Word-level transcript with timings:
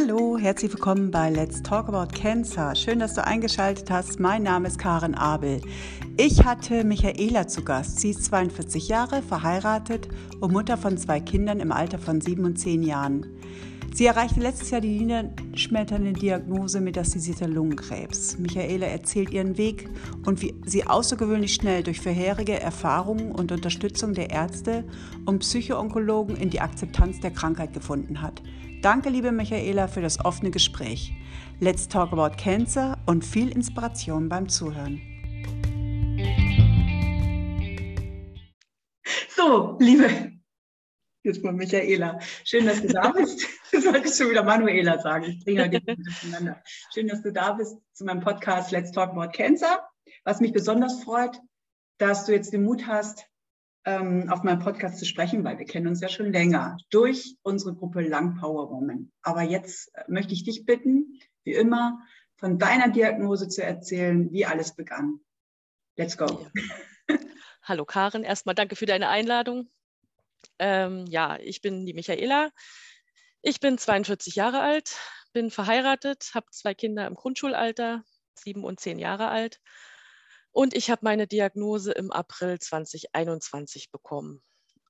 Hallo, 0.00 0.38
herzlich 0.38 0.72
willkommen 0.72 1.10
bei 1.10 1.28
Let's 1.28 1.60
Talk 1.60 1.88
About 1.88 2.14
Cancer. 2.14 2.76
Schön, 2.76 3.00
dass 3.00 3.14
du 3.14 3.24
eingeschaltet 3.24 3.90
hast. 3.90 4.20
Mein 4.20 4.44
Name 4.44 4.68
ist 4.68 4.78
Karen 4.78 5.16
Abel. 5.16 5.60
Ich 6.16 6.44
hatte 6.44 6.84
Michaela 6.84 7.48
zu 7.48 7.64
Gast. 7.64 7.98
Sie 7.98 8.10
ist 8.10 8.24
42 8.26 8.86
Jahre, 8.86 9.22
verheiratet 9.22 10.08
und 10.38 10.52
Mutter 10.52 10.76
von 10.76 10.98
zwei 10.98 11.18
Kindern 11.18 11.58
im 11.58 11.72
Alter 11.72 11.98
von 11.98 12.20
sieben 12.20 12.44
und 12.44 12.60
zehn 12.60 12.84
Jahren. 12.84 13.26
Sie 13.98 14.06
erreichte 14.06 14.38
letztes 14.38 14.70
Jahr 14.70 14.80
die 14.80 15.00
niederschmetternde 15.00 16.12
Diagnose 16.12 16.80
metastasierter 16.80 17.48
Lungenkrebs. 17.48 18.38
Michaela 18.38 18.86
erzählt 18.86 19.30
ihren 19.30 19.58
Weg 19.58 19.88
und 20.24 20.40
wie 20.40 20.54
sie 20.64 20.86
außergewöhnlich 20.86 21.52
schnell 21.52 21.82
durch 21.82 22.00
vorherige 22.00 22.60
Erfahrungen 22.60 23.32
und 23.32 23.50
Unterstützung 23.50 24.14
der 24.14 24.30
Ärzte 24.30 24.84
und 25.26 25.40
Psychoonkologen 25.40 26.36
in 26.36 26.48
die 26.48 26.60
Akzeptanz 26.60 27.18
der 27.18 27.32
Krankheit 27.32 27.72
gefunden 27.72 28.22
hat. 28.22 28.40
Danke, 28.82 29.08
liebe 29.08 29.32
Michaela, 29.32 29.88
für 29.88 30.00
das 30.00 30.24
offene 30.24 30.52
Gespräch. 30.52 31.12
Let's 31.58 31.88
talk 31.88 32.12
about 32.12 32.36
cancer 32.40 32.96
und 33.06 33.24
viel 33.24 33.50
Inspiration 33.50 34.28
beim 34.28 34.48
Zuhören. 34.48 35.02
So, 39.34 39.76
liebe 39.80 40.38
Jetzt 41.24 41.42
mal 41.42 41.52
Michaela. 41.52 42.18
Schön, 42.44 42.64
dass 42.64 42.80
du 42.80 42.88
da 42.88 43.10
bist. 43.10 43.46
Du 43.70 43.80
solltest 43.80 44.18
schon 44.18 44.30
wieder 44.30 44.42
Manuela 44.42 44.98
sagen. 44.98 45.24
Ich 45.24 45.44
bringe 45.44 45.62
halt 45.62 45.86
durcheinander. 45.86 46.62
Schön, 46.92 47.08
dass 47.08 47.22
du 47.22 47.32
da 47.32 47.52
bist 47.52 47.76
zu 47.92 48.04
meinem 48.04 48.20
Podcast 48.20 48.70
Let's 48.70 48.92
Talk 48.92 49.10
About 49.10 49.32
Cancer. 49.32 49.86
Was 50.24 50.40
mich 50.40 50.52
besonders 50.52 51.02
freut, 51.02 51.38
dass 51.98 52.26
du 52.26 52.32
jetzt 52.32 52.52
den 52.52 52.64
Mut 52.64 52.86
hast, 52.86 53.26
ähm, 53.84 54.28
auf 54.30 54.42
meinem 54.42 54.60
Podcast 54.60 54.98
zu 54.98 55.04
sprechen, 55.04 55.44
weil 55.44 55.58
wir 55.58 55.66
kennen 55.66 55.86
uns 55.86 56.00
ja 56.00 56.08
schon 56.08 56.32
länger 56.32 56.76
durch 56.90 57.36
unsere 57.42 57.74
Gruppe 57.74 58.00
Lang 58.00 58.38
Power 58.38 58.70
Woman. 58.70 59.12
Aber 59.22 59.42
jetzt 59.42 59.94
äh, 59.94 60.04
möchte 60.08 60.32
ich 60.32 60.44
dich 60.44 60.64
bitten, 60.64 61.20
wie 61.44 61.54
immer, 61.54 62.00
von 62.36 62.58
deiner 62.58 62.88
Diagnose 62.88 63.48
zu 63.48 63.62
erzählen, 63.62 64.30
wie 64.32 64.46
alles 64.46 64.74
begann. 64.74 65.20
Let's 65.96 66.16
go. 66.16 66.26
Ja. 67.08 67.18
Hallo 67.62 67.84
Karin, 67.84 68.22
erstmal 68.22 68.54
danke 68.54 68.76
für 68.76 68.86
deine 68.86 69.08
Einladung. 69.08 69.68
Ähm, 70.58 71.06
ja, 71.06 71.38
ich 71.40 71.60
bin 71.60 71.84
die 71.84 71.94
Michaela. 71.94 72.50
Ich 73.42 73.60
bin 73.60 73.78
42 73.78 74.34
Jahre 74.34 74.60
alt, 74.60 74.96
bin 75.32 75.50
verheiratet, 75.50 76.30
habe 76.34 76.46
zwei 76.50 76.74
Kinder 76.74 77.06
im 77.06 77.14
Grundschulalter, 77.14 78.02
sieben 78.34 78.64
und 78.64 78.80
zehn 78.80 78.98
Jahre 78.98 79.28
alt. 79.28 79.60
Und 80.50 80.74
ich 80.74 80.90
habe 80.90 81.00
meine 81.04 81.28
Diagnose 81.28 81.92
im 81.92 82.10
April 82.10 82.58
2021 82.58 83.92
bekommen. 83.92 84.42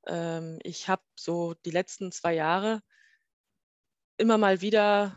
Ähm, 0.07 0.59
ich 0.63 0.89
habe 0.89 1.03
so 1.15 1.55
die 1.67 1.71
letzten 1.71 2.11
zwei 2.11 2.35
Jahre 2.35 2.81
immer 4.17 4.39
mal 4.39 4.63
wieder 4.63 5.15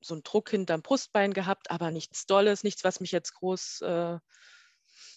so 0.00 0.14
einen 0.14 0.24
Druck 0.24 0.50
hinterm 0.50 0.82
Brustbein 0.82 1.32
gehabt, 1.32 1.70
aber 1.70 1.90
nichts 1.90 2.26
Dolles, 2.26 2.64
nichts, 2.64 2.82
was 2.84 3.00
mich 3.00 3.12
jetzt 3.12 3.34
groß 3.34 3.82
äh, 3.82 4.18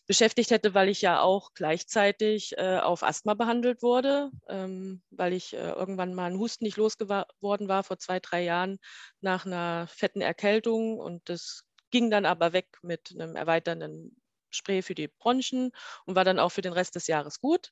beschäftigt 0.10 0.50
hätte, 0.50 0.74
weil 0.74 0.90
ich 0.90 1.04
ja 1.04 1.22
auch 1.22 1.54
gleichzeitig 1.54 2.58
äh, 2.58 2.80
auf 2.80 3.04
Asthma 3.04 3.36
behandelt 3.36 3.84
wurde, 3.84 4.32
ähm, 4.48 5.04
weil 5.12 5.34
ich 5.34 5.54
äh, 5.54 5.70
irgendwann 5.70 6.16
mal 6.16 6.26
einen 6.26 6.40
Husten 6.40 6.64
nicht 6.64 6.78
losgeworden 6.78 7.68
war 7.68 7.84
vor 7.84 8.00
zwei, 8.00 8.20
drei 8.20 8.44
Jahren 8.44 8.80
nach 9.22 9.46
einer 9.46 9.86
fetten 9.86 10.22
Erkältung. 10.22 10.98
Und 10.98 11.30
das 11.30 11.64
ging 11.92 12.10
dann 12.10 12.26
aber 12.26 12.54
weg 12.54 12.80
mit 12.82 13.12
einem 13.14 13.36
erweiternden 13.36 14.20
Spray 14.50 14.82
für 14.82 14.96
die 14.96 15.10
Bronchien 15.10 15.74
und 16.08 16.16
war 16.16 16.26
dann 16.26 16.40
auch 16.40 16.50
für 16.50 16.64
den 16.64 16.74
Rest 16.74 16.96
des 16.96 17.06
Jahres 17.06 17.40
gut. 17.40 17.72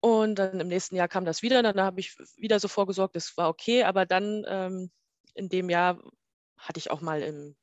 Und 0.00 0.34
dann 0.34 0.60
im 0.60 0.68
nächsten 0.68 0.96
Jahr 0.96 1.08
kam 1.08 1.24
das 1.24 1.40
wieder, 1.40 1.62
dann 1.62 1.80
habe 1.80 2.00
ich 2.00 2.14
wieder 2.36 2.60
so 2.60 2.68
vorgesorgt, 2.68 3.16
das 3.16 3.38
war 3.38 3.48
okay, 3.48 3.84
aber 3.84 4.04
dann 4.04 4.44
ähm, 4.46 4.90
in 5.32 5.48
dem 5.48 5.70
Jahr 5.70 5.98
hatte 6.58 6.78
ich 6.78 6.90
auch 6.90 7.00
mal 7.00 7.22
im 7.22 7.56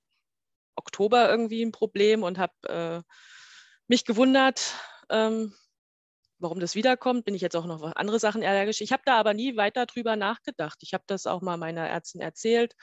Oktober 0.76 1.30
irgendwie 1.30 1.64
ein 1.64 1.72
Problem 1.72 2.24
und 2.24 2.40
habe 2.40 2.54
äh, 2.68 3.14
mich 3.90 4.06
gewundert, 4.06 4.76
ähm, 5.10 5.54
warum 6.38 6.60
das 6.60 6.76
wiederkommt. 6.76 7.26
Bin 7.26 7.36
ich 7.36 7.42
jetzt 7.42 7.56
auch 7.56 7.66
noch 7.66 7.82
andere 7.96 8.20
Sachen 8.20 8.44
allergisch? 8.44 8.82
Ich 8.82 8.92
habe 8.92 9.04
da 9.06 9.18
aber 9.20 9.34
nie 9.34 9.58
weiter 9.58 9.86
drüber 9.86 10.16
nachgedacht. 10.16 10.78
Ich 10.82 10.94
habe 10.94 11.04
das 11.08 11.28
auch 11.28 11.42
mal 11.42 11.58
meiner 11.58 11.88
Ärztin 11.88 12.22
erzählt. 12.22 12.76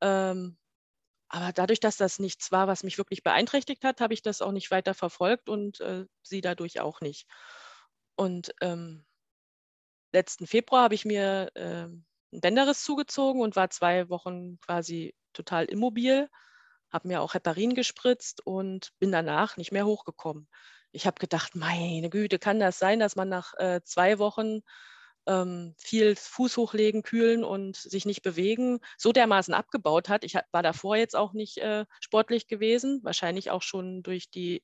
Ähm, 0.00 0.58
aber 1.28 1.52
dadurch, 1.52 1.80
dass 1.80 1.96
das 1.96 2.18
nichts 2.18 2.52
war, 2.52 2.68
was 2.68 2.84
mich 2.84 2.98
wirklich 2.98 3.22
beeinträchtigt 3.22 3.82
hat, 3.84 4.00
habe 4.00 4.14
ich 4.14 4.22
das 4.22 4.42
auch 4.42 4.52
nicht 4.52 4.70
weiter 4.70 4.94
verfolgt 4.94 5.48
und 5.48 5.80
äh, 5.80 6.04
sie 6.22 6.40
dadurch 6.42 6.80
auch 6.80 7.00
nicht. 7.00 7.26
Und 8.14 8.54
ähm, 8.60 9.04
letzten 10.12 10.46
Februar 10.46 10.84
habe 10.84 10.94
ich 10.94 11.04
mir 11.04 11.50
äh, 11.54 11.86
ein 11.86 12.40
Bänderriss 12.40 12.84
zugezogen 12.84 13.40
und 13.40 13.56
war 13.56 13.70
zwei 13.70 14.08
Wochen 14.10 14.60
quasi 14.60 15.14
total 15.32 15.64
immobil 15.64 16.28
habe 16.94 17.08
mir 17.08 17.20
auch 17.20 17.34
Heparin 17.34 17.74
gespritzt 17.74 18.46
und 18.46 18.92
bin 19.00 19.10
danach 19.10 19.56
nicht 19.56 19.72
mehr 19.72 19.84
hochgekommen. 19.84 20.48
Ich 20.92 21.06
habe 21.06 21.18
gedacht, 21.18 21.56
meine 21.56 22.08
Güte, 22.08 22.38
kann 22.38 22.60
das 22.60 22.78
sein, 22.78 23.00
dass 23.00 23.16
man 23.16 23.28
nach 23.28 23.52
äh, 23.58 23.80
zwei 23.82 24.20
Wochen 24.20 24.60
ähm, 25.26 25.74
viel 25.76 26.14
Fuß 26.14 26.56
hochlegen, 26.56 27.02
kühlen 27.02 27.42
und 27.42 27.76
sich 27.76 28.06
nicht 28.06 28.22
bewegen, 28.22 28.78
so 28.96 29.10
dermaßen 29.10 29.54
abgebaut 29.54 30.08
hat. 30.08 30.22
Ich 30.22 30.34
war 30.52 30.62
davor 30.62 30.96
jetzt 30.96 31.16
auch 31.16 31.32
nicht 31.32 31.58
äh, 31.58 31.84
sportlich 31.98 32.46
gewesen, 32.46 33.00
wahrscheinlich 33.02 33.50
auch 33.50 33.62
schon 33.62 34.04
durch 34.04 34.30
die 34.30 34.62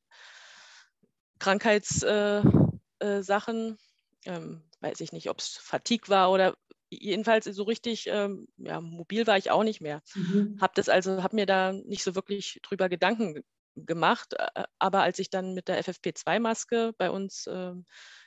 Krankheitssachen. 1.41 2.79
Äh, 3.01 3.21
äh 3.21 4.37
ähm, 4.37 4.63
weiß 4.81 5.01
ich 5.01 5.13
nicht, 5.13 5.31
ob 5.31 5.41
es 5.41 5.57
Fatigue 5.57 6.09
war 6.09 6.31
oder 6.31 6.55
jedenfalls 6.91 7.45
so 7.47 7.62
richtig 7.62 8.06
ähm, 8.09 8.49
ja, 8.59 8.81
mobil 8.81 9.27
war 9.27 9.39
ich 9.39 9.51
auch 9.51 9.65
nicht 9.65 9.81
mehr. 9.81 10.03
Mhm. 10.15 10.59
Habe 10.61 10.73
das 10.75 10.89
also, 10.89 11.23
habe 11.23 11.37
mir 11.37 11.47
da 11.47 11.73
nicht 11.73 12.03
so 12.03 12.15
wirklich 12.15 12.61
drüber 12.62 12.89
Gedanken 12.89 13.43
gemacht. 13.77 14.34
Aber 14.78 15.03
als 15.03 15.19
ich 15.19 15.31
dann 15.31 15.55
mit 15.55 15.69
der 15.69 15.83
FFP2-Maske 15.83 16.93
bei 16.99 17.11
uns, 17.11 17.47
äh, 17.47 17.73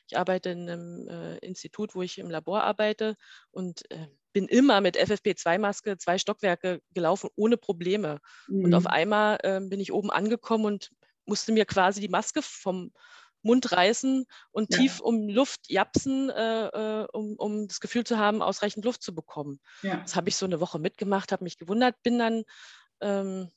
ich 0.07 0.17
arbeite 0.17 0.49
in 0.49 0.69
einem 0.69 1.07
äh, 1.07 1.37
Institut, 1.39 1.95
wo 1.95 2.01
ich 2.01 2.17
im 2.17 2.29
Labor 2.29 2.63
arbeite 2.63 3.15
und 3.51 3.89
äh, 3.91 4.07
bin 4.31 4.47
immer 4.47 4.81
mit 4.81 4.97
FFP2-Maske 4.97 5.97
zwei 5.97 6.17
Stockwerke 6.17 6.81
gelaufen, 6.93 7.29
ohne 7.35 7.57
Probleme. 7.57 8.19
Mhm. 8.47 8.65
Und 8.65 8.73
auf 8.73 8.83
mhm. 8.83 8.89
einmal 8.89 9.37
ähm, 9.43 9.69
bin 9.69 9.79
ich 9.79 9.93
oben 9.93 10.09
angekommen 10.09 10.65
und 10.65 10.91
musste 11.25 11.51
mir 11.51 11.65
quasi 11.65 12.01
die 12.01 12.09
Maske 12.09 12.41
vom 12.41 12.91
Mund 13.43 13.71
reißen 13.71 14.25
und 14.51 14.73
ja. 14.73 14.79
tief 14.79 14.99
um 14.99 15.27
Luft 15.29 15.69
japsen, 15.69 16.29
äh, 16.29 16.67
äh, 16.67 17.07
um, 17.11 17.35
um 17.37 17.67
das 17.67 17.79
Gefühl 17.79 18.03
zu 18.03 18.17
haben, 18.17 18.41
ausreichend 18.41 18.85
Luft 18.85 19.03
zu 19.03 19.13
bekommen. 19.13 19.59
Ja. 19.81 19.97
Das 19.97 20.15
habe 20.15 20.29
ich 20.29 20.35
so 20.35 20.45
eine 20.45 20.59
Woche 20.59 20.79
mitgemacht, 20.79 21.31
habe 21.31 21.43
mich 21.43 21.57
gewundert, 21.57 22.01
bin 22.03 22.19
dann 22.19 22.43
ähm, 23.01 23.51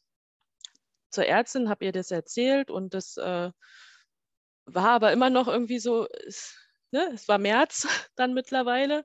zur 1.11 1.27
Ärztin, 1.27 1.69
habe 1.69 1.85
ihr 1.85 1.93
das 1.93 2.11
erzählt 2.11 2.71
und 2.71 2.95
das 2.95 3.17
äh, 3.17 3.51
war 4.67 4.89
aber 4.89 5.13
immer 5.13 5.31
noch 5.31 5.49
irgendwie 5.49 5.79
so, 5.79 6.07
es, 6.27 6.57
ne, 6.91 7.11
es 7.15 7.29
war 7.29 7.39
März 7.39 7.87
dann 8.17 8.35
mittlerweile 8.35 9.05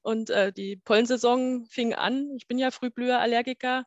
und 0.00 0.30
äh, 0.30 0.52
die 0.52 0.76
Pollensaison 0.76 1.66
fing 1.66 1.94
an. 1.94 2.34
Ich 2.36 2.46
bin 2.48 2.58
ja 2.58 2.70
Frühblüherallergiker 2.70 3.84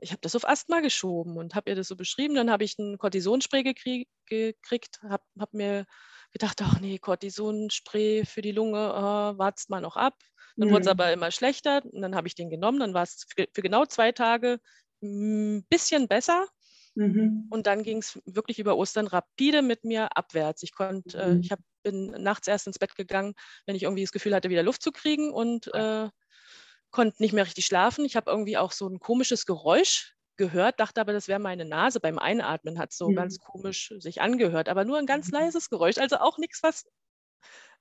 ich 0.00 0.10
habe 0.10 0.20
das 0.20 0.36
auf 0.36 0.48
Asthma 0.48 0.80
geschoben 0.80 1.36
und 1.36 1.54
habe 1.54 1.70
ihr 1.70 1.76
das 1.76 1.88
so 1.88 1.96
beschrieben. 1.96 2.34
Dann 2.34 2.50
habe 2.50 2.64
ich 2.64 2.78
einen 2.78 2.98
Cortisonspray 2.98 3.62
gekrieg, 3.62 4.08
gekriegt, 4.26 5.00
habe 5.02 5.24
hab 5.38 5.52
mir 5.52 5.86
gedacht, 6.32 6.60
ach 6.62 6.80
nee, 6.80 6.98
Cortisonspray 6.98 8.24
für 8.24 8.42
die 8.42 8.52
Lunge, 8.52 8.92
oh, 8.94 9.38
wartest 9.38 9.70
mal 9.70 9.80
noch 9.80 9.96
ab. 9.96 10.14
Dann 10.56 10.68
mhm. 10.68 10.72
wurde 10.72 10.82
es 10.82 10.88
aber 10.88 11.12
immer 11.12 11.30
schlechter 11.30 11.82
und 11.84 12.02
dann 12.02 12.14
habe 12.14 12.28
ich 12.28 12.34
den 12.34 12.50
genommen. 12.50 12.80
Dann 12.80 12.94
war 12.94 13.02
es 13.02 13.26
für, 13.28 13.46
für, 13.52 13.62
genau 13.62 13.86
zwei 13.86 14.12
Tage 14.12 14.60
ein 15.02 15.64
bisschen 15.68 16.08
besser. 16.08 16.46
Mhm. 16.94 17.46
Und 17.50 17.66
dann 17.66 17.82
ging 17.82 17.98
es 17.98 18.20
wirklich 18.24 18.58
über 18.58 18.76
Ostern 18.76 19.06
rapide 19.06 19.62
mit 19.62 19.84
mir 19.84 20.16
abwärts. 20.16 20.62
Ich 20.62 20.72
konnte, 20.72 21.16
äh, 21.16 21.28
mhm. 21.28 21.36
äh, 21.36 21.40
ich 21.40 21.52
hab, 21.52 21.60
bin 21.82 22.10
nachts 22.22 22.48
erst 22.48 22.66
ins 22.66 22.78
Bett 22.78 22.96
gegangen, 22.96 23.34
wenn 23.66 23.76
ich 23.76 23.84
irgendwie 23.84 24.02
das 24.02 24.12
Gefühl 24.12 24.34
hatte, 24.34 24.50
wieder 24.50 24.64
Luft 24.64 24.82
zu 24.82 24.90
kriegen 24.90 25.32
und 25.32 25.72
äh, 25.74 26.08
konnte 26.98 27.22
nicht 27.22 27.32
mehr 27.32 27.44
richtig 27.44 27.64
schlafen. 27.64 28.04
Ich 28.04 28.16
habe 28.16 28.28
irgendwie 28.28 28.56
auch 28.56 28.72
so 28.72 28.88
ein 28.88 28.98
komisches 28.98 29.46
Geräusch 29.46 30.16
gehört, 30.36 30.80
dachte 30.80 31.00
aber, 31.00 31.12
das 31.12 31.28
wäre 31.28 31.38
meine 31.38 31.64
Nase. 31.64 32.00
Beim 32.00 32.18
Einatmen 32.18 32.76
hat 32.76 32.90
es 32.90 32.98
so 32.98 33.10
mhm. 33.10 33.14
ganz 33.14 33.38
komisch 33.38 33.94
sich 34.00 34.20
angehört, 34.20 34.68
aber 34.68 34.84
nur 34.84 34.98
ein 34.98 35.06
ganz 35.06 35.28
mhm. 35.28 35.34
leises 35.34 35.70
Geräusch. 35.70 35.98
Also 35.98 36.16
auch 36.16 36.38
nichts, 36.38 36.60
was 36.64 36.86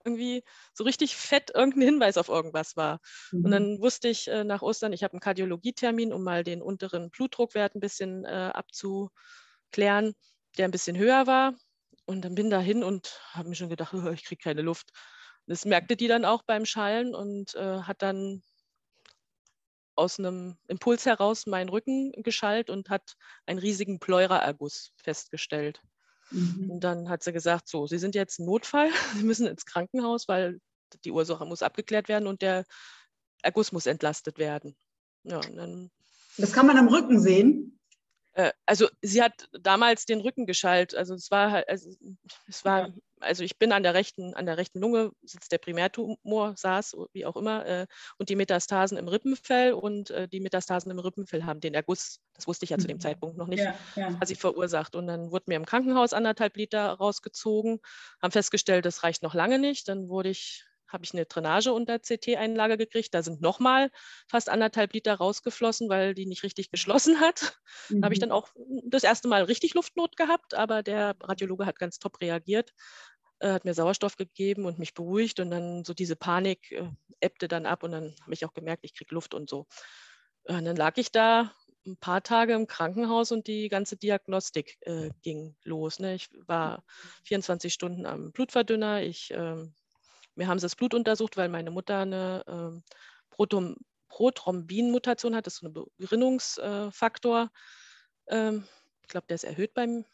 irgendwie 0.05 0.43
so 0.71 0.83
richtig 0.83 1.15
fett 1.15 1.49
irgendein 1.51 1.81
Hinweis 1.81 2.19
auf 2.19 2.29
irgendwas 2.29 2.77
war. 2.77 2.99
Mhm. 3.31 3.45
Und 3.45 3.49
dann 3.49 3.81
wusste 3.81 4.07
ich 4.07 4.27
äh, 4.27 4.43
nach 4.43 4.61
Ostern, 4.61 4.93
ich 4.93 5.03
habe 5.03 5.13
einen 5.13 5.19
Kardiologietermin, 5.19 6.13
um 6.13 6.21
mal 6.21 6.43
den 6.43 6.61
unteren 6.61 7.09
Blutdruckwert 7.09 7.73
ein 7.73 7.79
bisschen 7.79 8.23
äh, 8.23 8.51
abzuklären, 8.53 10.13
der 10.59 10.65
ein 10.65 10.71
bisschen 10.71 10.95
höher 10.95 11.25
war. 11.25 11.55
Und 12.05 12.21
dann 12.23 12.35
bin 12.35 12.51
da 12.51 12.59
hin 12.59 12.83
und 12.83 13.19
habe 13.31 13.49
mir 13.49 13.55
schon 13.55 13.69
gedacht, 13.69 13.95
oh, 13.95 14.11
ich 14.13 14.25
kriege 14.25 14.43
keine 14.43 14.61
Luft. 14.61 14.91
Das 15.47 15.65
merkte 15.65 15.95
die 15.95 16.07
dann 16.07 16.23
auch 16.23 16.43
beim 16.43 16.65
Schallen 16.65 17.15
und 17.15 17.55
äh, 17.55 17.79
hat 17.81 18.03
dann 18.03 18.43
aus 19.97 20.19
einem 20.19 20.57
Impuls 20.67 21.05
heraus 21.05 21.45
meinen 21.45 21.69
Rücken 21.69 22.11
geschallt 22.23 22.69
und 22.69 22.89
hat 22.89 23.15
einen 23.45 23.59
riesigen 23.59 23.99
Pleuraerguss 23.99 24.91
festgestellt. 24.95 25.81
Mhm. 26.31 26.69
Und 26.69 26.83
dann 26.83 27.09
hat 27.09 27.23
sie 27.23 27.33
gesagt, 27.33 27.67
so, 27.67 27.87
Sie 27.87 27.97
sind 27.97 28.15
jetzt 28.15 28.39
Notfall, 28.39 28.89
Sie 29.15 29.23
müssen 29.23 29.47
ins 29.47 29.65
Krankenhaus, 29.65 30.27
weil 30.27 30.59
die 31.03 31.11
Ursache 31.11 31.45
muss 31.45 31.63
abgeklärt 31.63 32.09
werden 32.09 32.27
und 32.27 32.41
der 32.41 32.65
Erguss 33.41 33.71
muss 33.71 33.85
entlastet 33.85 34.37
werden. 34.37 34.75
Ja, 35.23 35.39
dann, 35.39 35.91
das 36.37 36.53
kann 36.53 36.67
man 36.67 36.77
am 36.77 36.87
Rücken 36.87 37.19
sehen. 37.19 37.79
Äh, 38.33 38.51
also 38.65 38.87
sie 39.01 39.21
hat 39.21 39.49
damals 39.51 40.05
den 40.05 40.21
Rücken 40.21 40.45
geschallt. 40.45 40.95
Also 40.95 41.15
es 41.15 41.31
war 41.31 41.51
halt, 41.51 41.67
also 41.67 41.91
es 42.47 42.63
war, 42.63 42.87
ja. 42.87 42.93
Also 43.19 43.43
ich 43.43 43.57
bin 43.57 43.71
an 43.71 43.83
der 43.83 43.93
rechten, 43.93 44.33
an 44.33 44.45
der 44.45 44.57
rechten 44.57 44.79
Lunge 44.79 45.11
sitzt 45.23 45.51
der 45.51 45.57
Primärtumor, 45.57 46.55
saß, 46.55 46.95
wie 47.13 47.25
auch 47.25 47.35
immer, 47.35 47.65
äh, 47.65 47.87
und 48.17 48.29
die 48.29 48.35
Metastasen 48.35 48.97
im 48.97 49.07
Rippenfell 49.07 49.73
und 49.73 50.09
äh, 50.11 50.27
die 50.27 50.39
Metastasen 50.39 50.91
im 50.91 50.99
Rippenfell 50.99 51.43
haben 51.43 51.59
den 51.59 51.73
Erguss, 51.73 52.19
das 52.33 52.47
wusste 52.47 52.65
ich 52.65 52.71
ja 52.71 52.77
zu 52.77 52.87
dem 52.87 52.97
mhm. 52.97 53.01
Zeitpunkt 53.01 53.37
noch 53.37 53.47
nicht, 53.47 53.63
ja, 53.63 53.75
ja. 53.95 54.13
quasi 54.13 54.35
verursacht. 54.35 54.95
Und 54.95 55.07
dann 55.07 55.31
wurde 55.31 55.45
mir 55.47 55.55
im 55.55 55.65
Krankenhaus 55.65 56.13
anderthalb 56.13 56.55
Liter 56.57 56.91
rausgezogen, 56.91 57.79
haben 58.21 58.31
festgestellt, 58.31 58.85
das 58.85 59.03
reicht 59.03 59.23
noch 59.23 59.33
lange 59.33 59.59
nicht. 59.59 59.87
Dann 59.87 60.09
wurde 60.09 60.29
ich 60.29 60.65
habe 60.87 61.03
ich 61.03 61.13
eine 61.13 61.25
Drainage 61.25 61.73
unter 61.73 61.99
CT-Einlage 61.99 62.77
gekriegt. 62.77 63.13
Da 63.13 63.23
sind 63.23 63.41
nochmal 63.41 63.91
fast 64.27 64.49
anderthalb 64.49 64.93
Liter 64.93 65.15
rausgeflossen, 65.15 65.89
weil 65.89 66.13
die 66.13 66.25
nicht 66.25 66.43
richtig 66.43 66.71
geschlossen 66.71 67.19
hat. 67.21 67.59
Mhm. 67.89 68.01
Da 68.01 68.05
habe 68.05 68.13
ich 68.13 68.19
dann 68.19 68.31
auch 68.31 68.49
das 68.85 69.03
erste 69.03 69.27
Mal 69.27 69.43
richtig 69.43 69.73
Luftnot 69.73 70.17
gehabt, 70.17 70.53
aber 70.53 70.83
der 70.83 71.15
Radiologe 71.21 71.65
hat 71.65 71.79
ganz 71.79 71.99
top 71.99 72.21
reagiert, 72.21 72.73
äh, 73.39 73.51
hat 73.51 73.65
mir 73.65 73.73
Sauerstoff 73.73 74.15
gegeben 74.15 74.65
und 74.65 74.79
mich 74.79 74.93
beruhigt 74.93 75.39
und 75.39 75.51
dann 75.51 75.83
so 75.83 75.93
diese 75.93 76.15
Panik 76.15 76.71
äh, 76.71 76.89
ebbte 77.19 77.47
dann 77.47 77.65
ab 77.65 77.83
und 77.83 77.91
dann 77.91 78.15
habe 78.21 78.33
ich 78.33 78.45
auch 78.45 78.53
gemerkt, 78.53 78.83
ich 78.83 78.93
kriege 78.95 79.13
Luft 79.13 79.33
und 79.33 79.49
so. 79.49 79.67
Und 80.43 80.63
dann 80.63 80.77
lag 80.77 80.97
ich 80.97 81.11
da 81.11 81.51
ein 81.87 81.97
paar 81.97 82.21
Tage 82.21 82.53
im 82.53 82.67
Krankenhaus 82.67 83.31
und 83.31 83.47
die 83.47 83.69
ganze 83.69 83.97
Diagnostik 83.97 84.77
äh, 84.81 85.09
ging 85.21 85.55
los. 85.63 85.99
Ne? 85.99 86.15
Ich 86.15 86.29
war 86.45 86.83
24 87.23 87.73
Stunden 87.73 88.05
am 88.05 88.31
Blutverdünner, 88.31 89.03
ich 89.03 89.31
ähm, 89.31 89.73
mir 90.37 90.47
haben 90.47 90.59
sie 90.59 90.65
das 90.65 90.75
Blut 90.75 90.93
untersucht, 90.93 91.37
weil 91.37 91.49
meine 91.49 91.71
Mutter 91.71 91.99
eine 91.99 92.43
ähm, 92.47 92.83
Protom 93.29 93.75
Prothrombin-Mutation 94.09 95.35
hat. 95.35 95.45
Das 95.45 95.55
ist 95.55 95.59
so 95.59 95.67
ein 95.67 95.85
Gerinnungsfaktor. 95.99 97.51
Ähm, 98.27 98.63
ich 99.01 99.09
glaube, 99.09 99.27
der 99.27 99.35
ist 99.35 99.43
erhöht 99.43 99.73
beim, 99.73 100.05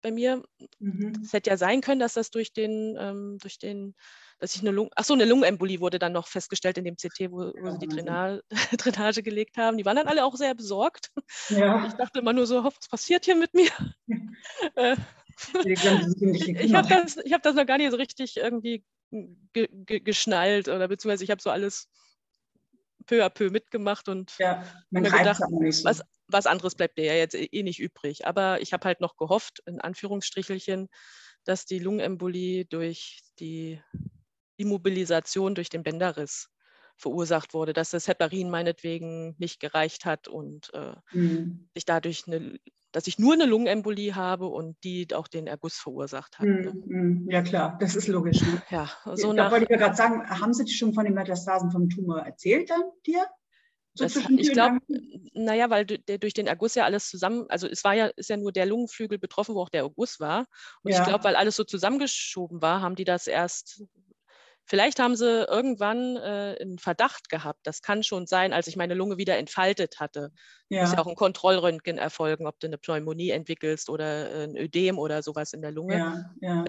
bei 0.00 0.10
mir. 0.10 0.42
Mhm. 0.78 1.12
Es 1.22 1.32
hätte 1.32 1.50
ja 1.50 1.56
sein 1.56 1.80
können, 1.80 2.00
dass 2.00 2.14
das 2.14 2.30
durch 2.30 2.52
den, 2.52 2.96
ähm, 2.98 3.38
durch 3.40 3.58
den, 3.58 3.94
dass 4.38 4.54
ich 4.54 4.62
eine 4.62 4.70
Lungen, 4.70 4.90
ach 4.96 5.04
so, 5.04 5.14
eine 5.14 5.26
Lungenembolie 5.26 5.80
wurde 5.80 5.98
dann 5.98 6.12
noch 6.12 6.28
festgestellt 6.28 6.78
in 6.78 6.84
dem 6.84 6.96
CT, 6.96 7.30
wo, 7.30 7.52
wo 7.60 7.70
sie 7.72 7.78
die 7.78 7.88
Drainage, 7.88 8.42
Drainage, 8.78 9.22
gelegt 9.22 9.58
haben. 9.58 9.76
Die 9.76 9.84
waren 9.84 9.96
dann 9.96 10.08
alle 10.08 10.24
auch 10.24 10.36
sehr 10.36 10.54
besorgt. 10.54 11.12
Ja. 11.50 11.86
Ich 11.86 11.94
dachte 11.94 12.20
immer 12.20 12.32
nur 12.32 12.46
so, 12.46 12.64
was 12.64 12.88
passiert 12.88 13.26
hier 13.26 13.36
mit 13.36 13.52
mir? 13.54 13.70
äh, 14.76 14.96
ich 15.64 16.74
habe 16.74 16.88
das, 16.88 17.16
hab 17.16 17.42
das 17.42 17.54
noch 17.54 17.66
gar 17.66 17.78
nicht 17.78 17.90
so 17.90 17.96
richtig 17.96 18.36
irgendwie 18.36 18.84
ge 19.52 19.68
ge 19.70 20.00
geschnallt 20.00 20.68
oder 20.68 20.88
beziehungsweise 20.88 21.24
ich 21.24 21.30
habe 21.30 21.42
so 21.42 21.50
alles 21.50 21.88
peu 23.06 23.24
à 23.24 23.30
peu 23.30 23.50
mitgemacht 23.50 24.08
und 24.08 24.36
ja, 24.38 24.64
mir 24.90 25.02
gedacht, 25.02 25.40
was, 25.40 26.02
was 26.28 26.46
anderes 26.46 26.74
bleibt 26.74 26.98
dir 26.98 27.04
ja 27.04 27.14
jetzt 27.14 27.34
eh, 27.34 27.48
eh 27.50 27.62
nicht 27.62 27.80
übrig. 27.80 28.26
Aber 28.26 28.60
ich 28.60 28.72
habe 28.72 28.84
halt 28.86 29.00
noch 29.00 29.16
gehofft, 29.16 29.62
in 29.66 29.80
Anführungsstrichelchen, 29.80 30.88
dass 31.44 31.66
die 31.66 31.78
Lungenembolie 31.78 32.64
durch 32.64 33.20
die 33.38 33.80
Immobilisation 34.56 35.54
durch 35.54 35.68
den 35.68 35.82
Bänderriss 35.82 36.48
verursacht 37.02 37.52
wurde, 37.52 37.72
dass 37.72 37.90
das 37.90 38.08
Heparin 38.08 38.48
meinetwegen 38.48 39.34
nicht 39.38 39.60
gereicht 39.60 40.04
hat 40.04 40.28
und 40.28 40.72
äh, 40.72 40.94
mhm. 41.12 41.68
sich 41.74 41.84
dadurch 41.84 42.24
eine 42.26 42.58
dass 42.92 43.06
ich 43.06 43.18
nur 43.18 43.32
eine 43.32 43.46
Lungenembolie 43.46 44.14
habe 44.14 44.46
und 44.46 44.76
die 44.84 45.08
auch 45.14 45.26
den 45.26 45.46
Erguss 45.46 45.76
verursacht 45.76 46.38
hat. 46.38 46.46
Ne? 46.46 46.72
Mm, 46.84 47.30
ja 47.30 47.42
klar, 47.42 47.78
das 47.80 47.96
ist 47.96 48.06
logisch. 48.06 48.42
Ne? 48.42 48.62
Ja, 48.70 48.90
so 49.14 49.32
da 49.32 49.50
wollte 49.50 49.66
ich 49.70 49.78
gerade 49.78 49.96
sagen, 49.96 50.28
haben 50.28 50.52
Sie 50.52 50.68
schon 50.68 50.92
von 50.92 51.04
den 51.04 51.14
Metastasen 51.14 51.70
vom 51.70 51.88
Tumor 51.88 52.20
erzählt 52.20 52.68
dann 52.68 52.82
dir? 53.06 53.26
So 53.94 54.04
das, 54.04 54.16
ich 54.16 54.52
glaube, 54.52 54.78
naja, 55.34 55.68
weil 55.68 55.84
der, 55.84 56.18
durch 56.18 56.32
den 56.32 56.46
Erguss 56.46 56.74
ja 56.74 56.84
alles 56.84 57.08
zusammen, 57.08 57.44
also 57.50 57.66
es 57.66 57.84
war 57.84 57.92
ja, 57.94 58.06
ist 58.16 58.30
ja 58.30 58.38
nur 58.38 58.52
der 58.52 58.64
Lungenflügel 58.64 59.18
betroffen, 59.18 59.54
wo 59.54 59.60
auch 59.60 59.68
der 59.68 59.82
Erguss 59.82 60.18
war. 60.18 60.46
Und 60.82 60.92
ja. 60.92 61.00
ich 61.00 61.06
glaube, 61.06 61.24
weil 61.24 61.36
alles 61.36 61.56
so 61.56 61.64
zusammengeschoben 61.64 62.62
war, 62.62 62.80
haben 62.80 62.94
die 62.94 63.04
das 63.04 63.26
erst 63.26 63.84
Vielleicht 64.64 65.00
haben 65.00 65.16
sie 65.16 65.44
irgendwann 65.44 66.16
äh, 66.16 66.56
einen 66.60 66.78
Verdacht 66.78 67.28
gehabt. 67.28 67.60
Das 67.64 67.82
kann 67.82 68.02
schon 68.02 68.26
sein, 68.26 68.52
als 68.52 68.68
ich 68.68 68.76
meine 68.76 68.94
Lunge 68.94 69.18
wieder 69.18 69.36
entfaltet 69.36 70.00
hatte. 70.00 70.32
Ja. 70.68 70.82
Muss 70.82 70.92
ja 70.92 70.98
auch 70.98 71.06
ein 71.06 71.16
Kontrollröntgen 71.16 71.98
erfolgen, 71.98 72.46
ob 72.46 72.58
du 72.60 72.68
eine 72.68 72.78
Pneumonie 72.78 73.30
entwickelst 73.30 73.90
oder 73.90 74.30
äh, 74.30 74.44
ein 74.44 74.56
Ödem 74.56 74.98
oder 74.98 75.22
sowas 75.22 75.52
in 75.52 75.62
der 75.62 75.72
Lunge. 75.72 75.98
Ja, 75.98 76.30
ja. 76.40 76.64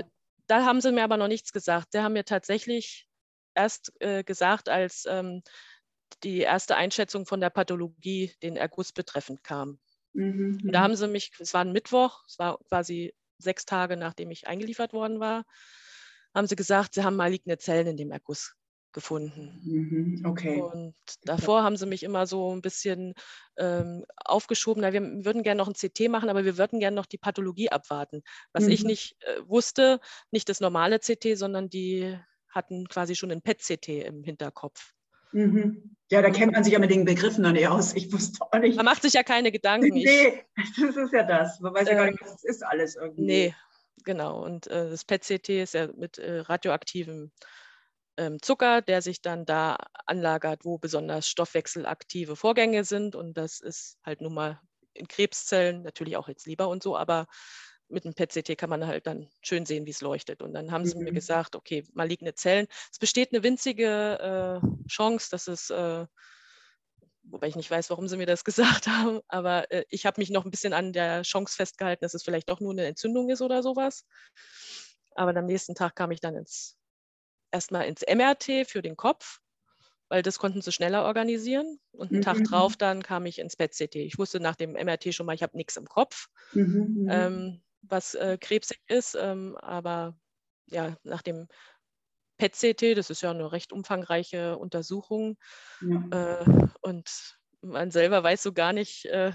Da 0.47 0.65
haben 0.65 0.81
sie 0.81 0.91
mir 0.91 1.03
aber 1.03 1.17
noch 1.17 1.27
nichts 1.27 1.53
gesagt. 1.53 1.89
Sie 1.91 1.99
haben 1.99 2.13
mir 2.13 2.25
tatsächlich 2.25 3.07
erst 3.55 3.93
äh, 3.99 4.23
gesagt, 4.23 4.69
als 4.69 5.05
ähm, 5.07 5.41
die 6.23 6.39
erste 6.39 6.75
Einschätzung 6.75 7.25
von 7.25 7.39
der 7.39 7.49
Pathologie 7.49 8.33
den 8.41 8.57
Erguss 8.57 8.91
betreffend 8.91 9.43
kam. 9.43 9.79
Mhm. 10.15 10.59
da 10.63 10.79
mhm. 10.79 10.83
haben 10.83 10.95
sie 10.95 11.07
mich, 11.07 11.31
es 11.39 11.55
war 11.55 11.61
ein 11.61 11.71
Mittwoch, 11.71 12.23
es 12.27 12.37
war 12.37 12.59
quasi 12.69 13.15
sechs 13.39 13.65
Tage 13.65 13.97
nachdem 13.97 14.29
ich 14.29 14.47
eingeliefert 14.47 14.93
worden 14.93 15.19
war, 15.19 15.43
haben 16.33 16.47
sie 16.47 16.55
gesagt, 16.55 16.93
sie 16.93 17.03
haben 17.03 17.15
maligne 17.15 17.57
Zellen 17.57 17.87
in 17.87 17.97
dem 17.97 18.11
Erguss 18.11 18.55
gefunden. 18.93 19.59
Mhm, 19.63 20.25
okay. 20.25 20.61
Und 20.61 20.95
davor 21.23 21.63
haben 21.63 21.77
sie 21.77 21.87
mich 21.87 22.03
immer 22.03 22.27
so 22.27 22.55
ein 22.55 22.61
bisschen 22.61 23.15
ähm, 23.57 24.05
aufgeschoben, 24.23 24.81
na, 24.81 24.93
wir 24.93 25.01
würden 25.25 25.43
gerne 25.43 25.57
noch 25.57 25.67
ein 25.67 25.73
CT 25.73 26.09
machen, 26.09 26.29
aber 26.29 26.45
wir 26.45 26.57
würden 26.57 26.79
gerne 26.79 26.95
noch 26.95 27.07
die 27.07 27.17
Pathologie 27.17 27.69
abwarten. 27.69 28.21
Was 28.53 28.65
mhm. 28.65 28.71
ich 28.71 28.83
nicht 28.83 29.17
äh, 29.21 29.41
wusste, 29.47 29.99
nicht 30.31 30.47
das 30.47 30.61
normale 30.61 30.99
CT, 30.99 31.35
sondern 31.35 31.69
die 31.69 32.17
hatten 32.49 32.87
quasi 32.87 33.15
schon 33.15 33.31
ein 33.31 33.41
PET-CT 33.41 33.89
im 34.05 34.23
Hinterkopf. 34.23 34.93
Mhm. 35.31 35.95
Ja, 36.11 36.21
da 36.21 36.29
kennt 36.29 36.53
man 36.53 36.63
sich 36.63 36.73
ja 36.73 36.79
mit 36.79 36.91
den 36.91 37.05
Begriffen 37.05 37.41
noch 37.41 37.51
nicht 37.51 37.67
aus. 37.67 37.95
Ich 37.95 38.13
wusste 38.13 38.45
auch 38.45 38.59
nicht. 38.59 38.75
Man 38.75 38.85
macht 38.85 39.01
sich 39.01 39.13
ja 39.13 39.23
keine 39.23 39.51
Gedanken. 39.51 39.91
Nee, 39.93 40.43
das 40.79 40.95
ist 40.95 41.11
ja 41.11 41.23
das. 41.23 41.59
Man 41.59 41.73
weiß 41.73 41.87
ja 41.87 41.95
gar 41.95 42.05
nicht, 42.05 42.21
ähm, 42.21 42.27
was 42.27 42.35
es 42.35 42.43
ist 42.43 42.63
alles 42.63 42.95
irgendwie. 42.95 43.25
Nee, 43.25 43.55
genau. 44.03 44.43
Und 44.43 44.67
äh, 44.67 44.89
das 44.89 45.05
PET-CT 45.05 45.49
ist 45.49 45.73
ja 45.73 45.87
mit 45.95 46.17
äh, 46.17 46.39
radioaktivem 46.39 47.31
ähm, 48.17 48.41
Zucker, 48.41 48.81
der 48.81 49.01
sich 49.01 49.21
dann 49.21 49.45
da 49.45 49.77
anlagert, 50.05 50.65
wo 50.65 50.77
besonders 50.77 51.27
stoffwechselaktive 51.27 52.35
Vorgänge 52.35 52.83
sind. 52.83 53.15
Und 53.15 53.37
das 53.37 53.59
ist 53.59 53.97
halt 54.03 54.21
nun 54.21 54.33
mal 54.33 54.59
in 54.93 55.07
Krebszellen, 55.07 55.81
natürlich 55.81 56.17
auch 56.17 56.27
jetzt 56.27 56.45
lieber 56.45 56.67
und 56.67 56.83
so, 56.83 56.95
aber 56.95 57.27
mit 57.89 58.05
dem 58.05 58.13
PET-CT 58.13 58.57
kann 58.57 58.69
man 58.69 58.85
halt 58.85 59.07
dann 59.07 59.29
schön 59.41 59.65
sehen, 59.65 59.85
wie 59.85 59.91
es 59.91 60.01
leuchtet. 60.01 60.41
Und 60.41 60.53
dann 60.53 60.71
haben 60.71 60.85
sie 60.85 60.97
mhm. 60.97 61.05
mir 61.05 61.13
gesagt, 61.13 61.55
okay, 61.55 61.83
maligne 61.93 62.33
Zellen. 62.33 62.67
Es 62.91 62.99
besteht 62.99 63.31
eine 63.33 63.43
winzige 63.43 64.61
äh, 64.61 64.87
Chance, 64.87 65.29
dass 65.31 65.47
es 65.47 65.69
äh, 65.69 66.05
wobei 67.23 67.47
ich 67.47 67.55
nicht 67.55 67.71
weiß, 67.71 67.89
warum 67.89 68.07
sie 68.07 68.17
mir 68.17 68.25
das 68.25 68.43
gesagt 68.45 68.87
haben, 68.87 69.21
aber 69.27 69.71
äh, 69.71 69.85
ich 69.89 70.05
habe 70.05 70.19
mich 70.19 70.29
noch 70.29 70.45
ein 70.45 70.51
bisschen 70.51 70.73
an 70.73 70.93
der 70.93 71.23
Chance 71.23 71.55
festgehalten, 71.55 72.03
dass 72.03 72.13
es 72.13 72.23
vielleicht 72.23 72.49
doch 72.49 72.59
nur 72.59 72.71
eine 72.71 72.85
Entzündung 72.85 73.29
ist 73.29 73.41
oder 73.41 73.63
sowas. 73.63 74.05
Aber 75.15 75.35
am 75.35 75.45
nächsten 75.45 75.75
Tag 75.75 75.95
kam 75.95 76.11
ich 76.11 76.19
dann 76.19 76.35
ins, 76.35 76.77
erstmal 77.51 77.85
ins 77.85 78.01
MRT 78.01 78.67
für 78.67 78.81
den 78.81 78.95
Kopf, 78.95 79.39
weil 80.09 80.21
das 80.21 80.39
konnten 80.39 80.61
sie 80.61 80.71
schneller 80.71 81.03
organisieren. 81.03 81.79
Und 81.91 82.11
einen 82.11 82.19
mhm. 82.19 82.23
Tag 82.23 82.43
drauf 82.43 82.75
dann 82.77 83.03
kam 83.03 83.25
ich 83.25 83.39
ins 83.39 83.55
PET-CT. 83.55 83.95
Ich 83.95 84.17
wusste 84.17 84.39
nach 84.39 84.55
dem 84.55 84.73
MRT 84.73 85.13
schon 85.13 85.25
mal, 85.25 85.35
ich 85.35 85.43
habe 85.43 85.57
nichts 85.57 85.77
im 85.77 85.85
Kopf, 85.85 86.27
mhm. 86.53 87.03
mhm. 87.03 87.07
ähm, 87.09 87.63
was 87.81 88.15
äh, 88.15 88.37
krebsig 88.39 88.79
ist. 88.87 89.15
Ähm, 89.19 89.55
aber 89.57 90.17
ja, 90.67 90.97
nach 91.03 91.21
dem 91.21 91.47
PET-CT, 92.43 92.97
das 92.97 93.09
ist 93.09 93.21
ja 93.21 93.31
eine 93.31 93.51
recht 93.51 93.71
umfangreiche 93.71 94.57
Untersuchung. 94.57 95.37
Ja. 95.81 96.41
Äh, 96.41 96.45
und 96.81 97.09
man 97.61 97.91
selber 97.91 98.23
weiß 98.23 98.43
so 98.43 98.53
gar 98.53 98.73
nicht, 98.73 99.05
äh, 99.05 99.31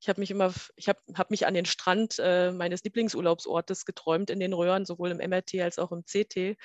ich 0.00 0.08
habe 0.08 0.20
mich 0.20 0.30
immer, 0.30 0.52
ich 0.76 0.88
habe 0.88 1.00
hab 1.14 1.30
mich 1.30 1.46
an 1.46 1.54
den 1.54 1.64
Strand 1.64 2.16
äh, 2.18 2.52
meines 2.52 2.84
Lieblingsurlaubsortes 2.84 3.84
geträumt 3.84 4.30
in 4.30 4.38
den 4.38 4.52
Röhren, 4.52 4.84
sowohl 4.84 5.10
im 5.10 5.18
MRT 5.18 5.56
als 5.56 5.78
auch 5.78 5.90
im 5.90 6.04
CT. 6.04 6.56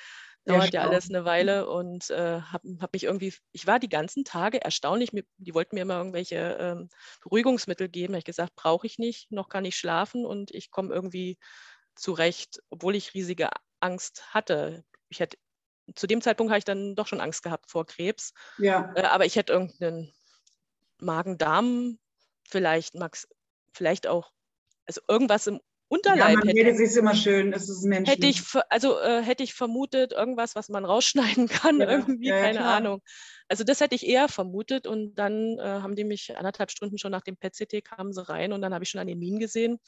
Dauert 0.46 0.74
ja, 0.74 0.82
ja 0.82 0.88
alles 0.88 1.08
eine 1.08 1.24
Weile 1.24 1.68
und 1.68 2.10
äh, 2.10 2.42
habe 2.42 2.76
hab 2.80 2.92
mich 2.92 3.04
irgendwie, 3.04 3.32
ich 3.52 3.66
war 3.66 3.78
die 3.78 3.88
ganzen 3.88 4.24
Tage 4.24 4.62
erstaunlich, 4.62 5.10
die 5.38 5.54
wollten 5.54 5.74
mir 5.74 5.82
immer 5.82 5.96
irgendwelche 5.96 6.58
ähm, 6.60 6.90
Beruhigungsmittel 7.22 7.88
geben. 7.88 8.12
Da 8.12 8.16
habe 8.16 8.18
ich 8.18 8.24
gesagt, 8.26 8.54
brauche 8.54 8.86
ich 8.86 8.98
nicht, 8.98 9.32
noch 9.32 9.48
kann 9.48 9.64
ich 9.64 9.76
schlafen 9.76 10.26
und 10.26 10.50
ich 10.50 10.70
komme 10.70 10.94
irgendwie 10.94 11.38
zurecht, 11.96 12.62
obwohl 12.68 12.94
ich 12.94 13.14
riesige 13.14 13.48
Angst 13.80 14.34
hatte. 14.34 14.84
Ich 15.08 15.20
hätte 15.20 15.38
zu 15.94 16.06
dem 16.06 16.20
Zeitpunkt 16.20 16.50
habe 16.50 16.58
ich 16.58 16.64
dann 16.64 16.94
doch 16.94 17.06
schon 17.06 17.20
Angst 17.20 17.42
gehabt 17.42 17.70
vor 17.70 17.86
Krebs. 17.86 18.32
Ja. 18.58 18.92
Äh, 18.94 19.02
aber 19.02 19.26
ich 19.26 19.36
hätte 19.36 19.52
irgendeinen 19.52 20.12
Magen-Darm, 20.98 21.98
vielleicht 22.48 22.94
Max, 22.94 23.28
vielleicht 23.72 24.06
auch, 24.06 24.32
also 24.86 25.00
irgendwas 25.08 25.46
im 25.46 25.60
Unterleib. 25.88 26.30
Ja, 26.30 26.36
man 26.36 26.48
hätte, 26.48 26.58
redet 26.58 26.76
sich 26.78 26.96
immer 26.96 27.14
schön, 27.14 27.52
es 27.52 27.68
ist 27.68 27.84
Mensch. 27.84 28.08
Hätte 28.08 28.26
ich, 28.26 28.42
also 28.70 28.98
äh, 29.00 29.22
hätte 29.22 29.42
ich 29.42 29.54
vermutet, 29.54 30.12
irgendwas, 30.12 30.56
was 30.56 30.68
man 30.68 30.84
rausschneiden 30.84 31.48
kann, 31.48 31.80
ja, 31.80 31.88
irgendwie, 31.88 32.28
ja, 32.28 32.40
keine 32.40 32.58
klar. 32.58 32.76
Ahnung. 32.76 33.02
Also 33.48 33.64
das 33.64 33.80
hätte 33.80 33.94
ich 33.94 34.06
eher 34.06 34.28
vermutet 34.28 34.86
und 34.86 35.14
dann 35.16 35.58
äh, 35.58 35.62
haben 35.62 35.94
die 35.94 36.04
mich 36.04 36.36
anderthalb 36.36 36.70
Stunden 36.70 36.98
schon 36.98 37.12
nach 37.12 37.22
dem 37.22 37.36
PET-CT 37.36 37.84
kamen 37.84 38.12
sie 38.12 38.26
rein 38.26 38.52
und 38.52 38.62
dann 38.62 38.72
habe 38.72 38.84
ich 38.84 38.90
schon 38.90 39.00
an 39.00 39.06
den 39.06 39.18
Minen 39.18 39.38
gesehen, 39.38 39.78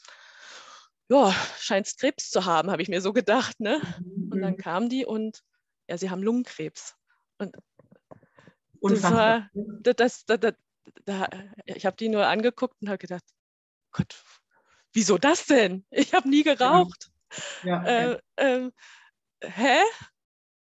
ja, 1.09 1.33
scheint 1.59 1.97
Krebs 1.97 2.29
zu 2.29 2.45
haben, 2.45 2.69
habe 2.69 2.81
ich 2.81 2.89
mir 2.89 3.01
so 3.01 3.13
gedacht. 3.13 3.59
Ne? 3.59 3.81
Mhm. 3.99 4.31
Und 4.31 4.41
dann 4.41 4.53
mhm. 4.53 4.57
kamen 4.57 4.89
die 4.89 5.05
und 5.05 5.41
ja, 5.87 5.97
sie 5.97 6.09
haben 6.09 6.23
Lungenkrebs. 6.23 6.95
Und 7.37 7.55
das 8.81 9.03
war, 9.03 9.49
das, 9.53 10.25
das, 10.25 10.39
das, 10.39 10.53
da, 11.05 11.27
ich 11.65 11.85
habe 11.85 11.97
die 11.97 12.09
nur 12.09 12.25
angeguckt 12.27 12.75
und 12.81 12.89
habe 12.89 12.97
gedacht, 12.97 13.23
Gott, 13.91 14.23
wieso 14.93 15.17
das 15.17 15.45
denn? 15.45 15.85
Ich 15.91 16.13
habe 16.13 16.29
nie 16.29 16.43
geraucht. 16.43 17.09
Ja. 17.63 17.83
Ja, 17.83 17.83
äh, 17.85 18.19
äh, 18.37 18.71
hä? 19.43 19.79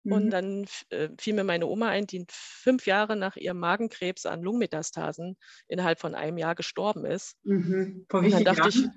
Mhm. 0.04 0.12
Und 0.12 0.30
dann 0.30 0.66
äh, 0.90 1.10
fiel 1.20 1.34
mir 1.34 1.44
meine 1.44 1.68
Oma 1.68 1.90
ein, 1.90 2.08
die 2.08 2.26
fünf 2.30 2.86
Jahre 2.86 3.16
nach 3.16 3.36
ihrem 3.36 3.60
Magenkrebs 3.60 4.26
an 4.26 4.42
Lungenmetastasen 4.42 5.38
innerhalb 5.68 6.00
von 6.00 6.16
einem 6.16 6.38
Jahr 6.38 6.56
gestorben 6.56 7.06
ist. 7.06 7.38
Mhm. 7.44 8.06
Vor 8.10 8.24
wie 8.24 8.32
vielen 8.32 8.44
Jahren? 8.44 8.70
Ich, 8.70 8.88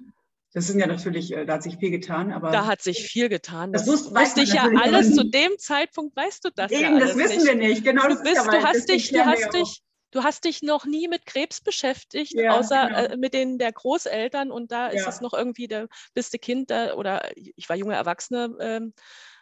das 0.54 0.66
sind 0.66 0.80
ja 0.80 0.86
natürlich, 0.86 1.32
äh, 1.32 1.44
da 1.44 1.54
hat 1.54 1.62
sich 1.62 1.76
viel 1.76 1.90
getan, 1.90 2.32
aber. 2.32 2.50
Da 2.50 2.66
hat 2.66 2.80
sich 2.80 3.06
viel 3.06 3.28
getan. 3.28 3.72
Das, 3.72 3.84
das 3.84 4.14
wusste 4.14 4.42
ich 4.42 4.52
ja 4.52 4.68
alles 4.82 5.14
zu 5.14 5.24
dem 5.24 5.58
Zeitpunkt, 5.58 6.16
weißt 6.16 6.44
du 6.44 6.50
das 6.54 6.72
Eben, 6.72 6.98
ja 6.98 7.00
das 7.00 7.16
wissen 7.16 7.36
nicht. 7.36 7.46
wir 7.46 7.54
nicht. 7.54 7.84
Genau, 7.84 8.08
du, 8.08 8.22
bist, 8.22 8.36
ja 8.36 8.44
du 8.44 8.62
hast 8.62 8.88
dich, 8.88 9.10
du 9.10 9.24
hast 9.24 9.52
dich, 9.52 9.82
du 10.10 10.22
hast 10.22 10.44
dich 10.44 10.62
noch 10.62 10.86
nie 10.86 11.06
mit 11.06 11.26
Krebs 11.26 11.60
beschäftigt, 11.60 12.32
ja, 12.34 12.58
außer 12.58 12.86
genau. 12.86 12.98
äh, 12.98 13.16
mit 13.18 13.34
denen 13.34 13.58
der 13.58 13.72
Großeltern 13.72 14.50
und 14.50 14.72
da 14.72 14.88
ist 14.88 15.06
es 15.06 15.20
noch 15.20 15.34
irgendwie 15.34 15.68
der 15.68 15.88
beste 16.14 16.38
Kind 16.38 16.70
da, 16.70 16.94
oder 16.94 17.30
ich 17.36 17.68
war 17.68 17.76
junge 17.76 17.94
Erwachsene, 17.94 18.56
ähm, 18.60 18.94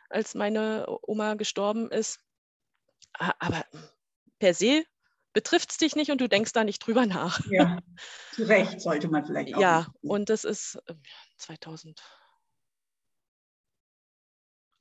als 0.09 0.35
meine 0.35 0.87
Oma 1.03 1.35
gestorben 1.35 1.91
ist. 1.91 2.19
Aber 3.13 3.65
per 4.39 4.55
se 4.55 4.85
betrifft 5.37 5.71
es 5.71 5.77
dich 5.77 5.95
nicht 5.97 6.11
und 6.11 6.19
du 6.23 6.31
denkst 6.31 6.55
da 6.55 6.65
nicht 6.65 6.79
drüber 6.79 7.05
nach. 7.05 7.41
Ja, 7.51 7.79
zu 8.33 8.45
Recht 8.45 8.81
sollte 8.81 9.09
man 9.09 9.27
vielleicht 9.27 9.55
auch. 9.55 9.61
Ja, 9.61 9.87
und 10.01 10.31
das 10.31 10.45
ist 10.45 10.79
2008 11.37 11.95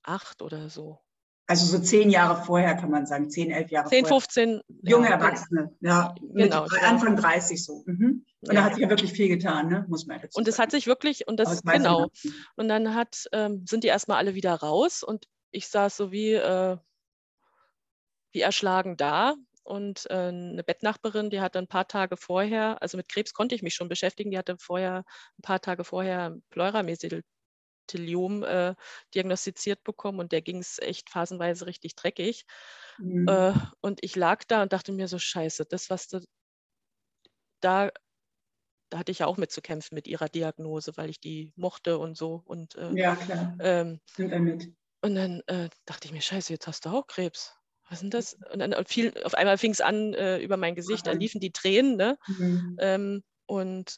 ähm, 0.07 0.45
oder 0.45 0.69
so. 0.69 1.01
Also 1.45 1.65
so 1.65 1.83
zehn 1.83 2.09
Jahre 2.09 2.41
vorher 2.41 2.75
kann 2.75 2.89
man 2.89 3.05
sagen, 3.05 3.29
zehn, 3.29 3.51
elf 3.51 3.69
Jahre 3.69 3.89
10, 3.89 4.05
vorher. 4.05 4.21
15. 4.21 4.61
Junge 4.81 5.09
ja, 5.09 5.15
Erwachsene, 5.15 5.75
ja. 5.81 6.15
Genau. 6.21 6.65
Anfang 6.81 7.17
30 7.17 7.61
so. 7.61 7.83
Mhm. 7.85 8.25
Und 8.39 8.53
ja. 8.53 8.53
da 8.53 8.63
hat 8.63 8.75
sich 8.75 8.83
ja 8.83 8.89
wirklich 8.89 9.11
viel 9.11 9.27
getan, 9.27 9.67
ne? 9.67 9.85
muss 9.89 10.07
man 10.07 10.21
dazu 10.21 10.39
Und 10.39 10.47
es 10.47 10.57
hat 10.57 10.71
sich 10.71 10.87
wirklich, 10.87 11.27
und 11.27 11.37
das, 11.37 11.63
genau. 11.63 12.07
Und 12.55 12.69
dann 12.69 12.95
hat, 12.95 13.25
ähm, 13.33 13.65
sind 13.67 13.83
die 13.83 13.89
erstmal 13.89 14.19
alle 14.19 14.35
wieder 14.35 14.53
raus 14.53 15.03
und 15.03 15.25
ich 15.51 15.67
saß 15.67 15.97
so 15.97 16.13
wie, 16.13 16.31
äh, 16.31 16.77
wie 18.31 18.41
erschlagen 18.41 18.95
da. 18.95 19.35
Und 19.65 20.05
äh, 20.11 20.13
eine 20.13 20.63
Bettnachbarin, 20.63 21.31
die 21.31 21.41
hatte 21.41 21.59
ein 21.59 21.67
paar 21.67 21.87
Tage 21.87 22.17
vorher, 22.17 22.81
also 22.83 22.97
mit 22.97 23.09
Krebs 23.09 23.33
konnte 23.33 23.55
ich 23.55 23.63
mich 23.63 23.75
schon 23.75 23.89
beschäftigen, 23.89 24.31
die 24.31 24.37
hatte 24.37 24.57
vorher, 24.59 25.05
ein 25.39 25.41
paar 25.41 25.59
Tage 25.61 25.83
vorher 25.83 26.37
Pleurameseldysthelium 26.51 27.23
Teliom 27.87 28.43
äh, 28.43 28.75
diagnostiziert 29.13 29.83
bekommen 29.83 30.19
und 30.19 30.31
der 30.31 30.41
ging 30.41 30.59
es 30.59 30.79
echt 30.79 31.09
phasenweise 31.09 31.67
richtig 31.67 31.95
dreckig. 31.95 32.45
Mhm. 32.97 33.27
Äh, 33.27 33.53
und 33.81 34.03
ich 34.03 34.15
lag 34.15 34.43
da 34.45 34.63
und 34.63 34.73
dachte 34.73 34.91
mir 34.91 35.07
so, 35.07 35.19
scheiße, 35.19 35.65
das, 35.65 35.89
was 35.89 36.07
du 36.07 36.21
da, 37.61 37.91
da 38.89 38.99
hatte 38.99 39.11
ich 39.11 39.19
ja 39.19 39.27
auch 39.27 39.37
mit 39.37 39.51
zu 39.51 39.61
kämpfen 39.61 39.95
mit 39.95 40.07
ihrer 40.07 40.29
Diagnose, 40.29 40.95
weil 40.97 41.09
ich 41.09 41.19
die 41.19 41.53
mochte 41.55 41.97
und 41.97 42.17
so. 42.17 42.41
Und, 42.45 42.75
äh, 42.75 42.93
ja, 42.93 43.15
klar. 43.15 43.55
Ähm, 43.59 43.99
mit. 44.17 44.73
Und 45.01 45.15
dann 45.15 45.41
äh, 45.47 45.69
dachte 45.85 46.07
ich 46.07 46.13
mir, 46.13 46.21
scheiße, 46.21 46.53
jetzt 46.53 46.67
hast 46.67 46.85
du 46.85 46.89
auch 46.89 47.07
Krebs. 47.07 47.55
Was 47.89 47.99
denn 47.99 48.09
das? 48.09 48.37
Und 48.51 48.59
dann 48.59 48.73
viel, 48.85 49.13
auf 49.23 49.35
einmal 49.35 49.57
fing 49.57 49.71
es 49.71 49.81
an 49.81 50.13
äh, 50.13 50.39
über 50.39 50.57
mein 50.57 50.75
Gesicht, 50.75 51.05
da 51.05 51.11
liefen 51.11 51.39
die 51.39 51.51
Tränen. 51.51 51.97
Ne? 51.97 52.17
Mhm. 52.27 52.77
Ähm, 52.79 53.23
und 53.45 53.97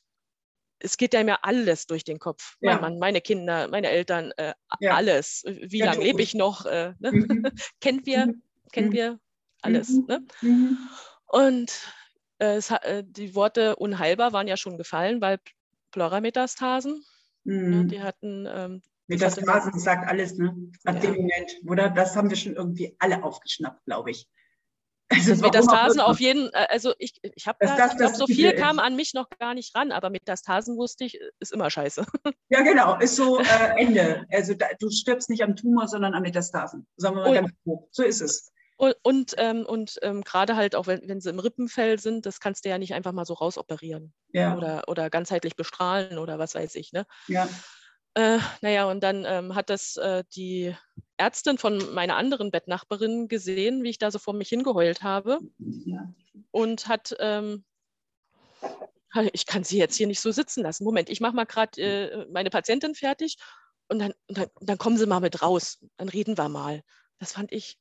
es 0.80 0.98
geht 0.98 1.14
ja 1.14 1.24
mir 1.24 1.44
alles 1.44 1.88
durch 1.88 2.04
den 2.04 2.20
Kopf. 2.20 2.56
Ja. 2.60 2.74
Mein 2.74 2.82
Mann, 2.82 3.00
meine 3.00 3.22
Kinder, 3.22 3.68
meine 3.68 3.90
Eltern, 3.90 4.32
äh, 4.38 4.54
ja. 4.80 4.96
alles. 4.96 5.44
Wie 5.46 5.82
lange 5.82 6.04
lebe 6.04 6.22
ich 6.22 6.34
noch? 6.34 6.66
Äh, 6.66 6.94
ne? 7.00 7.12
mhm. 7.12 7.52
kennen 7.82 8.06
wir, 8.06 8.28
mhm. 8.28 8.42
kennen 8.72 8.90
mhm. 8.90 8.94
wir 8.94 9.20
alles. 9.62 9.90
Mhm. 9.90 10.06
Ne? 10.08 10.28
Mhm. 10.42 10.78
Und 11.28 11.72
äh, 12.40 12.56
es, 12.56 12.72
äh, 12.72 13.04
die 13.06 13.36
Worte 13.36 13.76
unheilbar 13.78 14.34
waren 14.34 14.48
ja 14.48 14.58
schon 14.58 14.78
gefallen, 14.78 15.22
weil 15.22 15.40
Pleura-Metastasen, 15.92 17.04
ne, 17.44 17.86
die 17.86 18.02
hatten 18.04 18.46
ähm, 18.50 18.82
Metastasen 19.08 19.80
sagt 19.80 20.08
alles, 20.08 20.38
ne? 20.38 20.56
Ab 20.86 20.96
ja. 20.96 21.02
dem 21.02 21.16
Moment, 21.16 21.52
oder? 21.66 21.90
Das 21.90 22.16
haben 22.16 22.30
wir 22.30 22.38
schon 22.38 22.56
irgendwie 22.56 22.96
alle 23.00 23.24
aufgeschnappt, 23.24 23.86
glaube 23.86 24.12
ich. 24.12 24.28
Also 25.10 25.36
Metastasen 25.36 26.02
auf 26.02 26.20
jeden 26.20 26.52
Fall, 26.52 26.64
äh, 26.64 26.68
also 26.70 26.94
ich, 27.00 27.14
ich 27.22 27.48
habe 27.48 27.58
da, 27.62 27.88
glaube, 27.88 28.14
so 28.14 28.28
viel 28.28 28.54
kam 28.54 28.80
an 28.80 28.96
mich 28.98 29.14
noch 29.14 29.30
gar 29.40 29.54
nicht 29.54 29.74
ran, 29.74 29.94
aber 29.94 30.10
Metastasen 30.10 30.76
wusste 30.76 31.06
ich, 31.06 31.18
ist 31.40 31.54
immer 31.54 31.70
scheiße. 31.70 32.06
Ja, 32.50 32.62
genau, 32.62 32.98
ist 33.00 33.18
so 33.18 33.40
äh, 33.40 33.44
Ende. 33.78 34.26
Also 34.32 34.54
da, 34.54 34.68
du 34.80 34.90
stirbst 34.90 35.30
nicht 35.30 35.44
am 35.44 35.58
Tumor, 35.58 35.88
sondern 35.90 36.14
an 36.14 36.24
Metastasen. 36.24 36.88
Sagen 36.96 37.16
wir 37.18 37.24
mal 37.24 37.30
und, 37.30 37.36
ganz 37.36 37.52
grob. 37.64 37.90
So 37.92 38.04
ist 38.04 38.22
es. 38.22 38.54
Und, 38.78 38.96
und, 39.04 39.34
ähm, 39.38 39.66
und 39.66 39.98
ähm, 40.02 40.24
gerade 40.24 40.56
halt 40.56 40.76
auch, 40.76 40.88
wenn, 40.88 41.02
wenn 41.10 41.20
sie 41.20 41.30
im 41.30 41.40
Rippenfell 41.40 42.00
sind, 42.00 42.26
das 42.26 42.40
kannst 42.40 42.64
du 42.64 42.70
ja 42.70 42.78
nicht 42.78 42.94
einfach 42.94 43.12
mal 43.12 43.26
so 43.26 43.34
rausoperieren. 43.34 44.14
Ja. 44.32 44.56
Oder, 44.56 44.84
oder 44.88 45.10
ganzheitlich 45.10 45.56
bestrahlen 45.58 46.20
oder 46.20 46.40
was 46.40 46.56
weiß 46.56 46.76
ich. 46.76 46.94
Ne? 46.94 47.06
Ja. 47.28 47.50
Äh, 48.18 48.40
naja, 48.62 48.90
und 48.90 49.02
dann 49.02 49.26
ähm, 49.28 49.54
hat 49.54 49.70
das 49.70 49.96
äh, 49.98 50.24
die 50.36 50.76
Ärztin 51.18 51.60
von 51.60 51.94
meiner 51.94 52.16
anderen 52.16 52.50
Bettnachbarin 52.50 53.28
gesehen, 53.28 53.84
wie 53.84 53.92
ich 53.92 54.00
da 54.00 54.10
so 54.10 54.18
vor 54.18 54.34
mich 54.34 54.50
hingeheult 54.50 55.04
habe. 55.04 55.38
Ja. 55.86 56.12
Und 56.50 56.88
hat, 56.88 57.16
ähm, 57.20 57.64
ich 59.34 59.46
kann 59.46 59.64
sie 59.64 59.78
jetzt 59.78 59.96
hier 59.96 60.08
nicht 60.08 60.20
so 60.20 60.32
sitzen 60.32 60.64
lassen. 60.64 60.84
Moment, 60.84 61.12
ich 61.12 61.22
mache 61.22 61.36
mal 61.36 61.46
gerade 61.46 61.80
äh, 61.80 62.26
meine 62.32 62.50
Patientin 62.50 62.96
fertig 62.96 63.38
und 63.88 64.00
dann, 64.00 64.14
dann, 64.30 64.48
dann 64.62 64.80
kommen 64.80 64.98
Sie 64.98 65.06
mal 65.06 65.20
mit 65.20 65.44
raus. 65.44 65.78
Dann 65.98 66.10
reden 66.10 66.40
wir 66.40 66.50
mal. 66.50 66.82
Das 67.20 67.34
fand 67.34 67.52
ich 67.52 67.78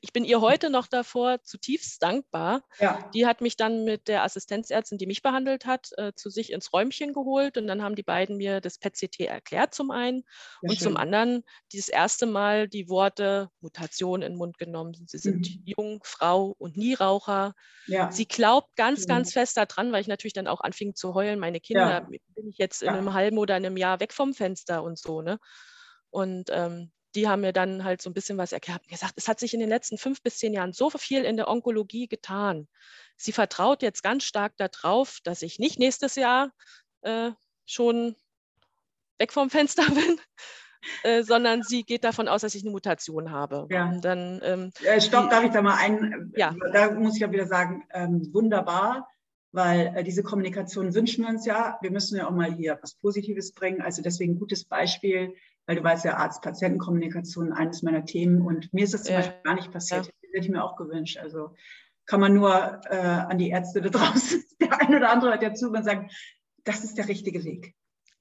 ich 0.00 0.12
bin 0.12 0.24
ihr 0.24 0.40
heute 0.40 0.70
noch 0.70 0.86
davor 0.86 1.42
zutiefst 1.42 2.02
dankbar. 2.02 2.62
Ja. 2.78 3.10
Die 3.14 3.26
hat 3.26 3.40
mich 3.40 3.56
dann 3.56 3.84
mit 3.84 4.08
der 4.08 4.24
Assistenzärztin, 4.24 4.98
die 4.98 5.06
mich 5.06 5.22
behandelt 5.22 5.66
hat, 5.66 5.90
äh, 5.96 6.12
zu 6.14 6.30
sich 6.30 6.52
ins 6.52 6.72
Räumchen 6.72 7.12
geholt 7.12 7.58
und 7.58 7.66
dann 7.66 7.82
haben 7.82 7.94
die 7.94 8.02
beiden 8.02 8.36
mir 8.36 8.60
das 8.60 8.78
PET-CT 8.78 9.20
erklärt 9.20 9.74
zum 9.74 9.90
einen 9.90 10.24
Sehr 10.60 10.70
und 10.70 10.76
schön. 10.76 10.88
zum 10.88 10.96
anderen 10.96 11.44
dieses 11.72 11.88
erste 11.88 12.26
Mal 12.26 12.68
die 12.68 12.88
Worte 12.88 13.50
Mutation 13.60 14.22
in 14.22 14.32
den 14.32 14.38
Mund 14.38 14.58
genommen. 14.58 14.94
Sie 15.06 15.18
sind 15.18 15.48
mhm. 15.48 15.62
jung, 15.64 16.00
Frau 16.04 16.54
und 16.58 16.76
Nieraucher. 16.76 17.54
Ja. 17.86 18.10
Sie 18.10 18.26
glaubt 18.26 18.74
ganz, 18.76 19.06
ganz 19.06 19.28
mhm. 19.30 19.40
fest 19.40 19.56
daran, 19.56 19.92
weil 19.92 20.00
ich 20.00 20.08
natürlich 20.08 20.34
dann 20.34 20.48
auch 20.48 20.60
anfing 20.60 20.94
zu 20.94 21.14
heulen, 21.14 21.38
meine 21.38 21.60
Kinder, 21.60 21.88
ja. 21.88 22.00
bin 22.00 22.48
ich 22.48 22.58
jetzt 22.58 22.82
in 22.82 22.90
einem 22.90 23.12
halben 23.12 23.38
oder 23.38 23.54
einem 23.54 23.76
Jahr 23.76 24.00
weg 24.00 24.12
vom 24.12 24.34
Fenster 24.34 24.82
und 24.82 24.98
so. 24.98 25.22
Ne? 25.22 25.38
Und 26.10 26.50
ähm, 26.50 26.90
die 27.14 27.28
haben 27.28 27.42
mir 27.42 27.52
dann 27.52 27.84
halt 27.84 28.00
so 28.00 28.10
ein 28.10 28.14
bisschen 28.14 28.38
was 28.38 28.52
erklärt, 28.52 28.86
gesagt, 28.88 29.14
es 29.16 29.28
hat 29.28 29.38
sich 29.38 29.54
in 29.54 29.60
den 29.60 29.68
letzten 29.68 29.98
fünf 29.98 30.22
bis 30.22 30.38
zehn 30.38 30.52
Jahren 30.52 30.72
so 30.72 30.90
viel 30.90 31.24
in 31.24 31.36
der 31.36 31.48
Onkologie 31.48 32.08
getan. 32.08 32.68
Sie 33.16 33.32
vertraut 33.32 33.82
jetzt 33.82 34.02
ganz 34.02 34.24
stark 34.24 34.56
darauf, 34.56 35.18
dass 35.24 35.42
ich 35.42 35.58
nicht 35.58 35.78
nächstes 35.78 36.14
Jahr 36.14 36.52
äh, 37.02 37.30
schon 37.66 38.16
weg 39.18 39.32
vom 39.32 39.50
Fenster 39.50 39.84
bin, 39.94 40.18
äh, 41.04 41.22
sondern 41.22 41.62
sie 41.62 41.84
geht 41.84 42.04
davon 42.04 42.28
aus, 42.28 42.40
dass 42.40 42.54
ich 42.54 42.62
eine 42.62 42.72
Mutation 42.72 43.30
habe. 43.30 43.66
Ja. 43.70 43.88
Und 43.88 44.04
dann, 44.04 44.40
ähm, 44.42 44.72
äh, 44.84 45.00
Stopp, 45.00 45.30
darf 45.30 45.44
ich 45.44 45.50
da 45.50 45.62
mal 45.62 45.76
ein? 45.76 46.32
Ja. 46.36 46.54
Da 46.72 46.90
muss 46.92 47.14
ich 47.14 47.20
ja 47.20 47.30
wieder 47.30 47.46
sagen, 47.46 47.84
ähm, 47.92 48.28
wunderbar, 48.32 49.08
weil 49.52 49.92
äh, 49.94 50.02
diese 50.02 50.22
Kommunikation 50.22 50.94
wünschen 50.94 51.24
wir 51.24 51.30
uns 51.30 51.46
ja. 51.46 51.78
Wir 51.82 51.90
müssen 51.90 52.16
ja 52.16 52.26
auch 52.26 52.32
mal 52.32 52.52
hier 52.52 52.78
was 52.80 52.94
Positives 52.94 53.52
bringen. 53.52 53.82
Also 53.82 54.02
deswegen 54.02 54.38
gutes 54.38 54.64
Beispiel 54.64 55.34
weil 55.66 55.76
du 55.76 55.84
weißt 55.84 56.04
ja, 56.04 56.16
Arzt-Patienten-Kommunikation 56.16 57.52
eines 57.52 57.82
meiner 57.82 58.04
Themen 58.04 58.42
und 58.42 58.72
mir 58.72 58.84
ist 58.84 58.94
das 58.94 59.04
zum 59.04 59.14
ja. 59.14 59.20
Beispiel 59.20 59.42
gar 59.44 59.54
nicht 59.54 59.72
passiert. 59.72 60.06
Ja. 60.06 60.12
Das 60.12 60.30
hätte 60.32 60.46
ich 60.46 60.50
mir 60.50 60.64
auch 60.64 60.76
gewünscht. 60.76 61.18
Also 61.18 61.54
kann 62.06 62.20
man 62.20 62.34
nur 62.34 62.80
äh, 62.90 62.96
an 62.96 63.38
die 63.38 63.50
Ärzte 63.50 63.80
da 63.80 63.88
draußen, 63.88 64.42
der 64.60 64.80
ein 64.80 64.94
oder 64.94 65.10
andere 65.10 65.30
hört 65.30 65.42
ja 65.42 65.54
zu 65.54 65.70
und 65.70 65.84
sagt, 65.84 66.12
das 66.64 66.84
ist 66.84 66.98
der 66.98 67.08
richtige 67.08 67.44
Weg. 67.44 67.74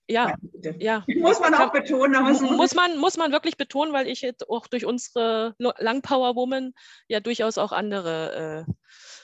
Ja, 0.07 0.35
ja. 0.79 1.05
Muss 1.07 1.39
man 1.39 1.53
auch 1.53 1.71
betonen. 1.71 2.21
Muss 2.23 2.75
man, 2.75 2.97
muss 2.97 3.17
man 3.17 3.31
wirklich 3.31 3.55
betonen, 3.55 3.93
weil 3.93 4.07
ich 4.07 4.21
jetzt 4.21 4.49
auch 4.49 4.67
durch 4.67 4.85
unsere 4.85 5.55
Langpower 5.57 6.35
Woman 6.35 6.73
ja 7.07 7.21
durchaus 7.21 7.57
auch 7.57 7.71
andere 7.71 8.65
äh, 8.67 8.73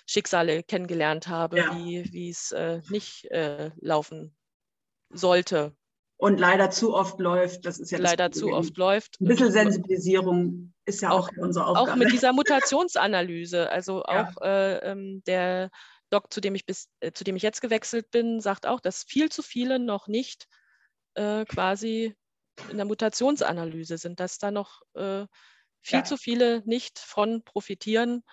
Schicksale 0.06 0.64
kennengelernt 0.64 1.28
habe, 1.28 1.58
ja. 1.58 1.76
wie 1.76 2.30
es 2.30 2.52
äh, 2.54 2.80
nicht 2.90 3.26
äh, 3.32 3.72
laufen 3.82 4.38
sollte 5.10 5.76
und 6.18 6.40
leider 6.40 6.72
zu 6.72 6.96
oft 6.96 7.20
läuft. 7.20 7.66
Das 7.66 7.80
ist 7.80 7.92
ja 7.92 8.00
leider 8.00 8.32
zu 8.32 8.52
oft 8.52 8.76
läuft. 8.78 9.22
Ein 9.22 9.28
bisschen 9.28 9.52
Sensibilisierung 9.52 10.74
ist 10.86 11.02
ja 11.02 11.12
auch, 11.12 11.30
auch 11.30 11.38
unsere 11.38 11.68
Aufgabe. 11.68 11.92
Auch 11.92 11.96
mit 11.96 12.12
dieser 12.12 12.34
Mutationsanalyse. 12.34 13.70
Also 13.70 14.04
auch 14.04 14.36
ja. 14.42 14.42
äh, 14.42 14.92
ähm, 14.92 15.24
der 15.28 15.70
Doc, 16.10 16.34
zu 16.34 16.42
dem 16.42 16.56
ich 16.56 16.66
bis, 16.66 16.90
äh, 17.02 17.12
zu 17.12 17.24
dem 17.24 17.36
ich 17.36 17.44
jetzt 17.44 17.62
gewechselt 17.62 18.10
bin, 18.10 18.42
sagt 18.42 18.66
auch, 18.66 18.80
dass 18.80 19.04
viel 19.04 19.30
zu 19.30 19.44
viele 19.44 19.78
noch 19.78 20.08
nicht 20.08 20.48
äh, 21.14 21.46
quasi 21.46 22.16
in 22.72 22.78
der 22.78 22.86
Mutationsanalyse 22.86 24.00
sind, 24.00 24.20
dass 24.20 24.40
da 24.40 24.50
noch 24.50 24.82
äh, 24.96 25.26
viel 25.82 26.00
ja. 26.00 26.04
zu 26.04 26.18
viele 26.18 26.64
nicht 26.66 26.98
von 26.98 27.44
profitieren, 27.44 28.24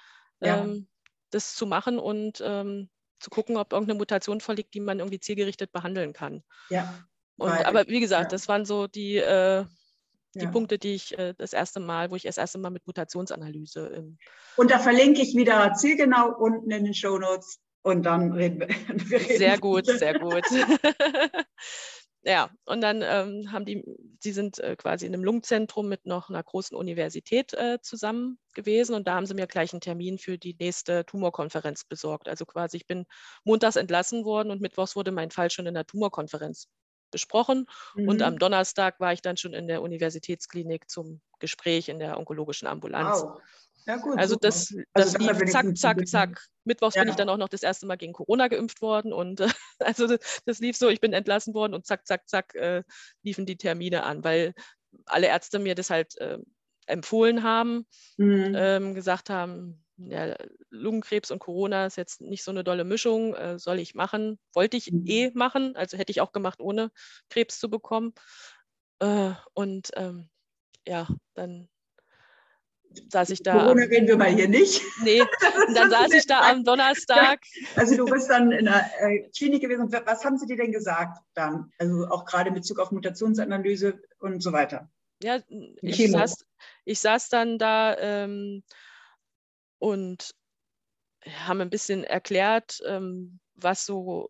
ähm, 0.40 0.88
das 1.30 1.54
zu 1.54 1.66
machen 1.66 1.98
und 1.98 2.42
ähm, 2.42 2.88
zu 3.20 3.28
gucken, 3.30 3.56
ob 3.56 3.72
irgendeine 3.72 3.98
Mutation 3.98 4.40
vorliegt, 4.40 4.74
die 4.74 4.80
man 4.80 4.98
irgendwie 4.98 5.20
zielgerichtet 5.20 5.72
behandeln 5.72 6.12
kann. 6.12 6.42
Ja. 6.70 7.06
Und, 7.36 7.50
aber 7.50 7.86
wie 7.88 8.00
gesagt, 8.00 8.24
ja. 8.24 8.28
das 8.28 8.48
waren 8.48 8.64
so 8.64 8.86
die, 8.86 9.16
äh, 9.16 9.64
die 10.34 10.44
ja. 10.44 10.50
Punkte, 10.50 10.78
die 10.78 10.94
ich 10.94 11.18
äh, 11.18 11.34
das 11.36 11.52
erste 11.52 11.80
Mal, 11.80 12.10
wo 12.10 12.16
ich 12.16 12.22
das 12.22 12.38
erste 12.38 12.58
Mal 12.58 12.70
mit 12.70 12.86
Mutationsanalyse. 12.86 14.04
und 14.56 14.70
da 14.70 14.78
verlinke 14.78 15.22
ich 15.22 15.34
wieder 15.34 15.72
zielgenau 15.74 16.34
unten 16.36 16.70
in 16.70 16.84
den 16.84 16.94
Show 16.94 17.18
Notes 17.18 17.60
und 17.82 18.04
dann 18.04 18.32
reden 18.32 18.60
wir. 18.60 18.68
wir 19.10 19.20
reden 19.20 19.38
sehr 19.38 19.58
gut, 19.58 19.86
sehr 19.86 20.18
gut. 20.18 20.44
ja, 22.22 22.50
und 22.66 22.80
dann 22.80 23.02
ähm, 23.02 23.52
haben 23.52 23.64
die, 23.64 23.84
sie 24.20 24.32
sind 24.32 24.58
äh, 24.58 24.76
quasi 24.76 25.06
in 25.06 25.14
einem 25.14 25.24
Lungenzentrum 25.24 25.88
mit 25.88 26.06
noch 26.06 26.30
einer 26.30 26.42
großen 26.42 26.76
Universität 26.76 27.52
äh, 27.54 27.78
zusammen 27.82 28.38
gewesen 28.54 28.94
und 28.94 29.06
da 29.06 29.14
haben 29.14 29.26
sie 29.26 29.34
mir 29.34 29.46
gleich 29.46 29.72
einen 29.72 29.80
Termin 29.80 30.18
für 30.18 30.38
die 30.38 30.56
nächste 30.58 31.04
Tumorkonferenz 31.04 31.84
besorgt. 31.84 32.28
Also 32.28 32.46
quasi, 32.46 32.78
ich 32.78 32.86
bin 32.86 33.04
montags 33.44 33.76
entlassen 33.76 34.24
worden 34.24 34.50
und 34.50 34.60
mittwochs 34.60 34.96
wurde 34.96 35.12
mein 35.12 35.30
Fall 35.30 35.50
schon 35.50 35.66
in 35.66 35.74
der 35.74 35.86
Tumorkonferenz 35.86 36.68
besprochen. 37.14 37.66
Mhm. 37.94 38.08
Und 38.08 38.22
am 38.22 38.38
Donnerstag 38.38 39.00
war 39.00 39.14
ich 39.14 39.22
dann 39.22 39.38
schon 39.38 39.54
in 39.54 39.66
der 39.66 39.80
Universitätsklinik 39.80 40.90
zum 40.90 41.22
Gespräch 41.38 41.88
in 41.88 41.98
der 41.98 42.18
onkologischen 42.18 42.68
Ambulanz. 42.68 43.22
Wow. 43.22 43.40
Ja, 43.86 43.96
gut, 43.96 44.18
also 44.18 44.36
das, 44.36 44.74
das 44.94 45.14
also 45.14 45.18
lief 45.18 45.50
zack, 45.50 45.76
zack, 45.76 46.08
zack. 46.08 46.46
Mittwochs 46.64 46.94
ja. 46.94 47.02
bin 47.02 47.10
ich 47.10 47.16
dann 47.16 47.28
auch 47.28 47.36
noch 47.36 47.50
das 47.50 47.62
erste 47.62 47.86
Mal 47.86 47.96
gegen 47.96 48.14
Corona 48.14 48.48
geimpft 48.48 48.80
worden 48.80 49.12
und 49.12 49.40
äh, 49.40 49.48
also 49.78 50.06
das, 50.06 50.40
das, 50.46 50.58
lief 50.58 50.76
so, 50.76 50.88
ich 50.88 51.00
bin 51.00 51.12
entlassen 51.12 51.54
worden 51.54 51.74
und 51.74 51.86
zack, 51.86 52.06
zack, 52.06 52.28
zack 52.28 52.54
äh, 52.54 52.82
liefen 53.22 53.44
die 53.44 53.56
Termine 53.56 54.04
an, 54.04 54.24
weil 54.24 54.54
alle 55.04 55.26
Ärzte 55.26 55.58
mir 55.58 55.74
das 55.74 55.90
halt 55.90 56.16
äh, 56.18 56.38
empfohlen 56.86 57.42
haben, 57.42 57.86
mhm. 58.16 58.54
ähm, 58.56 58.94
gesagt 58.94 59.28
haben, 59.28 59.83
ja, 59.96 60.36
Lungenkrebs 60.70 61.30
und 61.30 61.38
Corona 61.38 61.86
ist 61.86 61.96
jetzt 61.96 62.20
nicht 62.20 62.42
so 62.42 62.50
eine 62.50 62.64
dolle 62.64 62.84
Mischung, 62.84 63.34
äh, 63.34 63.58
soll 63.58 63.78
ich 63.78 63.94
machen, 63.94 64.38
wollte 64.52 64.76
ich 64.76 64.90
mhm. 64.90 65.04
eh 65.06 65.30
machen, 65.34 65.76
also 65.76 65.96
hätte 65.96 66.10
ich 66.10 66.20
auch 66.20 66.32
gemacht, 66.32 66.60
ohne 66.60 66.90
Krebs 67.30 67.58
zu 67.58 67.70
bekommen. 67.70 68.12
Äh, 69.00 69.32
und 69.54 69.90
ähm, 69.94 70.28
ja, 70.86 71.08
dann 71.34 71.68
saß 73.10 73.30
ich 73.30 73.42
da. 73.42 73.58
Corona 73.58 73.84
reden 73.84 74.06
wir 74.06 74.16
mal 74.16 74.30
hier 74.30 74.48
nicht. 74.48 74.82
Nee, 75.02 75.20
und 75.68 75.74
dann 75.74 75.90
saß 75.90 76.12
ich 76.12 76.26
da 76.26 76.50
am 76.50 76.64
Donnerstag. 76.64 77.40
Also 77.76 77.96
du 77.96 78.04
bist 78.04 78.30
dann 78.30 78.52
in 78.52 78.66
der 78.66 78.90
äh, 79.00 79.28
Klinik 79.36 79.62
gewesen. 79.62 79.90
Was 80.04 80.24
haben 80.24 80.38
sie 80.38 80.46
dir 80.46 80.56
denn 80.56 80.72
gesagt 80.72 81.18
dann? 81.34 81.72
Also 81.78 82.06
auch 82.08 82.24
gerade 82.24 82.48
in 82.48 82.54
Bezug 82.54 82.78
auf 82.78 82.90
Mutationsanalyse 82.92 84.00
und 84.18 84.42
so 84.42 84.52
weiter. 84.52 84.88
Ja, 85.22 85.40
ich 85.80 86.10
saß, 86.10 86.44
ich 86.84 87.00
saß 87.00 87.28
dann 87.30 87.58
da 87.58 87.96
ähm, 87.98 88.62
und 89.78 90.34
haben 91.26 91.60
ein 91.60 91.70
bisschen 91.70 92.04
erklärt, 92.04 92.80
ähm, 92.86 93.40
was 93.54 93.86
so 93.86 94.28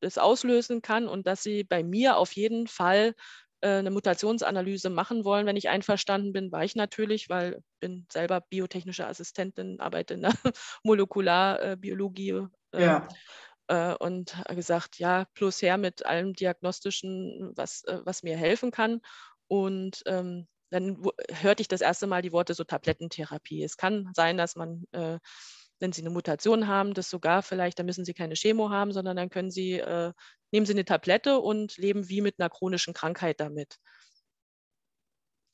das 0.00 0.18
auslösen 0.18 0.82
kann 0.82 1.08
und 1.08 1.26
dass 1.26 1.42
sie 1.42 1.64
bei 1.64 1.82
mir 1.82 2.18
auf 2.18 2.32
jeden 2.32 2.66
Fall 2.66 3.14
äh, 3.62 3.78
eine 3.78 3.90
Mutationsanalyse 3.90 4.90
machen 4.90 5.24
wollen, 5.24 5.46
wenn 5.46 5.56
ich 5.56 5.68
einverstanden 5.68 6.32
bin, 6.32 6.52
war 6.52 6.64
ich 6.64 6.76
natürlich, 6.76 7.28
weil 7.28 7.54
ich 7.54 7.80
bin 7.80 8.06
selber 8.12 8.42
biotechnische 8.42 9.06
Assistentin, 9.06 9.80
arbeite 9.80 10.14
in 10.14 10.22
der 10.22 10.32
Molekularbiologie. 10.84 12.46
Äh, 12.72 12.84
ja. 12.84 13.08
Äh, 13.68 13.94
und 13.94 14.36
gesagt, 14.48 14.98
ja, 14.98 15.24
plus 15.34 15.62
her 15.62 15.78
mit 15.78 16.04
allem 16.04 16.34
Diagnostischen, 16.34 17.52
was, 17.56 17.82
was 17.86 18.22
mir 18.22 18.36
helfen 18.36 18.70
kann. 18.70 19.00
Und 19.48 20.02
ähm, 20.06 20.46
dann 20.70 21.02
hörte 21.30 21.60
ich 21.60 21.68
das 21.68 21.80
erste 21.80 22.06
Mal 22.06 22.22
die 22.22 22.32
Worte 22.32 22.54
so 22.54 22.64
Tablettentherapie. 22.64 23.62
Es 23.62 23.76
kann 23.76 24.10
sein, 24.14 24.36
dass 24.36 24.56
man 24.56 24.84
äh, 24.92 25.18
wenn 25.78 25.92
Sie 25.92 26.02
eine 26.02 26.10
Mutation 26.10 26.66
haben, 26.66 26.94
das 26.94 27.10
sogar 27.10 27.42
vielleicht, 27.42 27.78
dann 27.78 27.86
müssen 27.86 28.04
Sie 28.04 28.14
keine 28.14 28.34
Chemo 28.34 28.70
haben, 28.70 28.92
sondern 28.92 29.16
dann 29.16 29.30
können 29.30 29.50
Sie, 29.50 29.74
äh, 29.74 30.12
nehmen 30.52 30.66
Sie 30.66 30.72
eine 30.72 30.84
Tablette 30.84 31.38
und 31.38 31.76
leben 31.76 32.08
wie 32.08 32.20
mit 32.20 32.38
einer 32.38 32.50
chronischen 32.50 32.94
Krankheit 32.94 33.40
damit. 33.40 33.76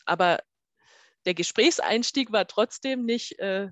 Aber 0.04 0.38
der 1.24 1.34
Gesprächseinstieg 1.34 2.32
war 2.32 2.46
trotzdem 2.46 3.04
nicht 3.04 3.38
äh, 3.38 3.68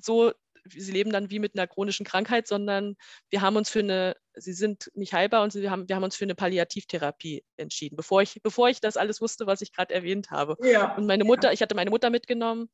so, 0.00 0.32
Sie 0.64 0.92
leben 0.92 1.10
dann 1.10 1.30
wie 1.30 1.38
mit 1.38 1.56
einer 1.56 1.66
chronischen 1.66 2.06
Krankheit, 2.06 2.46
sondern 2.46 2.96
wir 3.30 3.40
haben 3.40 3.56
uns 3.56 3.70
für 3.70 3.80
eine, 3.80 4.16
Sie 4.34 4.52
sind 4.52 4.90
nicht 4.94 5.12
heilbar 5.12 5.42
und 5.42 5.52
Sie 5.52 5.68
haben, 5.68 5.88
wir 5.88 5.96
haben 5.96 6.04
uns 6.04 6.16
für 6.16 6.24
eine 6.24 6.34
Palliativtherapie 6.34 7.44
entschieden, 7.56 7.96
bevor 7.96 8.22
ich, 8.22 8.40
bevor 8.42 8.68
ich 8.68 8.80
das 8.80 8.96
alles 8.96 9.20
wusste, 9.20 9.46
was 9.46 9.60
ich 9.60 9.72
gerade 9.72 9.94
erwähnt 9.94 10.30
habe. 10.30 10.56
Ja. 10.62 10.94
Und 10.96 11.06
meine 11.06 11.24
Mutter, 11.24 11.52
ich 11.52 11.62
hatte 11.62 11.74
meine 11.74 11.90
Mutter 11.90 12.10
mitgenommen, 12.10 12.68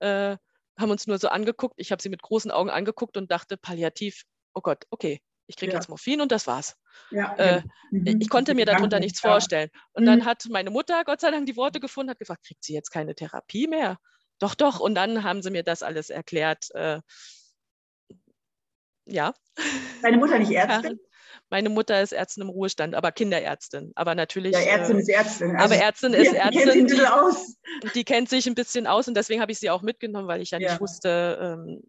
äh, 0.00 0.36
haben 0.78 0.90
uns 0.90 1.06
nur 1.06 1.18
so 1.18 1.28
angeguckt. 1.28 1.74
Ich 1.78 1.92
habe 1.92 2.02
sie 2.02 2.08
mit 2.08 2.22
großen 2.22 2.50
Augen 2.50 2.70
angeguckt 2.70 3.16
und 3.16 3.30
dachte, 3.30 3.56
palliativ, 3.56 4.24
oh 4.54 4.60
Gott, 4.60 4.84
okay, 4.90 5.20
ich 5.46 5.56
kriege 5.56 5.72
ja. 5.72 5.78
jetzt 5.78 5.88
Morphin 5.88 6.20
und 6.20 6.32
das 6.32 6.46
war's. 6.46 6.76
Ja, 7.10 7.34
äh, 7.36 7.62
mhm. 7.90 8.18
Ich 8.20 8.28
konnte 8.28 8.54
mir 8.54 8.64
darunter 8.64 8.98
nichts 8.98 9.22
ja. 9.22 9.30
vorstellen. 9.30 9.70
Und 9.92 10.04
mhm. 10.04 10.06
dann 10.06 10.24
hat 10.24 10.44
meine 10.48 10.70
Mutter 10.70 11.04
Gott 11.04 11.20
sei 11.20 11.30
Dank 11.30 11.46
die 11.46 11.56
Worte 11.56 11.80
gefunden, 11.80 12.10
hat 12.10 12.18
gefragt, 12.18 12.46
kriegt 12.46 12.64
sie 12.64 12.74
jetzt 12.74 12.90
keine 12.90 13.14
Therapie 13.14 13.66
mehr? 13.66 13.98
Doch, 14.38 14.54
doch. 14.54 14.80
Und 14.80 14.94
dann 14.94 15.22
haben 15.22 15.42
sie 15.42 15.50
mir 15.50 15.62
das 15.62 15.82
alles 15.82 16.10
erklärt. 16.10 16.70
Äh, 16.74 17.00
ja. 19.06 19.34
Deine 20.02 20.16
Mutter 20.16 20.38
nicht 20.38 20.50
Ärztin? 20.52 21.00
Meine 21.50 21.68
Mutter 21.68 22.00
ist 22.00 22.12
Ärztin 22.12 22.42
im 22.42 22.48
Ruhestand, 22.48 22.94
aber 22.94 23.12
Kinderärztin. 23.12 23.92
Aber 23.94 24.14
natürlich. 24.14 24.52
Ja, 24.52 24.60
Ärztin 24.60 24.96
äh, 24.96 25.00
ist 25.00 25.08
Ärztin. 25.08 25.56
Also 25.56 25.64
aber 25.64 25.76
Ärztin 25.76 26.12
ist 26.14 26.32
Ärztin. 26.32 26.60
Die 26.60 26.70
kennt 26.72 26.90
sich 26.90 27.08
aus. 27.08 27.56
Die 27.94 28.04
kennt 28.04 28.28
sich 28.28 28.46
ein 28.46 28.54
bisschen 28.54 28.86
aus 28.86 29.08
und 29.08 29.14
deswegen 29.16 29.40
habe 29.40 29.52
ich 29.52 29.58
sie 29.58 29.70
auch 29.70 29.82
mitgenommen, 29.82 30.26
weil 30.26 30.40
ich 30.40 30.50
ja, 30.50 30.58
ja. 30.58 30.70
nicht 30.70 30.80
wusste, 30.80 31.38
ähm, 31.40 31.82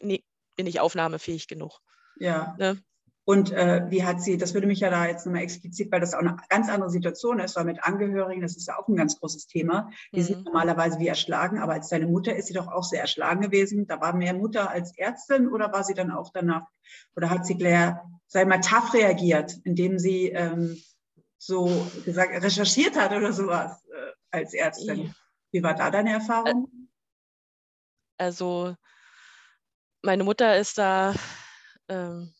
nee, 0.00 0.24
bin 0.56 0.66
ich 0.66 0.80
aufnahmefähig 0.80 1.48
genug. 1.48 1.80
Ja. 2.18 2.54
Ne? 2.58 2.82
Und 3.28 3.50
äh, 3.50 3.84
wie 3.88 4.04
hat 4.04 4.22
sie, 4.22 4.36
das 4.38 4.54
würde 4.54 4.68
mich 4.68 4.78
ja 4.78 4.88
da 4.88 5.04
jetzt 5.04 5.26
nochmal 5.26 5.42
explizit, 5.42 5.90
weil 5.90 5.98
das 5.98 6.14
auch 6.14 6.20
eine 6.20 6.36
ganz 6.48 6.68
andere 6.68 6.90
Situation 6.90 7.40
ist, 7.40 7.56
weil 7.56 7.64
mit 7.64 7.82
Angehörigen, 7.82 8.40
das 8.40 8.56
ist 8.56 8.68
ja 8.68 8.78
auch 8.78 8.86
ein 8.86 8.94
ganz 8.94 9.18
großes 9.18 9.48
Thema. 9.48 9.90
Die 10.12 10.20
mhm. 10.20 10.24
sind 10.24 10.44
normalerweise 10.44 11.00
wie 11.00 11.08
erschlagen, 11.08 11.58
aber 11.58 11.72
als 11.72 11.88
deine 11.88 12.06
Mutter 12.06 12.36
ist 12.36 12.46
sie 12.46 12.54
doch 12.54 12.68
auch 12.68 12.84
sehr 12.84 13.00
erschlagen 13.00 13.40
gewesen. 13.40 13.88
Da 13.88 14.00
war 14.00 14.14
mehr 14.14 14.32
Mutter 14.32 14.70
als 14.70 14.96
Ärztin 14.96 15.48
oder 15.48 15.72
war 15.72 15.82
sie 15.82 15.94
dann 15.94 16.12
auch 16.12 16.30
danach, 16.32 16.68
oder 17.16 17.28
hat 17.28 17.44
sie 17.44 17.58
Claire, 17.58 18.00
sei 18.28 18.44
mal, 18.44 18.60
tough 18.60 18.94
reagiert, 18.94 19.56
indem 19.64 19.98
sie 19.98 20.28
ähm, 20.28 20.80
so 21.36 21.84
gesagt, 22.04 22.30
recherchiert 22.44 22.94
hat 22.94 23.10
oder 23.10 23.32
sowas 23.32 23.82
äh, 23.86 24.12
als 24.30 24.54
Ärztin? 24.54 25.12
Wie 25.50 25.64
war 25.64 25.74
da 25.74 25.90
deine 25.90 26.12
Erfahrung? 26.12 26.88
Also, 28.18 28.76
meine 30.02 30.22
Mutter 30.22 30.56
ist 30.56 30.78
da. 30.78 31.12
Ähm 31.88 32.35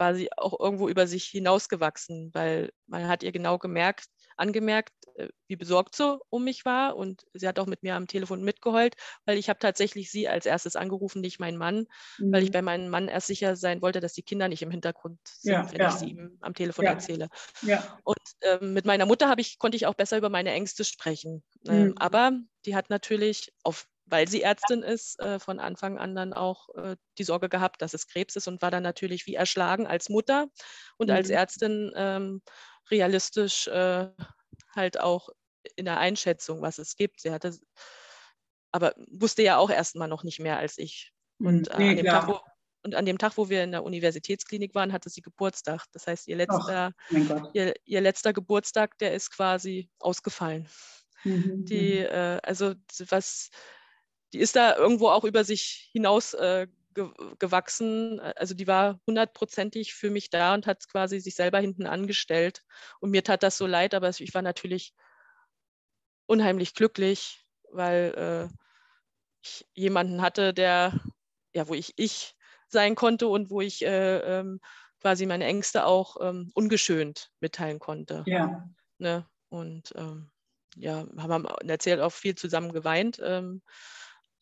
quasi 0.00 0.30
auch 0.34 0.58
irgendwo 0.58 0.88
über 0.88 1.06
sich 1.06 1.26
hinausgewachsen, 1.26 2.30
weil 2.32 2.70
man 2.86 3.06
hat 3.06 3.22
ihr 3.22 3.32
genau 3.32 3.58
gemerkt, 3.58 4.06
angemerkt, 4.38 4.94
äh, 5.16 5.28
wie 5.46 5.56
besorgt 5.56 5.94
sie 5.94 6.18
um 6.30 6.42
mich 6.42 6.64
war 6.64 6.96
und 6.96 7.26
sie 7.34 7.46
hat 7.46 7.58
auch 7.58 7.66
mit 7.66 7.82
mir 7.82 7.96
am 7.96 8.06
Telefon 8.06 8.42
mitgeheult, 8.42 8.94
weil 9.26 9.36
ich 9.36 9.50
habe 9.50 9.58
tatsächlich 9.58 10.10
sie 10.10 10.26
als 10.26 10.46
erstes 10.46 10.74
angerufen, 10.74 11.20
nicht 11.20 11.38
meinen 11.38 11.58
Mann, 11.58 11.86
mhm. 12.18 12.32
weil 12.32 12.42
ich 12.42 12.48
mhm. 12.48 12.54
bei 12.54 12.62
meinem 12.62 12.88
Mann 12.88 13.08
erst 13.08 13.26
sicher 13.26 13.56
sein 13.56 13.82
wollte, 13.82 14.00
dass 14.00 14.14
die 14.14 14.22
Kinder 14.22 14.48
nicht 14.48 14.62
im 14.62 14.70
Hintergrund 14.70 15.18
sind, 15.26 15.52
ja, 15.52 15.70
wenn 15.70 15.80
ja. 15.80 15.88
ich 15.90 15.94
sie 15.96 16.10
ihm 16.12 16.38
am 16.40 16.54
Telefon 16.54 16.86
ja. 16.86 16.92
erzähle. 16.92 17.28
Und 18.02 18.16
ähm, 18.40 18.72
mit 18.72 18.86
meiner 18.86 19.04
Mutter 19.04 19.28
ich, 19.42 19.58
konnte 19.58 19.76
ich 19.76 19.84
auch 19.84 19.94
besser 19.94 20.16
über 20.16 20.30
meine 20.30 20.52
Ängste 20.52 20.82
sprechen. 20.82 21.44
Ähm, 21.68 21.88
mhm. 21.88 21.94
aber 21.98 22.32
die 22.64 22.74
hat 22.74 22.88
natürlich 22.88 23.52
auf 23.64 23.86
weil 24.10 24.28
sie 24.28 24.42
Ärztin 24.42 24.82
ist, 24.82 25.20
äh, 25.20 25.38
von 25.38 25.60
Anfang 25.60 25.98
an 25.98 26.14
dann 26.14 26.32
auch 26.32 26.68
äh, 26.74 26.96
die 27.18 27.24
Sorge 27.24 27.48
gehabt, 27.48 27.80
dass 27.82 27.94
es 27.94 28.06
Krebs 28.06 28.36
ist 28.36 28.48
und 28.48 28.60
war 28.62 28.70
dann 28.70 28.82
natürlich 28.82 29.26
wie 29.26 29.34
erschlagen 29.34 29.86
als 29.86 30.08
Mutter 30.08 30.48
und 30.98 31.08
mhm. 31.08 31.14
als 31.14 31.30
Ärztin 31.30 31.92
ähm, 31.94 32.42
realistisch 32.90 33.68
äh, 33.68 34.08
halt 34.74 35.00
auch 35.00 35.28
in 35.76 35.84
der 35.84 35.98
Einschätzung, 35.98 36.62
was 36.62 36.78
es 36.78 36.96
gibt. 36.96 37.20
Sie 37.20 37.30
hatte, 37.30 37.56
aber 38.72 38.94
wusste 39.10 39.42
ja 39.42 39.56
auch 39.56 39.70
erstmal 39.70 40.08
noch 40.08 40.24
nicht 40.24 40.40
mehr 40.40 40.58
als 40.58 40.78
ich. 40.78 41.12
Und, 41.38 41.72
mhm. 41.72 41.78
nee, 41.78 41.98
an 41.98 42.04
Tag, 42.04 42.28
wo, 42.28 42.40
und, 42.82 42.94
an 42.94 43.06
dem 43.06 43.18
Tag, 43.18 43.36
wo 43.36 43.48
wir 43.48 43.62
in 43.62 43.72
der 43.72 43.84
Universitätsklinik 43.84 44.74
waren, 44.74 44.92
hatte 44.92 45.10
sie 45.10 45.22
Geburtstag. 45.22 45.84
Das 45.92 46.06
heißt, 46.06 46.28
ihr 46.28 46.36
letzter, 46.36 46.92
Och, 47.12 47.50
ihr, 47.54 47.74
ihr 47.84 48.00
letzter 48.00 48.32
Geburtstag, 48.32 48.98
der 48.98 49.14
ist 49.14 49.30
quasi 49.30 49.88
ausgefallen. 49.98 50.68
Mhm. 51.24 51.64
Die, 51.66 52.00
mhm. 52.00 52.06
äh, 52.06 52.40
also 52.42 52.74
was 53.08 53.50
die 54.32 54.38
ist 54.38 54.56
da 54.56 54.76
irgendwo 54.76 55.08
auch 55.08 55.24
über 55.24 55.44
sich 55.44 55.90
hinaus 55.92 56.34
äh, 56.34 56.66
ge 56.94 57.08
gewachsen. 57.38 58.20
Also 58.20 58.54
die 58.54 58.66
war 58.66 59.00
hundertprozentig 59.06 59.94
für 59.94 60.10
mich 60.10 60.30
da 60.30 60.54
und 60.54 60.66
hat 60.66 60.88
quasi 60.88 61.20
sich 61.20 61.34
selber 61.34 61.58
hinten 61.58 61.86
angestellt. 61.86 62.62
Und 63.00 63.10
mir 63.10 63.24
tat 63.24 63.42
das 63.42 63.56
so 63.56 63.66
leid, 63.66 63.94
aber 63.94 64.08
ich 64.08 64.34
war 64.34 64.42
natürlich 64.42 64.94
unheimlich 66.26 66.74
glücklich, 66.74 67.44
weil 67.70 68.48
äh, 68.50 68.54
ich 69.42 69.66
jemanden 69.74 70.22
hatte, 70.22 70.52
der, 70.54 71.00
ja, 71.54 71.68
wo 71.68 71.74
ich 71.74 71.94
ich 71.96 72.36
sein 72.68 72.94
konnte 72.94 73.26
und 73.28 73.50
wo 73.50 73.60
ich 73.60 73.84
äh, 73.84 74.18
ähm, 74.18 74.60
quasi 75.00 75.26
meine 75.26 75.44
Ängste 75.44 75.86
auch 75.86 76.16
ähm, 76.20 76.52
ungeschönt 76.54 77.30
mitteilen 77.40 77.78
konnte. 77.78 78.22
Ja. 78.26 78.68
Ne? 78.98 79.26
Und 79.48 79.92
ähm, 79.96 80.30
ja, 80.76 81.04
haben 81.18 81.46
erzählt 81.66 82.00
auch 82.00 82.12
viel 82.12 82.34
zusammen 82.36 82.72
geweint. 82.72 83.20
Ähm, 83.22 83.62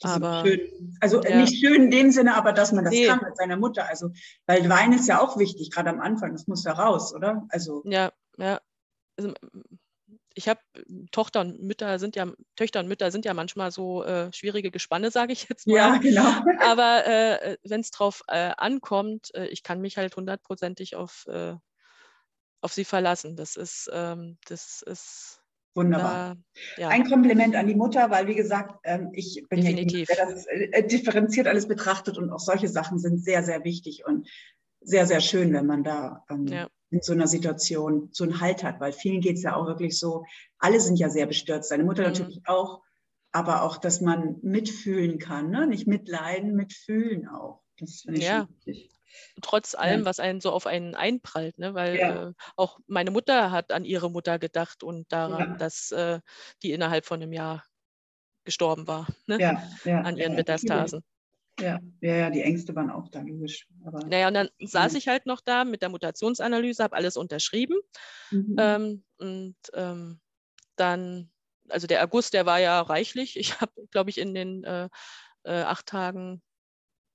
aber, 0.02 0.44
schön. 0.44 0.96
Also 1.00 1.22
ja. 1.22 1.40
nicht 1.40 1.58
schön 1.61 1.84
in 1.84 1.90
dem 1.90 2.11
Sinne, 2.11 2.37
aber 2.37 2.52
dass 2.52 2.72
man 2.72 2.84
das 2.84 2.92
nee. 2.92 3.06
kann 3.06 3.20
mit 3.24 3.37
seiner 3.37 3.56
Mutter. 3.56 3.88
Also, 3.88 4.11
weil 4.46 4.68
Wein 4.68 4.92
ist 4.92 5.08
ja 5.08 5.20
auch 5.20 5.38
wichtig, 5.38 5.70
gerade 5.70 5.90
am 5.90 6.00
Anfang. 6.00 6.32
Das 6.32 6.46
muss 6.46 6.64
ja 6.64 6.72
raus, 6.72 7.14
oder? 7.14 7.46
Also. 7.50 7.82
Ja, 7.84 8.12
ja. 8.37 8.61
Also, 9.16 9.34
ich 10.38 10.48
habe 10.48 10.61
Tochter 11.11 11.40
und 11.40 11.61
Mütter 11.61 11.98
sind 11.98 12.14
ja, 12.14 12.26
Töchter 12.54 12.78
und 12.78 12.87
Mütter 12.87 13.11
sind 13.11 13.24
ja 13.24 13.34
manchmal 13.34 13.72
so 13.72 14.04
äh, 14.04 14.32
schwierige 14.32 14.70
Gespanne, 14.70 15.11
sage 15.11 15.32
ich 15.32 15.48
jetzt 15.48 15.66
mal. 15.66 15.74
Ja, 15.74 15.96
genau. 15.96 16.22
Aber 16.61 17.04
äh, 17.06 17.56
wenn 17.64 17.80
es 17.80 17.90
drauf 17.90 18.22
äh, 18.28 18.52
ankommt, 18.56 19.34
äh, 19.34 19.46
ich 19.46 19.64
kann 19.64 19.80
mich 19.80 19.96
halt 19.96 20.14
hundertprozentig 20.14 20.94
auf, 20.94 21.26
äh, 21.26 21.56
auf 22.61 22.72
sie 22.72 22.84
verlassen. 22.84 23.34
Das 23.34 23.56
ist, 23.56 23.90
ähm, 23.92 24.38
das 24.46 24.82
ist 24.82 25.42
Wunderbar. 25.74 26.37
Äh, 26.76 26.83
ja. 26.83 26.88
Ein 26.88 27.09
Kompliment 27.09 27.54
an 27.54 27.66
die 27.66 27.74
Mutter, 27.74 28.11
weil 28.11 28.26
wie 28.26 28.35
gesagt, 28.35 28.81
ähm, 28.85 29.11
ich 29.12 29.44
bin 29.48 29.61
Definitiv. 29.61 30.09
ja 30.09 30.26
das 30.26 30.46
äh, 30.46 30.87
differenziert 30.87 31.46
alles 31.46 31.68
betrachtet 31.68 32.18
und 32.18 32.31
auch 32.31 32.40
solche 32.40 32.68
Sachen 32.68 32.98
sind 32.98 33.22
sehr, 33.22 33.44
sehr 33.44 33.64
wichtig 33.64 34.04
und 34.07 34.28
sehr, 34.81 35.07
sehr 35.07 35.20
schön, 35.20 35.52
wenn 35.52 35.66
man 35.66 35.85
da 35.85 36.24
ähm, 36.31 36.46
ja. 36.46 36.68
in 36.90 37.00
so 37.02 37.12
einer 37.12 37.26
Situation 37.26 38.09
so 38.12 38.24
einen 38.24 38.40
Halt 38.40 38.64
hat, 38.64 38.81
weil 38.81 38.92
vielen 38.92 39.20
geht 39.20 39.37
es 39.37 39.42
ja 39.42 39.54
auch 39.54 39.66
wirklich 39.66 39.98
so, 39.98 40.24
alle 40.59 40.81
sind 40.81 40.98
ja 40.98 41.11
sehr 41.11 41.26
bestürzt, 41.26 41.68
seine 41.68 41.85
Mutter 41.85 42.02
mhm. 42.02 42.09
natürlich 42.09 42.40
auch, 42.46 42.83
aber 43.33 43.62
auch, 43.62 43.76
dass 43.76 44.00
man 44.00 44.37
mitfühlen 44.42 45.18
kann, 45.18 45.50
ne? 45.50 45.66
nicht 45.66 45.87
mitleiden, 45.87 46.54
mitfühlen 46.54 47.28
auch. 47.28 47.62
Das 47.78 48.00
finde 48.00 48.20
ich 48.20 48.26
ja. 48.26 48.48
wichtig 48.64 48.97
trotz 49.42 49.74
allem, 49.74 50.00
ja. 50.00 50.06
was 50.06 50.20
einen 50.20 50.40
so 50.40 50.52
auf 50.52 50.66
einen 50.66 50.94
einprallt, 50.94 51.58
ne? 51.58 51.74
weil 51.74 51.96
ja. 51.96 52.28
äh, 52.28 52.32
auch 52.56 52.78
meine 52.86 53.10
Mutter 53.10 53.50
hat 53.50 53.72
an 53.72 53.84
ihre 53.84 54.10
Mutter 54.10 54.38
gedacht 54.38 54.82
und 54.82 55.10
daran, 55.12 55.52
ja. 55.52 55.56
dass 55.56 55.90
äh, 55.92 56.20
die 56.62 56.72
innerhalb 56.72 57.06
von 57.06 57.22
einem 57.22 57.32
Jahr 57.32 57.64
gestorben 58.44 58.86
war, 58.86 59.06
ne? 59.26 59.60
an 59.84 60.16
ihren 60.16 60.34
Metastasen. 60.34 61.02
Ja, 61.60 61.80
ja, 62.00 62.14
ja, 62.14 62.30
die 62.30 62.42
Ängste 62.42 62.74
waren 62.76 62.90
auch 62.90 63.08
da, 63.08 63.20
logisch. 63.20 63.66
Aber, 63.84 63.98
naja, 64.06 64.28
und 64.28 64.34
dann 64.34 64.48
saß 64.60 64.94
ich 64.94 65.08
halt 65.08 65.26
noch 65.26 65.40
da 65.40 65.64
mit 65.64 65.82
der 65.82 65.88
Mutationsanalyse, 65.88 66.82
habe 66.82 66.96
alles 66.96 67.16
unterschrieben. 67.16 67.76
Mhm. 68.30 68.56
Ähm, 68.58 69.04
und 69.18 69.56
ähm, 69.74 70.20
dann, 70.76 71.30
also 71.68 71.86
der 71.86 72.02
August, 72.04 72.34
der 72.34 72.46
war 72.46 72.60
ja 72.60 72.80
reichlich. 72.80 73.36
Ich 73.36 73.60
habe, 73.60 73.72
glaube 73.90 74.10
ich, 74.10 74.18
in 74.18 74.34
den 74.34 74.64
äh, 74.64 74.88
äh, 75.44 75.62
acht 75.62 75.86
Tagen 75.86 76.42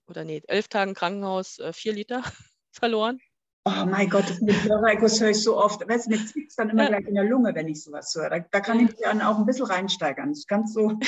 oder 0.07 0.23
nee, 0.23 0.41
elf 0.47 0.67
Tagen 0.67 0.93
Krankenhaus 0.93 1.59
äh, 1.59 1.73
vier 1.73 1.93
Liter 1.93 2.21
verloren. 2.71 3.19
Oh 3.65 3.85
mein 3.85 4.09
Gott, 4.09 4.29
das 4.29 4.41
mit 4.41 4.61
Pleuraikos 4.61 5.21
höre 5.21 5.29
ich 5.29 5.41
so 5.41 5.57
oft. 5.57 5.87
Weißt 5.87 6.07
du, 6.07 6.09
mir 6.09 6.25
zieht 6.25 6.49
es 6.49 6.55
dann 6.57 6.69
immer 6.69 6.83
ja. 6.83 6.89
gleich 6.89 7.07
in 7.07 7.15
der 7.15 7.23
Lunge, 7.23 7.55
wenn 7.55 7.69
ich 7.69 7.81
sowas 7.81 8.13
höre. 8.13 8.29
Da, 8.29 8.39
da 8.39 8.59
kann 8.59 8.77
ich 8.81 8.91
mich 8.91 8.99
dann 9.01 9.21
auch 9.21 9.37
ein 9.37 9.45
bisschen 9.45 9.67
reinsteigern. 9.67 10.31
Das 10.31 10.39
ist 10.39 10.47
ganz 10.49 10.73
so. 10.73 10.99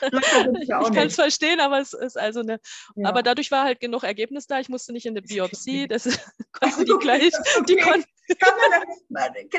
ich 0.00 0.68
kann 0.68 1.06
es 1.06 1.14
verstehen, 1.14 1.60
aber 1.60 1.78
es 1.78 1.92
ist 1.92 2.18
also 2.18 2.40
eine. 2.40 2.58
Ja. 2.96 3.08
Aber 3.08 3.22
dadurch 3.22 3.52
war 3.52 3.62
halt 3.62 3.78
genug 3.78 4.02
Ergebnis 4.02 4.48
da. 4.48 4.58
Ich 4.58 4.68
musste 4.68 4.92
nicht 4.92 5.06
in 5.06 5.12
eine 5.12 5.22
Biopsie. 5.22 5.86
Das 5.86 6.02
konnte 6.52 6.84
die 6.84 6.98
gleich. 6.98 7.32
Okay. 7.56 7.64
Die 7.68 7.76
konnten. 7.76 8.08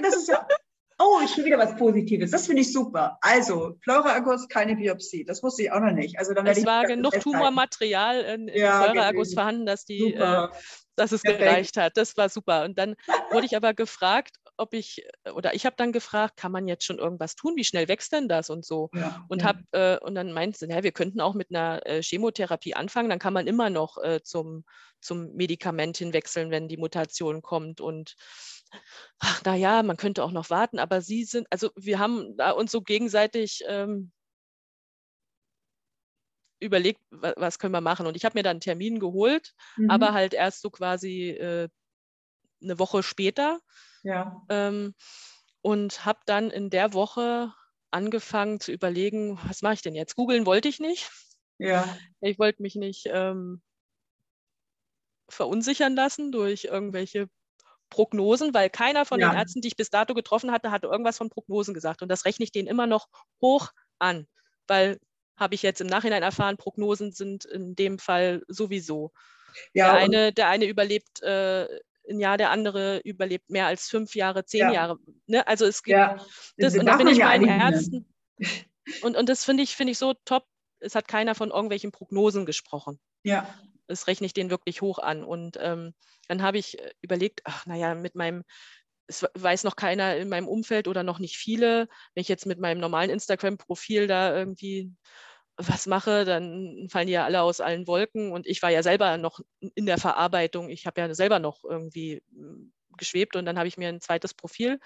Das 0.01 0.15
ist 0.17 0.27
ja 0.27 0.45
Oh, 0.99 1.19
ich 1.23 1.31
schon 1.31 1.45
wieder 1.45 1.57
was 1.57 1.75
Positives. 1.75 2.31
Das 2.31 2.45
finde 2.45 2.61
ich 2.61 2.71
super. 2.71 3.17
Also, 3.21 3.75
Pleuraerguss, 3.81 4.47
keine 4.47 4.75
Biopsie. 4.75 5.25
Das 5.25 5.41
wusste 5.43 5.63
ich 5.63 5.71
auch 5.71 5.79
noch 5.79 5.91
nicht. 5.91 6.17
Also, 6.19 6.33
dann 6.33 6.45
es 6.47 6.65
war 6.65 6.85
genug 6.85 7.19
Tumormaterial 7.19 8.21
in, 8.21 8.47
in 8.47 8.59
ja, 8.59 8.83
Pleuraerguss 8.83 9.33
vorhanden, 9.33 9.65
dass, 9.65 9.85
die, 9.85 10.13
äh, 10.13 10.47
dass 10.95 11.11
es 11.11 11.21
Perfekt. 11.21 11.43
gereicht 11.43 11.77
hat. 11.77 11.97
Das 11.97 12.15
war 12.17 12.29
super. 12.29 12.63
Und 12.63 12.77
dann 12.77 12.95
wurde 13.31 13.45
ich 13.45 13.55
aber 13.55 13.73
gefragt, 13.73 14.37
ob 14.57 14.73
ich, 14.73 15.05
oder 15.33 15.53
ich 15.55 15.65
habe 15.65 15.75
dann 15.77 15.91
gefragt, 15.91 16.37
kann 16.37 16.51
man 16.51 16.67
jetzt 16.67 16.85
schon 16.85 16.99
irgendwas 16.99 17.35
tun? 17.35 17.53
Wie 17.55 17.63
schnell 17.63 17.87
wächst 17.87 18.13
denn 18.13 18.27
das 18.27 18.49
und 18.49 18.65
so? 18.65 18.89
Ja, 18.93 19.25
und, 19.27 19.43
hab, 19.43 19.57
äh, 19.71 19.97
und 19.97 20.15
dann 20.15 20.31
meinte 20.31 20.59
sie, 20.59 20.67
ja, 20.67 20.83
wir 20.83 20.91
könnten 20.91 21.21
auch 21.21 21.33
mit 21.33 21.49
einer 21.49 21.85
äh, 21.85 22.01
Chemotherapie 22.01 22.75
anfangen. 22.75 23.09
Dann 23.09 23.19
kann 23.19 23.33
man 23.33 23.47
immer 23.47 23.69
noch 23.69 23.97
äh, 23.97 24.21
zum, 24.23 24.63
zum 25.01 25.33
Medikament 25.33 25.97
hinwechseln, 25.97 26.51
wenn 26.51 26.67
die 26.67 26.77
Mutation 26.77 27.41
kommt. 27.41 27.81
Und 27.81 28.15
ach, 29.19 29.43
naja, 29.43 29.83
man 29.83 29.97
könnte 29.97 30.23
auch 30.23 30.31
noch 30.31 30.49
warten, 30.49 30.79
aber 30.79 31.01
sie 31.01 31.23
sind, 31.23 31.47
also 31.49 31.71
wir 31.75 31.99
haben 31.99 32.35
da 32.37 32.51
uns 32.51 32.71
so 32.71 32.81
gegenseitig 32.81 33.63
ähm, 33.67 34.11
überlegt, 36.59 37.01
was, 37.11 37.33
was, 37.37 37.59
können 37.59 37.73
wir 37.73 37.81
machen. 37.81 38.07
Und 38.07 38.15
ich 38.15 38.25
habe 38.25 38.37
mir 38.37 38.43
dann 38.43 38.51
einen 38.51 38.61
Termin 38.61 38.99
geholt, 38.99 39.53
mhm. 39.77 39.89
aber 39.89 40.13
halt 40.13 40.33
erst 40.33 40.61
so 40.61 40.69
quasi 40.69 41.29
äh, 41.29 41.69
eine 42.61 42.79
Woche 42.79 43.03
später. 43.03 43.59
Ja. 44.03 44.41
Ähm, 44.49 44.95
und 45.61 46.05
habe 46.05 46.19
dann 46.25 46.49
in 46.49 46.69
der 46.69 46.93
Woche 46.93 47.53
angefangen 47.91 48.59
zu 48.59 48.71
überlegen, 48.71 49.39
was 49.47 49.61
mache 49.61 49.75
ich 49.75 49.81
denn 49.81 49.95
jetzt? 49.95 50.15
Googeln 50.15 50.45
wollte 50.45 50.67
ich 50.67 50.79
nicht. 50.79 51.09
Ja. 51.59 51.97
Ich 52.21 52.39
wollte 52.39 52.61
mich 52.61 52.75
nicht 52.75 53.05
ähm, 53.05 53.61
verunsichern 55.29 55.95
lassen 55.95 56.31
durch 56.31 56.65
irgendwelche 56.65 57.29
Prognosen, 57.93 58.55
weil 58.55 58.71
keiner 58.71 59.05
von 59.05 59.19
ja. 59.19 59.29
den 59.29 59.37
Ärzten, 59.37 59.61
die 59.61 59.67
ich 59.67 59.75
bis 59.75 59.91
dato 59.91 60.15
getroffen 60.15 60.51
hatte, 60.51 60.71
hatte 60.71 60.87
irgendwas 60.87 61.17
von 61.17 61.29
Prognosen 61.29 61.75
gesagt. 61.75 62.01
Und 62.01 62.09
das 62.09 62.25
rechne 62.25 62.43
ich 62.43 62.51
denen 62.51 62.67
immer 62.67 62.87
noch 62.87 63.07
hoch 63.39 63.69
an, 63.99 64.25
weil 64.67 64.97
habe 65.37 65.53
ich 65.53 65.61
jetzt 65.61 65.79
im 65.79 65.87
Nachhinein 65.87 66.23
erfahren, 66.23 66.57
Prognosen 66.57 67.11
sind 67.11 67.45
in 67.45 67.75
dem 67.75 67.99
Fall 67.99 68.41
sowieso. 68.47 69.11
Ja, 69.73 69.93
der, 69.93 70.01
eine, 70.01 70.33
der 70.33 70.47
eine 70.47 70.65
überlebt 70.65 71.21
äh, 71.21 71.67
ein 72.09 72.19
Jahr, 72.19 72.37
der 72.37 72.49
andere 72.49 72.99
überlebt 73.03 73.51
mehr 73.51 73.67
als 73.67 73.87
fünf 73.87 74.15
Jahre, 74.15 74.43
zehn 74.43 74.61
ja. 74.61 74.71
Jahre. 74.71 74.97
Ne? 75.27 75.45
Also 75.47 75.65
es 75.65 75.83
gibt 75.83 75.97
ja. 75.97 76.17
das, 76.57 76.75
und 76.75 76.87
da 76.87 76.97
bin 76.97 77.07
ich 77.07 77.19
meinen 77.19 77.47
Ärzten. 77.47 78.11
Und, 79.03 79.15
und 79.15 79.29
das 79.29 79.45
finde 79.45 79.61
ich, 79.61 79.75
finde 79.75 79.91
ich 79.91 79.99
so 79.99 80.15
top. 80.25 80.45
Es 80.79 80.95
hat 80.95 81.07
keiner 81.07 81.35
von 81.35 81.51
irgendwelchen 81.51 81.91
Prognosen 81.91 82.45
gesprochen. 82.45 82.99
Ja 83.23 83.47
das 83.93 84.07
rechne 84.07 84.25
ich 84.25 84.33
denen 84.33 84.49
wirklich 84.49 84.81
hoch 84.81 84.99
an. 84.99 85.23
Und 85.23 85.57
ähm, 85.59 85.93
dann 86.27 86.41
habe 86.41 86.57
ich 86.57 86.79
äh, 86.79 86.91
überlegt, 87.01 87.41
ach 87.45 87.65
naja, 87.65 87.95
mit 87.95 88.15
meinem, 88.15 88.43
es 89.07 89.25
weiß 89.35 89.63
noch 89.63 89.75
keiner 89.75 90.17
in 90.17 90.29
meinem 90.29 90.47
Umfeld 90.47 90.87
oder 90.87 91.03
noch 91.03 91.19
nicht 91.19 91.37
viele, 91.37 91.87
wenn 92.13 92.21
ich 92.21 92.27
jetzt 92.27 92.45
mit 92.45 92.59
meinem 92.59 92.79
normalen 92.79 93.09
Instagram-Profil 93.09 94.07
da 94.07 94.35
irgendwie 94.35 94.91
was 95.57 95.85
mache, 95.85 96.25
dann 96.25 96.87
fallen 96.89 97.07
die 97.07 97.13
ja 97.13 97.25
alle 97.25 97.41
aus 97.41 97.61
allen 97.61 97.85
Wolken. 97.87 98.31
Und 98.31 98.47
ich 98.47 98.61
war 98.61 98.71
ja 98.71 98.81
selber 98.81 99.17
noch 99.17 99.39
in 99.75 99.85
der 99.85 99.99
Verarbeitung. 99.99 100.69
Ich 100.69 100.87
habe 100.87 100.99
ja 101.01 101.13
selber 101.13 101.39
noch 101.39 101.63
irgendwie 101.63 102.23
hm, 102.33 102.73
geschwebt 102.97 103.35
und 103.35 103.45
dann 103.45 103.57
habe 103.57 103.67
ich 103.67 103.77
mir 103.77 103.89
ein 103.89 104.01
zweites 104.01 104.33
Profil 104.33 104.79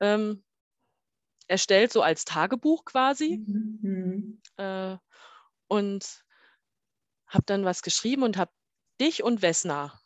ähm, 0.00 0.44
erstellt, 1.48 1.92
so 1.92 2.02
als 2.02 2.24
Tagebuch 2.24 2.84
quasi. 2.84 3.38
Mhm. 3.46 3.78
mhm. 3.82 4.42
Äh, 4.56 4.96
und 5.68 6.24
habe 7.32 7.44
dann 7.46 7.64
was 7.64 7.82
geschrieben 7.82 8.22
und 8.22 8.36
habe 8.36 8.52
dich 9.00 9.22
und 9.22 9.42
Vesna 9.42 9.98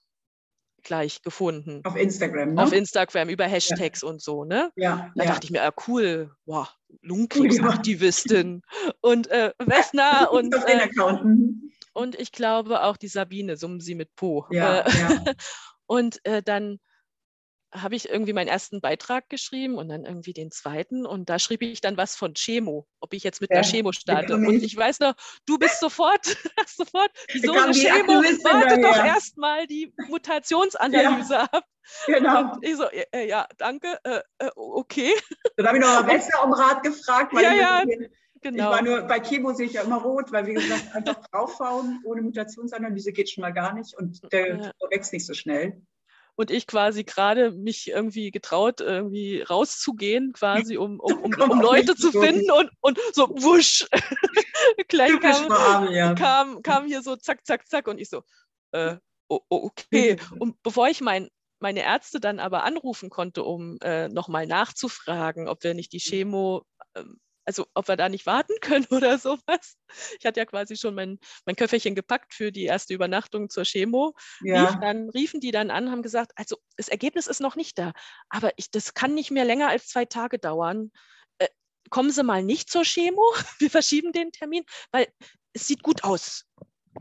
gleich 0.82 1.22
gefunden. 1.22 1.80
Auf 1.84 1.96
Instagram, 1.96 2.54
ne? 2.54 2.62
Auf 2.62 2.72
Instagram 2.72 3.28
über 3.28 3.44
Hashtags 3.44 4.02
ja. 4.02 4.08
und 4.08 4.22
so, 4.22 4.44
ne? 4.44 4.70
Ja. 4.76 5.10
Da 5.16 5.24
ja. 5.24 5.30
dachte 5.30 5.46
ich 5.46 5.50
mir, 5.50 5.64
ah, 5.64 5.74
cool, 5.88 6.30
wow, 6.44 6.68
Lungenkrebsaktivistin 7.02 8.62
und 9.00 9.26
äh, 9.28 9.52
Vesna 9.58 10.26
und, 10.26 10.54
äh, 10.54 10.86
mhm. 11.24 11.72
und 11.92 12.14
ich 12.14 12.30
glaube 12.30 12.84
auch 12.84 12.96
die 12.96 13.08
Sabine, 13.08 13.56
summen 13.56 13.80
sie 13.80 13.96
mit 13.96 14.14
Po. 14.14 14.46
Ja, 14.50 14.82
äh, 14.82 15.34
und 15.86 16.24
äh, 16.24 16.42
dann 16.42 16.78
habe 17.82 17.94
ich 17.94 18.08
irgendwie 18.08 18.32
meinen 18.32 18.48
ersten 18.48 18.80
Beitrag 18.80 19.28
geschrieben 19.28 19.76
und 19.76 19.88
dann 19.88 20.04
irgendwie 20.04 20.32
den 20.32 20.50
zweiten 20.50 21.06
und 21.06 21.28
da 21.28 21.38
schrieb 21.38 21.62
ich 21.62 21.80
dann 21.80 21.96
was 21.96 22.16
von 22.16 22.34
Chemo, 22.34 22.86
ob 23.00 23.12
ich 23.14 23.22
jetzt 23.22 23.40
mit 23.40 23.50
ja, 23.50 23.58
einer 23.58 23.66
Chemo 23.66 23.92
starte. 23.92 24.34
Und 24.34 24.62
ich 24.62 24.76
weiß 24.76 25.00
noch, 25.00 25.14
du 25.46 25.58
bist 25.58 25.80
sofort, 25.80 26.24
sofort, 26.66 27.10
wieso 27.32 27.52
eine 27.52 27.72
Chemo? 27.72 28.22
Warte 28.44 28.80
doch 28.80 28.96
erstmal 28.96 29.66
die 29.66 29.92
Mutationsanalyse 30.08 31.34
ja, 31.34 31.42
ab. 31.44 31.64
Genau. 32.06 32.54
Und 32.54 32.64
ich 32.64 32.76
so, 32.76 32.84
äh, 32.90 33.28
ja, 33.28 33.46
danke, 33.58 33.98
äh, 34.04 34.20
äh, 34.38 34.50
okay. 34.56 35.12
Dann 35.56 35.66
habe 35.66 35.78
ich 35.78 35.84
noch 35.84 35.92
mal 35.92 36.02
besser 36.14 36.44
um 36.44 36.52
Rat 36.52 36.82
gefragt, 36.82 37.32
weil 37.32 37.44
ja, 37.44 37.54
ja, 37.54 37.84
genau. 38.40 38.70
ich 38.70 38.76
war 38.76 38.82
nur 38.82 39.02
bei 39.02 39.20
Chemo 39.20 39.52
sehe 39.52 39.66
ich 39.66 39.74
ja 39.74 39.82
immer 39.82 40.02
rot, 40.02 40.32
weil 40.32 40.46
wie 40.46 40.54
gesagt, 40.54 40.94
einfach 40.94 41.16
draufhauen 41.28 42.00
ohne 42.04 42.22
Mutationsanalyse 42.22 43.12
geht 43.12 43.30
schon 43.30 43.42
mal 43.42 43.52
gar 43.52 43.72
nicht 43.74 43.96
und 43.96 44.20
der 44.32 44.56
ja. 44.56 44.72
wächst 44.90 45.12
nicht 45.12 45.26
so 45.26 45.34
schnell 45.34 45.80
und 46.36 46.50
ich 46.50 46.66
quasi 46.66 47.04
gerade 47.04 47.50
mich 47.50 47.88
irgendwie 47.88 48.30
getraut, 48.30 48.80
irgendwie 48.80 49.40
rauszugehen, 49.40 50.32
quasi, 50.32 50.76
um, 50.76 51.00
um, 51.00 51.18
um, 51.22 51.32
um 51.50 51.60
Leute 51.60 51.96
zu 51.96 52.12
finden 52.12 52.50
und, 52.50 52.70
und 52.80 52.98
so 53.12 53.28
wusch. 53.30 53.86
Gleich 54.88 55.18
kam, 55.20 55.90
ja. 55.90 56.14
kam, 56.14 56.62
kam 56.62 56.86
hier 56.86 57.02
so 57.02 57.16
zack, 57.16 57.44
zack, 57.46 57.66
zack 57.68 57.88
und 57.88 57.98
ich 57.98 58.10
so, 58.10 58.22
äh, 58.72 58.96
oh, 59.28 59.40
okay. 59.48 60.16
Und 60.38 60.62
bevor 60.62 60.88
ich 60.88 61.00
mein, 61.00 61.28
meine 61.58 61.82
Ärzte 61.82 62.20
dann 62.20 62.38
aber 62.38 62.64
anrufen 62.64 63.10
konnte, 63.10 63.42
um 63.42 63.78
äh, 63.80 64.08
nochmal 64.08 64.46
nachzufragen, 64.46 65.48
ob 65.48 65.64
wir 65.64 65.74
nicht 65.74 65.92
die 65.92 66.00
Chemo 66.00 66.64
ähm, 66.94 67.18
also 67.46 67.66
ob 67.74 67.88
wir 67.88 67.96
da 67.96 68.08
nicht 68.08 68.26
warten 68.26 68.54
können 68.60 68.86
oder 68.90 69.18
sowas. 69.18 69.76
Ich 70.18 70.26
hatte 70.26 70.40
ja 70.40 70.44
quasi 70.44 70.76
schon 70.76 70.94
mein, 70.94 71.18
mein 71.46 71.56
Köfferchen 71.56 71.94
gepackt 71.94 72.34
für 72.34 72.52
die 72.52 72.64
erste 72.64 72.92
Übernachtung 72.92 73.48
zur 73.48 73.64
Chemo. 73.64 74.14
Ja. 74.42 74.66
Rief 74.66 74.80
dann, 74.80 75.08
riefen 75.10 75.40
die 75.40 75.52
dann 75.52 75.70
an, 75.70 75.90
haben 75.90 76.02
gesagt, 76.02 76.32
also 76.36 76.56
das 76.76 76.88
Ergebnis 76.88 77.26
ist 77.26 77.40
noch 77.40 77.56
nicht 77.56 77.78
da, 77.78 77.92
aber 78.28 78.50
ich, 78.56 78.70
das 78.70 78.94
kann 78.94 79.14
nicht 79.14 79.30
mehr 79.30 79.44
länger 79.44 79.68
als 79.68 79.86
zwei 79.88 80.04
Tage 80.04 80.38
dauern. 80.38 80.90
Äh, 81.38 81.48
kommen 81.90 82.10
Sie 82.10 82.22
mal 82.22 82.42
nicht 82.42 82.68
zur 82.68 82.82
Chemo, 82.82 83.22
wir 83.58 83.70
verschieben 83.70 84.12
den 84.12 84.32
Termin, 84.32 84.64
weil 84.90 85.06
es 85.52 85.66
sieht 85.66 85.82
gut 85.82 86.04
aus. 86.04 86.44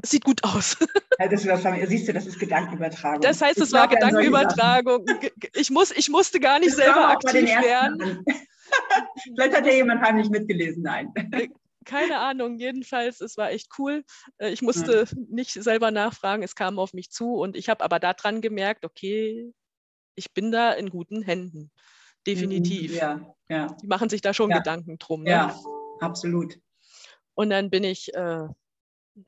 Es 0.03 0.11
sieht 0.11 0.23
gut 0.23 0.43
aus. 0.43 0.77
Ja, 1.17 1.29
das 1.29 1.43
siehst 1.43 2.09
du, 2.09 2.13
das 2.13 2.25
ist 2.25 2.37
Gedankenübertragung. 2.37 3.21
Das 3.21 3.41
heißt, 3.41 3.57
es 3.57 3.71
war 3.71 3.87
Gedankenübertragung. 3.87 5.05
Ich, 5.53 5.69
muss, 5.69 5.91
ich 5.91 6.09
musste 6.09 6.41
gar 6.41 6.59
nicht 6.59 6.71
das 6.71 6.75
selber 6.75 7.07
aktiv 7.07 7.47
werden. 7.47 8.25
Vielleicht 9.23 9.55
hat 9.55 9.65
ja 9.65 9.73
jemand 9.73 10.01
heimlich 10.01 10.29
mitgelesen, 10.29 10.83
nein. 10.83 11.11
Äh, 11.31 11.49
keine 11.85 12.17
Ahnung, 12.17 12.57
jedenfalls, 12.57 13.21
es 13.21 13.37
war 13.37 13.51
echt 13.51 13.69
cool. 13.77 14.03
Äh, 14.37 14.49
ich 14.49 14.61
musste 14.61 15.05
ja. 15.09 15.21
nicht 15.29 15.51
selber 15.51 15.91
nachfragen, 15.91 16.43
es 16.43 16.55
kam 16.55 16.79
auf 16.79 16.93
mich 16.93 17.11
zu 17.11 17.35
und 17.35 17.55
ich 17.55 17.69
habe 17.69 17.83
aber 17.83 17.99
daran 17.99 18.41
gemerkt, 18.41 18.85
okay, 18.85 19.53
ich 20.15 20.33
bin 20.33 20.51
da 20.51 20.73
in 20.73 20.89
guten 20.89 21.21
Händen. 21.21 21.71
Definitiv. 22.25 22.91
Mhm, 22.91 22.97
ja, 22.97 23.35
ja. 23.49 23.67
Die 23.81 23.87
machen 23.87 24.09
sich 24.09 24.21
da 24.21 24.33
schon 24.33 24.49
ja. 24.49 24.57
Gedanken 24.57 24.97
drum. 24.97 25.23
Ne? 25.23 25.29
Ja, 25.29 25.59
absolut. 25.99 26.59
Und 27.35 27.49
dann 27.51 27.69
bin 27.69 27.83
ich, 27.83 28.13
äh, 28.15 28.47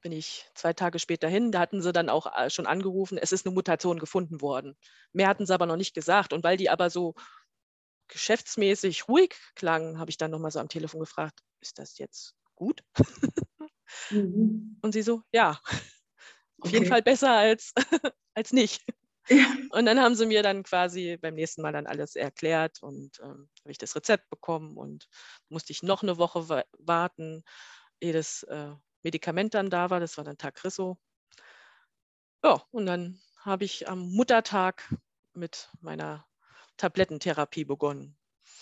bin 0.01 0.11
ich 0.11 0.49
zwei 0.55 0.73
Tage 0.73 0.97
später 0.97 1.27
hin. 1.27 1.51
Da 1.51 1.59
hatten 1.59 1.81
sie 1.81 1.93
dann 1.93 2.09
auch 2.09 2.25
äh, 2.35 2.49
schon 2.49 2.65
angerufen, 2.65 3.17
es 3.17 3.31
ist 3.31 3.45
eine 3.45 3.53
Mutation 3.53 3.99
gefunden 3.99 4.41
worden. 4.41 4.75
Mehr 5.13 5.27
hatten 5.27 5.45
sie 5.45 5.53
aber 5.53 5.65
noch 5.67 5.77
nicht 5.77 5.93
gesagt. 5.93 6.33
Und 6.33 6.43
weil 6.43 6.57
die 6.57 6.69
aber 6.69 6.89
so 6.89 7.13
geschäftsmäßig 8.07 9.07
ruhig 9.07 9.35
klangen, 9.55 9.99
habe 9.99 10.09
ich 10.09 10.17
dann 10.17 10.31
nochmal 10.31 10.51
so 10.51 10.59
am 10.59 10.69
Telefon 10.69 11.01
gefragt, 11.01 11.41
ist 11.61 11.79
das 11.79 11.97
jetzt 11.97 12.35
gut? 12.55 12.81
Mhm. 14.09 14.77
Und 14.81 14.91
sie 14.91 15.01
so, 15.01 15.21
ja, 15.31 15.59
auf 16.59 16.71
jeden 16.71 16.85
Fall 16.85 17.01
besser 17.01 17.31
als, 17.31 17.73
als 18.33 18.51
nicht. 18.53 18.83
Ja. 19.29 19.45
Und 19.71 19.85
dann 19.85 19.99
haben 19.99 20.15
sie 20.15 20.25
mir 20.25 20.41
dann 20.41 20.63
quasi 20.63 21.17
beim 21.17 21.35
nächsten 21.35 21.61
Mal 21.61 21.73
dann 21.73 21.87
alles 21.87 22.15
erklärt 22.15 22.81
und 22.81 23.19
ähm, 23.21 23.49
habe 23.61 23.71
ich 23.71 23.77
das 23.77 23.95
Rezept 23.95 24.29
bekommen 24.29 24.77
und 24.77 25.07
musste 25.49 25.73
ich 25.73 25.83
noch 25.83 26.01
eine 26.01 26.17
Woche 26.17 26.47
wa 26.47 26.63
warten, 26.77 27.43
ehe 27.99 28.13
das 28.13 28.43
äh, 28.43 28.71
Medikament 29.03 29.53
dann 29.53 29.69
da 29.69 29.89
war. 29.89 29.99
Das 29.99 30.17
war 30.17 30.23
dann 30.23 30.37
Tagrisso. 30.37 30.97
Ja, 32.43 32.63
und 32.71 32.85
dann 32.85 33.19
habe 33.39 33.65
ich 33.65 33.89
am 33.89 33.99
Muttertag 33.99 34.93
mit 35.33 35.69
meiner 35.81 36.25
Tablettentherapie 36.77 37.65
begonnen. 37.65 38.15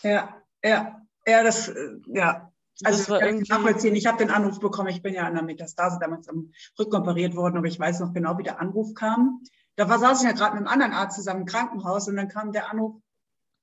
Ja, 0.04 0.42
ja, 0.64 1.02
ja, 1.28 1.44
das, 1.44 1.70
äh, 1.70 1.98
ja. 2.08 2.52
Also 2.84 3.00
das 3.00 3.10
war 3.10 3.22
irgendwie... 3.22 3.48
nachvollziehen. 3.50 3.96
Ich 3.96 4.06
habe 4.06 4.18
den 4.18 4.32
Anruf 4.32 4.60
bekommen, 4.60 4.90
ich 4.90 5.02
bin 5.02 5.14
ja 5.14 5.24
an 5.24 5.34
der 5.34 5.44
Metastase 5.44 5.98
damals 6.00 6.28
am 6.28 6.52
Rücken 6.78 6.96
operiert 6.96 7.36
worden, 7.36 7.58
aber 7.58 7.68
ich 7.68 7.80
weiß 7.80 8.02
noch 8.02 8.14
genau, 8.14 8.38
wie 8.38 8.44
der 8.44 8.60
Anruf 8.60 8.94
kam. 8.94 9.42
Da 9.78 9.90
war, 9.90 10.00
saß 10.00 10.22
ich 10.22 10.28
ja 10.28 10.34
gerade 10.34 10.56
mit 10.56 10.66
einem 10.66 10.74
anderen 10.74 10.94
Arzt 10.94 11.16
zusammen 11.18 11.42
im 11.42 11.46
Krankenhaus 11.46 12.08
und 12.08 12.16
dann 12.16 12.28
kam 12.28 12.52
der 12.52 12.72
Anruf 12.72 13.02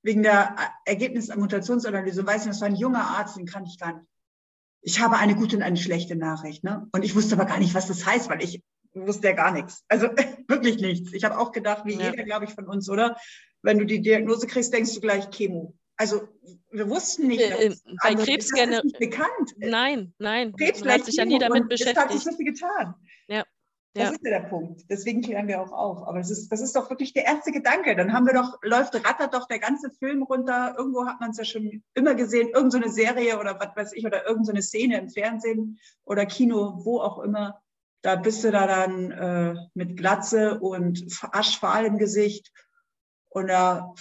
wegen 0.03 0.23
der 0.23 0.55
Ergebnis 0.85 1.27
der 1.27 1.37
Mutationsanalyse. 1.37 2.25
Weiß 2.25 2.45
nicht, 2.45 2.55
das 2.55 2.61
war 2.61 2.67
ein 2.67 2.75
junger 2.75 3.05
Arzt, 3.05 3.37
den 3.37 3.45
kann 3.45 3.65
ich 3.65 3.79
gar 3.79 3.93
nicht. 3.93 4.09
Ich 4.81 4.99
habe 4.99 5.17
eine 5.17 5.35
gute 5.35 5.55
und 5.55 5.63
eine 5.63 5.77
schlechte 5.77 6.15
Nachricht. 6.15 6.63
Ne? 6.63 6.87
Und 6.91 7.05
ich 7.05 7.15
wusste 7.15 7.35
aber 7.35 7.45
gar 7.45 7.57
nicht, 7.57 7.73
was 7.73 7.87
das 7.87 8.05
heißt, 8.05 8.29
weil 8.29 8.43
ich 8.43 8.61
wusste 8.93 9.27
ja 9.27 9.33
gar 9.33 9.51
nichts. 9.51 9.83
Also 9.87 10.07
wirklich 10.47 10.79
nichts. 10.81 11.13
Ich 11.13 11.23
habe 11.23 11.37
auch 11.37 11.51
gedacht, 11.51 11.85
wie 11.85 11.95
ja. 11.95 12.11
jeder, 12.11 12.23
glaube 12.23 12.45
ich, 12.45 12.53
von 12.53 12.67
uns, 12.67 12.89
oder? 12.89 13.17
Wenn 13.61 13.79
du 13.79 13.85
die 13.85 14.01
Diagnose 14.01 14.47
kriegst, 14.47 14.73
denkst 14.73 14.93
du 14.93 15.01
gleich 15.01 15.29
Chemo. 15.31 15.73
Also 15.95 16.27
wir 16.71 16.89
wussten 16.89 17.27
nicht, 17.27 17.41
äh, 17.41 17.67
äh 17.67 17.75
bei 18.01 18.15
Krebs 18.15 18.51
gerne 18.51 18.81
bekannt. 18.99 19.53
Nein, 19.57 20.13
nein. 20.17 20.53
Krebs 20.53 20.81
man 20.81 20.93
hat 20.93 21.05
sich 21.05 21.15
ja 21.15 21.25
nie 21.25 21.39
damit 21.39 21.69
beschäftigt. 21.69 21.97
Das 21.97 22.03
hat 22.03 22.11
sich 22.11 22.23
so 22.23 22.31
viel 22.35 22.47
getan. 22.47 22.95
Ja. 23.27 23.45
Das 23.95 24.05
ja. 24.05 24.09
ist 24.09 24.21
ja 24.23 24.39
der 24.39 24.47
Punkt. 24.47 24.81
Deswegen 24.89 25.21
klären 25.21 25.47
wir 25.47 25.61
auch 25.61 25.71
auf. 25.71 26.07
Aber 26.07 26.17
das 26.17 26.31
ist, 26.31 26.49
das 26.49 26.61
ist 26.61 26.75
doch 26.75 26.89
wirklich 26.89 27.13
der 27.13 27.25
erste 27.25 27.51
Gedanke. 27.51 27.95
Dann 27.95 28.11
haben 28.11 28.25
wir 28.25 28.33
doch, 28.33 28.57
läuft, 28.63 28.95
rattert 28.95 29.35
doch 29.35 29.47
der 29.47 29.59
ganze 29.59 29.91
Film 29.91 30.23
runter. 30.23 30.73
Irgendwo 30.77 31.05
hat 31.05 31.19
man 31.19 31.29
es 31.29 31.37
ja 31.37 31.45
schon 31.45 31.83
immer 31.93 32.15
gesehen. 32.15 32.49
Irgend 32.55 32.71
so 32.71 32.79
eine 32.79 32.89
Serie 32.89 33.39
oder 33.39 33.59
was 33.59 33.75
weiß 33.75 33.93
ich, 33.93 34.03
oder 34.05 34.25
irgend 34.27 34.47
so 34.47 34.51
eine 34.51 34.63
Szene 34.63 34.97
im 34.97 35.09
Fernsehen 35.09 35.79
oder 36.05 36.25
Kino, 36.25 36.79
wo 36.83 37.01
auch 37.01 37.19
immer. 37.19 37.61
Da 38.03 38.17
bist 38.17 38.43
du 38.43 38.51
da 38.51 38.67
dann 38.67 39.11
äh, 39.11 39.55
mit 39.73 39.97
Glatze 39.97 40.59
und 40.59 41.05
aschfahl 41.31 41.85
im 41.85 41.97
Gesicht 41.97 42.51
und, 43.29 43.47
ja, 43.47 43.93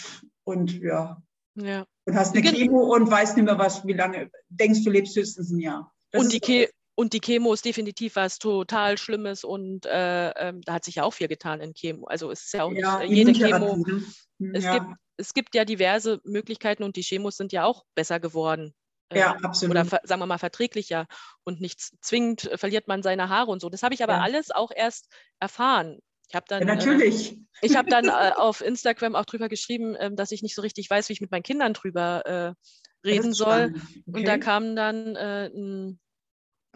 und 0.45 0.79
ja. 0.81 1.23
ja. 1.55 1.87
Und 2.05 2.17
hast 2.17 2.37
eine 2.37 2.43
Chemo 2.43 2.95
und 2.95 3.09
weißt 3.09 3.37
nicht 3.37 3.47
mehr 3.47 3.59
was, 3.59 3.87
wie 3.87 3.93
lange. 3.93 4.29
Denkst 4.49 4.83
du, 4.83 4.91
lebst 4.91 5.17
höchstens 5.17 5.51
ein 5.51 5.61
Jahr. 5.61 5.93
Das 6.11 6.23
und 6.23 6.33
die, 6.33 6.41
Ke 6.41 6.69
und 6.97 7.13
die 7.13 7.21
Chemo 7.21 7.53
ist 7.53 7.65
definitiv 7.65 8.17
was 8.17 8.39
total 8.39 8.99
Schlimmes 8.99 9.45
und 9.45 9.87
äh, 9.87 10.31
äh, 10.31 10.53
da 10.65 10.75
hat 10.75 10.85
sich 10.85 10.97
ja 10.97 11.05
auch 11.05 11.15
viel 11.15 11.29
getan 11.29 11.61
in 11.61 11.73
Chemo. 11.73 12.07
Also 12.07 12.33
es 12.33 12.43
ist 12.45 12.55
ja 12.55 12.65
auch 12.65 12.73
ja, 12.73 12.99
nicht 12.99 13.11
äh, 13.11 13.15
jede 13.15 13.33
Chemo. 13.33 13.77
Ne? 13.77 14.05
Hm, 14.41 14.55
es, 14.55 14.65
ja. 14.65 14.79
gibt, 14.79 14.97
es 15.17 15.33
gibt 15.33 15.55
ja 15.55 15.65
diverse 15.65 16.21
Möglichkeiten 16.25 16.83
und 16.83 16.97
die 16.97 17.03
Chemos 17.03 17.37
sind 17.37 17.53
ja 17.53 17.65
auch 17.65 17.85
besser 17.95 18.19
geworden. 18.19 18.75
Äh, 19.11 19.21
ja, 19.21 19.37
absolut. 19.43 19.77
Oder 19.77 19.85
sagen 19.85 20.21
wir 20.21 20.27
mal 20.27 20.39
verträglicher 20.39 21.07
und 21.45 21.61
nicht 21.61 21.81
zwingend 22.05 22.51
verliert 22.55 22.89
man 22.89 23.03
seine 23.03 23.29
Haare 23.29 23.51
und 23.51 23.61
so. 23.61 23.69
Das 23.69 23.83
habe 23.83 23.95
ich 23.95 24.03
aber 24.03 24.15
ja. 24.15 24.21
alles 24.21 24.51
auch 24.51 24.71
erst 24.75 25.09
erfahren. 25.39 25.99
Ich 26.29 26.35
habe 26.35 26.47
dann, 26.49 26.67
ja, 26.67 26.75
natürlich. 26.75 27.33
Äh, 27.33 27.37
ich 27.63 27.77
habe 27.77 27.91
dann 27.91 28.05
äh, 28.09 28.33
auf 28.37 28.61
Instagram 28.61 29.15
auch 29.15 29.27
drüber 29.27 29.49
geschrieben, 29.49 29.95
äh, 29.97 30.15
dass 30.15 30.33
ich 30.33 30.43
nicht 30.43 30.55
so 30.55 30.63
richtig 30.63 30.89
weiß, 30.89 31.09
wie 31.09 31.15
ich 31.15 31.21
mit 31.21 31.31
meinen 31.31 31.43
Kindern 31.43 31.75
drüber 31.75 32.27
äh, 32.27 33.07
reden 33.07 33.33
soll. 33.33 33.75
Okay. 33.75 34.03
Und 34.07 34.25
da 34.27 34.39
kam 34.39 34.77
dann 34.77 35.17
ein 35.17 35.99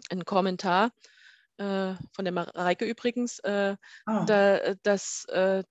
ein 0.09 0.25
Kommentar 0.25 0.91
äh, 1.57 1.93
von 2.13 2.25
der 2.25 2.31
Mareike 2.31 2.85
übrigens, 2.85 3.39
äh, 3.39 3.75
ah. 4.05 4.25
da, 4.25 4.75
dass, 4.83 5.25
äh, 5.29 5.63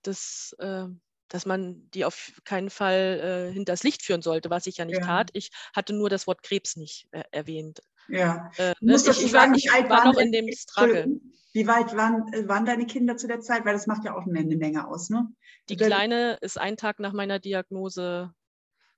dass, 1.29 1.45
äh, 1.45 1.49
man 1.49 1.89
die 1.91 2.05
auf 2.05 2.31
keinen 2.43 2.69
Fall 2.69 3.49
äh, 3.49 3.53
hinters 3.53 3.83
Licht 3.83 4.03
führen 4.03 4.21
sollte, 4.21 4.49
was 4.49 4.67
ich 4.67 4.77
ja 4.77 4.85
nicht 4.85 4.99
ja. 4.99 5.05
tat. 5.05 5.29
Ich 5.33 5.51
hatte 5.75 5.93
nur 5.93 6.09
das 6.09 6.27
Wort 6.27 6.43
Krebs 6.43 6.75
nicht 6.75 7.07
äh, 7.11 7.23
erwähnt. 7.31 7.81
Ja. 8.07 8.51
Äh, 8.57 8.73
ne, 8.79 8.95
ich, 8.95 9.07
ich, 9.07 9.33
war, 9.33 9.51
ich 9.53 9.67
war 9.67 10.05
noch 10.05 10.17
in 10.17 10.31
dem 10.31 10.51
Struggle. 10.51 11.19
Wie 11.53 11.67
weit 11.67 11.95
waren, 11.95 12.25
waren 12.47 12.65
deine 12.65 12.85
Kinder 12.85 13.17
zu 13.17 13.27
der 13.27 13.39
Zeit? 13.39 13.65
Weil 13.65 13.73
das 13.73 13.87
macht 13.87 14.05
ja 14.05 14.15
auch 14.15 14.27
eine, 14.27 14.39
eine 14.39 14.57
Menge 14.57 14.87
aus, 14.87 15.09
ne? 15.09 15.27
Die 15.69 15.75
Kleine 15.75 16.37
ist 16.41 16.57
einen 16.57 16.77
Tag 16.77 16.99
nach 16.99 17.13
meiner 17.13 17.39
Diagnose 17.39 18.33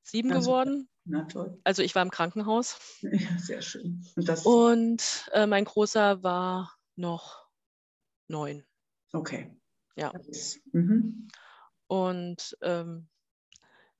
sieben 0.03 0.31
also, 0.31 0.51
geworden. 0.51 0.89
Na 1.05 1.23
toll. 1.23 1.59
Also 1.63 1.81
ich 1.81 1.95
war 1.95 2.03
im 2.03 2.11
Krankenhaus. 2.11 2.77
Ja, 3.01 3.37
sehr 3.37 3.61
schön. 3.61 4.05
Und, 4.15 4.45
Und 4.45 5.29
äh, 5.31 5.47
mein 5.47 5.65
Großer 5.65 6.21
war 6.21 6.75
noch 6.95 7.47
neun. 8.27 8.65
Okay. 9.13 9.55
Ja. 9.95 10.13
Mhm. 10.71 11.29
Und 11.89 12.55
ähm, 12.61 13.09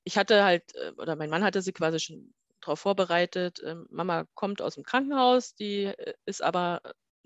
ich 0.04 0.16
hatte 0.16 0.44
halt, 0.44 0.74
äh, 0.76 0.92
oder 0.96 1.16
mein 1.16 1.28
Mann 1.28 1.44
hatte 1.44 1.60
sie 1.60 1.72
quasi 1.72 1.98
schon 1.98 2.34
darauf 2.60 2.80
vorbereitet, 2.80 3.60
ähm, 3.64 3.86
Mama 3.90 4.26
kommt 4.34 4.62
aus 4.62 4.76
dem 4.76 4.84
Krankenhaus, 4.84 5.56
die 5.56 5.86
äh, 5.86 6.14
ist 6.24 6.42
aber 6.42 6.80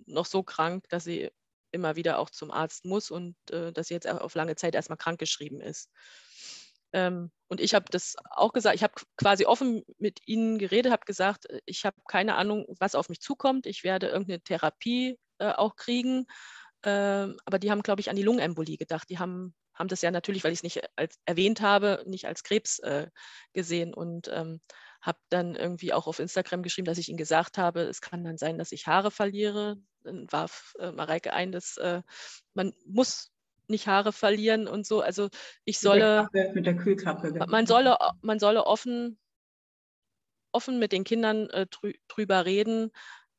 noch 0.07 0.27
so 0.27 0.42
krank, 0.42 0.87
dass 0.88 1.05
sie 1.05 1.31
immer 1.70 1.96
wieder 1.96 2.18
auch 2.18 2.31
zum 2.31 2.50
Arzt 2.50 2.87
muss 2.87 3.11
und 3.11 3.37
äh, 3.50 3.72
dass 3.72 3.88
sie 3.88 3.94
jetzt 3.94 4.09
auf 4.09 4.35
lange 4.35 4.57
Zeit 4.57 4.74
erstmal 4.74 4.96
krankgeschrieben 4.96 5.61
ist. 5.61 5.90
Ähm, 6.94 7.31
und 7.48 7.61
ich 7.61 7.74
habe 7.74 7.87
das 7.90 8.14
auch 8.31 8.53
gesagt, 8.53 8.77
ich 8.77 8.83
habe 8.85 8.94
quasi 9.18 9.44
offen 9.44 9.83
mit 9.98 10.20
ihnen 10.27 10.59
geredet, 10.59 10.92
habe 10.92 11.05
gesagt, 11.05 11.46
äh, 11.50 11.61
ich 11.66 11.85
habe 11.85 11.96
keine 12.09 12.37
Ahnung, 12.37 12.64
was 12.79 12.94
auf 12.94 13.11
mich 13.11 13.20
zukommt. 13.20 13.66
Ich 13.66 13.85
werde 13.85 14.07
irgendeine 14.09 14.40
Therapie 14.40 15.18
äh, 15.38 15.50
auch 15.53 15.77
kriegen. 15.77 16.27
Ähm, 16.85 17.38
aber 17.44 17.59
die 17.59 17.70
haben, 17.70 17.83
glaube 17.83 18.00
ich, 18.00 18.11
an 18.11 18.16
die 18.16 18.22
Lungenembolie 18.22 18.77
gedacht. 18.79 19.11
Die 19.11 19.18
haben, 19.18 19.55
haben 19.75 19.89
das 19.89 20.03
ja 20.03 20.11
natürlich, 20.11 20.45
weil 20.45 20.53
ich 20.53 20.61
es 20.61 20.63
nicht 20.63 20.81
als, 20.97 21.19
erwähnt 21.25 21.61
habe, 21.61 22.03
nicht 22.07 22.27
als 22.27 22.43
Krebs 22.43 22.79
äh, 22.81 23.09
gesehen. 23.53 23.93
Und 23.93 24.29
ähm, 24.33 24.61
habe 25.01 25.19
dann 25.29 25.55
irgendwie 25.55 25.93
auch 25.93 26.07
auf 26.07 26.19
Instagram 26.19 26.63
geschrieben, 26.63 26.87
dass 26.87 26.99
ich 26.99 27.09
ihnen 27.09 27.19
gesagt 27.19 27.59
habe, 27.59 27.83
es 27.83 28.01
kann 28.01 28.25
dann 28.25 28.39
sein, 28.39 28.57
dass 28.57 28.73
ich 28.73 28.87
Haare 28.87 29.11
verliere. 29.11 29.77
Dann 30.03 30.27
warf 30.31 30.75
äh, 30.79 30.93
Mareike 30.93 31.33
ein, 31.33 31.53
dass 31.53 31.77
äh, 31.77 32.03
man 32.55 32.73
muss 32.87 33.31
nicht 33.69 33.87
Haare 33.87 34.13
verlieren 34.13 34.67
und 34.67 34.87
so. 34.87 35.01
Also 35.01 35.29
ich 35.65 35.79
solle. 35.79 36.29
Mit 36.55 36.67
der, 36.67 36.77
Kühlkappe. 36.77 37.33
Genau. 37.33 37.47
Man 37.47 37.67
solle, 37.67 37.99
man 38.23 38.39
solle 38.39 38.67
offen, 38.67 39.19
offen 40.53 40.79
mit 40.79 40.93
den 40.93 41.05
Kindern 41.05 41.51
äh, 41.51 41.67
drü 41.67 41.93
drüber 42.09 42.45
reden 42.45 42.91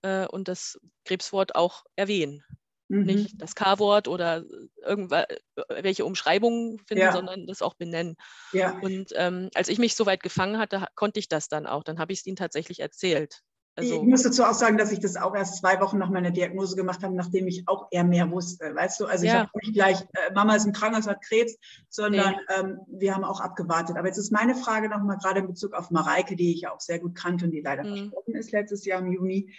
äh, 0.02 0.28
und 0.28 0.48
das 0.48 0.80
Krebswort 1.06 1.56
auch 1.56 1.86
erwähnen. 1.96 2.44
Mhm. 2.88 3.04
Nicht 3.04 3.42
das 3.42 3.56
K-Wort 3.56 4.08
oder 4.08 4.44
irgendwelche 4.84 6.06
Umschreibungen 6.06 6.80
finden, 6.80 7.04
ja. 7.04 7.12
sondern 7.12 7.48
das 7.48 7.62
auch 7.62 7.74
benennen. 7.74 8.16
Ja. 8.52 8.78
Und 8.80 9.12
ähm, 9.16 9.50
als 9.56 9.70
ich 9.70 9.80
mich 9.80 9.96
soweit 9.96 10.22
gefangen 10.22 10.58
hatte, 10.60 10.86
konnte 10.96 11.20
ich 11.20 11.28
das 11.28 11.48
dann 11.48 11.66
auch. 11.66 11.84
Dann 11.84 12.00
habe 12.00 12.14
ich 12.14 12.20
es 12.20 12.26
ihnen 12.26 12.36
tatsächlich 12.36 12.80
erzählt. 12.80 13.42
Also, 13.78 13.96
ich 13.96 14.08
muss 14.08 14.24
dazu 14.24 14.44
auch 14.44 14.54
sagen, 14.54 14.78
dass 14.78 14.94
ich 14.94 15.02
das 15.02 15.18
auch 15.18 15.36
erst 15.36 15.58
zwei 15.58 15.82
Wochen 15.82 15.98
nach 15.98 16.10
meiner 16.10 16.32
Diagnose 16.32 16.78
gemacht 16.78 17.04
habe, 17.04 17.14
nachdem 17.14 17.46
ich 17.48 17.68
auch 17.68 17.88
eher 17.92 18.06
mehr 18.06 18.32
wusste. 18.32 18.74
Weißt 18.74 19.02
du, 19.02 19.06
also 19.06 19.26
ja. 19.26 19.32
ich 19.32 19.40
habe 19.40 19.52
nicht 19.64 19.74
gleich, 19.74 20.02
äh, 20.02 20.34
Mama 20.34 20.56
ist 20.56 20.66
im 20.66 20.72
Krankenhaus, 20.72 21.08
hat 21.08 21.22
Krebs, 21.22 21.58
sondern 21.90 22.36
nee. 22.36 22.56
ähm, 22.58 22.80
wir 22.88 23.14
haben 23.14 23.26
auch 23.26 23.42
abgewartet. 23.42 23.98
Aber 23.98 24.08
jetzt 24.08 24.18
ist 24.18 24.32
meine 24.32 24.56
Frage 24.56 24.88
nochmal 24.88 25.18
gerade 25.18 25.42
in 25.42 25.48
Bezug 25.48 25.74
auf 25.74 25.92
Mareike, 25.92 26.38
die 26.38 26.54
ich 26.54 26.62
ja 26.62 26.74
auch 26.74 26.80
sehr 26.80 27.00
gut 27.00 27.16
kannte 27.16 27.46
und 27.46 27.52
die 27.52 27.60
leider 27.60 27.84
mhm. 27.84 27.98
verstorben 27.98 28.36
ist 28.36 28.52
letztes 28.54 28.86
Jahr 28.86 29.02
im 29.02 29.12
Juni. 29.12 29.54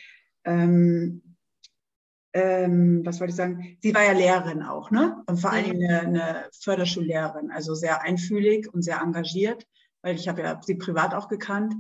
Ähm, 0.45 1.36
ähm, 2.37 3.01
was 3.03 3.19
wollte 3.19 3.31
ich 3.31 3.37
sagen? 3.37 3.79
Sie 3.81 3.95
war 3.95 4.05
ja 4.05 4.13
Lehrerin 4.13 4.63
auch, 4.63 4.91
ne? 4.91 5.23
Und 5.27 5.41
vor 5.41 5.53
allem 5.53 5.71
eine, 5.71 6.01
eine 6.01 6.51
Förderschullehrerin, 6.61 7.51
also 7.51 7.75
sehr 7.75 8.03
einfühlig 8.03 8.73
und 8.73 8.83
sehr 8.83 9.01
engagiert, 9.01 9.67
weil 10.03 10.17
ich 10.17 10.29
habe 10.29 10.43
ja 10.43 10.61
sie 10.63 10.75
privat 10.75 11.15
auch 11.15 11.29
gekannt. 11.29 11.75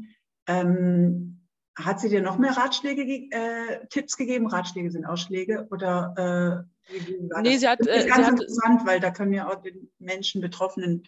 Ähm, 0.46 1.46
hat 1.78 2.00
sie 2.00 2.08
dir 2.08 2.22
noch 2.22 2.38
mehr 2.38 2.56
Ratschläge, 2.56 3.02
äh, 3.02 3.86
Tipps 3.90 4.16
gegeben? 4.16 4.46
Ratschläge 4.46 4.90
sind 4.90 5.04
Ausschläge 5.04 5.68
oder 5.70 6.64
äh, 6.88 6.96
nee, 7.42 7.52
das? 7.52 7.60
sie 7.60 7.68
hat. 7.68 7.80
Das 7.80 7.88
ist 7.88 8.06
äh, 8.06 8.08
ganz 8.08 8.28
interessant, 8.28 8.80
hat, 8.80 8.86
weil 8.86 9.00
da 9.00 9.10
können 9.10 9.34
ja 9.34 9.50
auch 9.50 9.60
den 9.60 9.90
Menschen 9.98 10.40
Betroffenen. 10.40 11.02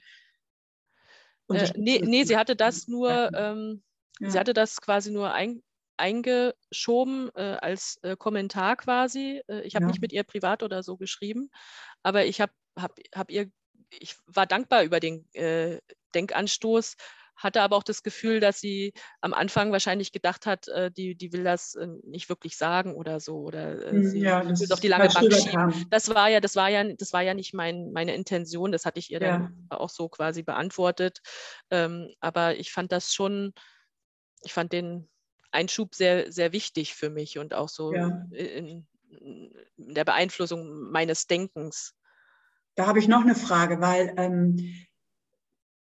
Äh, 1.50 1.70
nee, 1.74 2.02
nee, 2.04 2.24
sie 2.24 2.36
hatte 2.36 2.54
das 2.54 2.86
nur 2.86 3.32
ähm, 3.32 3.82
ja. 4.20 4.30
sie 4.30 4.38
hatte 4.38 4.52
das 4.52 4.78
quasi 4.82 5.10
nur 5.10 5.32
ein, 5.32 5.62
eingeschoben 5.98 7.30
äh, 7.34 7.56
als 7.60 7.98
äh, 8.02 8.16
Kommentar 8.16 8.76
quasi. 8.76 9.42
Äh, 9.48 9.62
ich 9.62 9.74
habe 9.74 9.84
ja. 9.84 9.88
nicht 9.88 10.00
mit 10.00 10.12
ihr 10.12 10.24
privat 10.24 10.62
oder 10.62 10.82
so 10.82 10.96
geschrieben, 10.96 11.50
aber 12.02 12.24
ich 12.26 12.40
habe 12.40 12.52
hab, 12.78 12.98
hab 13.14 13.30
ihr, 13.30 13.50
ich 13.90 14.16
war 14.26 14.46
dankbar 14.46 14.82
über 14.84 15.00
den 15.00 15.26
äh, 15.34 15.78
Denkanstoß, 16.14 16.96
hatte 17.38 17.62
aber 17.62 17.76
auch 17.76 17.84
das 17.84 18.02
Gefühl, 18.02 18.40
dass 18.40 18.60
sie 18.60 18.92
am 19.20 19.32
Anfang 19.32 19.70
wahrscheinlich 19.70 20.10
gedacht 20.12 20.44
hat, 20.44 20.68
äh, 20.68 20.90
die, 20.90 21.14
die 21.14 21.32
will 21.32 21.44
das 21.44 21.76
äh, 21.76 21.86
nicht 22.02 22.28
wirklich 22.28 22.56
sagen 22.56 22.94
oder 22.94 23.20
so 23.20 23.36
oder 23.38 23.90
hm, 23.90 24.04
sie 24.04 24.20
ja, 24.20 24.44
will 24.44 24.52
es 24.52 24.70
auf 24.70 24.80
die 24.80 24.88
lange 24.88 25.08
Bank 25.08 25.32
schieben. 25.32 25.86
Das 25.88 26.12
war 26.12 26.28
ja, 26.28 26.40
das 26.40 26.56
war 26.56 26.68
ja, 26.68 26.84
das 26.92 27.12
war 27.12 27.22
ja 27.22 27.34
nicht 27.34 27.54
mein, 27.54 27.92
meine 27.92 28.14
Intention. 28.14 28.72
Das 28.72 28.84
hatte 28.84 28.98
ich 28.98 29.12
ihr 29.12 29.20
ja. 29.20 29.38
dann 29.38 29.66
auch 29.70 29.88
so 29.88 30.08
quasi 30.08 30.42
beantwortet. 30.42 31.20
Ähm, 31.70 32.12
aber 32.20 32.56
ich 32.56 32.72
fand 32.72 32.90
das 32.90 33.14
schon, 33.14 33.52
ich 34.42 34.52
fand 34.52 34.72
den 34.72 35.08
Einschub 35.50 35.94
sehr, 35.94 36.30
sehr 36.32 36.52
wichtig 36.52 36.94
für 36.94 37.10
mich 37.10 37.38
und 37.38 37.54
auch 37.54 37.68
so 37.68 37.92
ja. 37.92 38.26
in, 38.30 38.86
in, 39.10 39.52
der 39.76 40.04
Beeinflussung 40.04 40.90
meines 40.90 41.26
Denkens. 41.26 41.94
Da 42.74 42.86
habe 42.86 42.98
ich 42.98 43.08
noch 43.08 43.22
eine 43.22 43.34
Frage, 43.34 43.80
weil 43.80 44.14
ähm, 44.16 44.74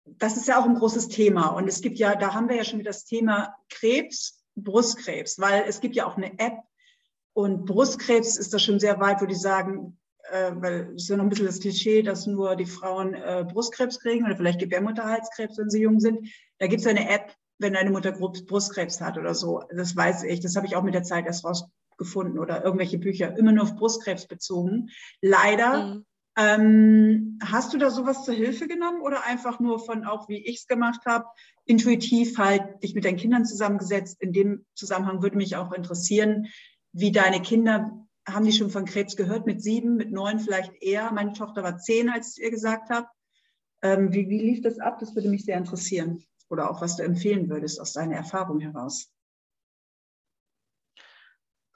das 0.04 0.36
ist 0.36 0.48
ja 0.48 0.60
auch 0.60 0.64
ein 0.64 0.74
großes 0.74 1.08
Thema. 1.08 1.48
Und 1.48 1.66
es 1.66 1.80
gibt 1.80 1.98
ja, 1.98 2.14
da 2.14 2.34
haben 2.34 2.48
wir 2.48 2.56
ja 2.56 2.64
schon 2.64 2.78
wieder 2.78 2.90
das 2.90 3.04
Thema 3.04 3.56
Krebs, 3.68 4.44
Brustkrebs, 4.56 5.38
weil 5.38 5.64
es 5.66 5.80
gibt 5.80 5.96
ja 5.96 6.06
auch 6.06 6.16
eine 6.16 6.38
App 6.38 6.58
und 7.32 7.66
Brustkrebs 7.66 8.36
ist 8.36 8.54
da 8.54 8.58
schon 8.58 8.78
sehr 8.78 9.00
weit, 9.00 9.20
wo 9.20 9.26
die 9.26 9.34
sagen, 9.34 9.98
äh, 10.30 10.52
weil 10.54 10.92
es 10.94 11.02
ist 11.02 11.08
ja 11.08 11.16
noch 11.16 11.24
ein 11.24 11.30
bisschen 11.30 11.46
das 11.46 11.60
Klischee, 11.60 12.02
dass 12.02 12.26
nur 12.26 12.54
die 12.54 12.64
Frauen 12.64 13.14
äh, 13.14 13.44
Brustkrebs 13.46 13.98
kriegen 13.98 14.24
oder 14.24 14.36
vielleicht 14.36 14.60
Gebärmutterhalskrebs, 14.60 15.58
wenn 15.58 15.70
sie 15.70 15.82
jung 15.82 15.98
sind. 15.98 16.28
Da 16.58 16.68
gibt 16.68 16.80
es 16.80 16.86
eine 16.86 17.08
App, 17.10 17.34
wenn 17.58 17.74
deine 17.74 17.90
Mutter 17.90 18.12
Brustkrebs 18.12 19.00
hat 19.00 19.18
oder 19.18 19.34
so. 19.34 19.62
Das 19.74 19.96
weiß 19.96 20.24
ich. 20.24 20.40
Das 20.40 20.56
habe 20.56 20.66
ich 20.66 20.76
auch 20.76 20.82
mit 20.82 20.94
der 20.94 21.02
Zeit 21.02 21.26
erst 21.26 21.44
rausgefunden 21.44 22.38
oder 22.38 22.64
irgendwelche 22.64 22.98
Bücher, 22.98 23.36
immer 23.36 23.52
nur 23.52 23.64
auf 23.64 23.76
Brustkrebs 23.76 24.26
bezogen. 24.26 24.90
Leider. 25.20 25.86
Mhm. 25.86 26.06
Ähm, 26.36 27.38
hast 27.44 27.72
du 27.72 27.78
da 27.78 27.90
sowas 27.90 28.24
zur 28.24 28.34
Hilfe 28.34 28.66
genommen 28.66 29.00
oder 29.02 29.24
einfach 29.24 29.60
nur 29.60 29.78
von 29.78 30.04
auch, 30.04 30.28
wie 30.28 30.44
ich 30.44 30.58
es 30.58 30.66
gemacht 30.66 31.06
habe, 31.06 31.26
intuitiv 31.64 32.38
halt 32.38 32.82
dich 32.82 32.92
mit 32.96 33.04
deinen 33.04 33.18
Kindern 33.18 33.44
zusammengesetzt? 33.44 34.20
In 34.20 34.32
dem 34.32 34.66
Zusammenhang 34.74 35.22
würde 35.22 35.36
mich 35.36 35.54
auch 35.54 35.72
interessieren, 35.72 36.48
wie 36.92 37.12
deine 37.12 37.40
Kinder, 37.40 38.04
haben 38.26 38.46
die 38.46 38.52
schon 38.52 38.70
von 38.70 38.84
Krebs 38.84 39.14
gehört? 39.14 39.46
Mit 39.46 39.62
sieben, 39.62 39.94
mit 39.94 40.10
neun 40.10 40.40
vielleicht 40.40 40.72
eher? 40.82 41.12
Meine 41.12 41.34
Tochter 41.34 41.62
war 41.62 41.78
zehn, 41.78 42.08
als 42.08 42.36
ich 42.36 42.42
ihr 42.42 42.50
gesagt 42.50 42.90
habe. 42.90 43.06
Ähm, 43.82 44.12
wie, 44.12 44.28
wie 44.28 44.40
lief 44.40 44.62
das 44.62 44.80
ab? 44.80 44.98
Das 44.98 45.14
würde 45.14 45.28
mich 45.28 45.44
sehr 45.44 45.58
interessieren 45.58 46.24
oder 46.54 46.70
auch 46.70 46.80
was 46.80 46.96
du 46.96 47.02
empfehlen 47.02 47.50
würdest 47.50 47.80
aus 47.80 47.92
deiner 47.92 48.16
Erfahrung 48.16 48.60
heraus? 48.60 49.10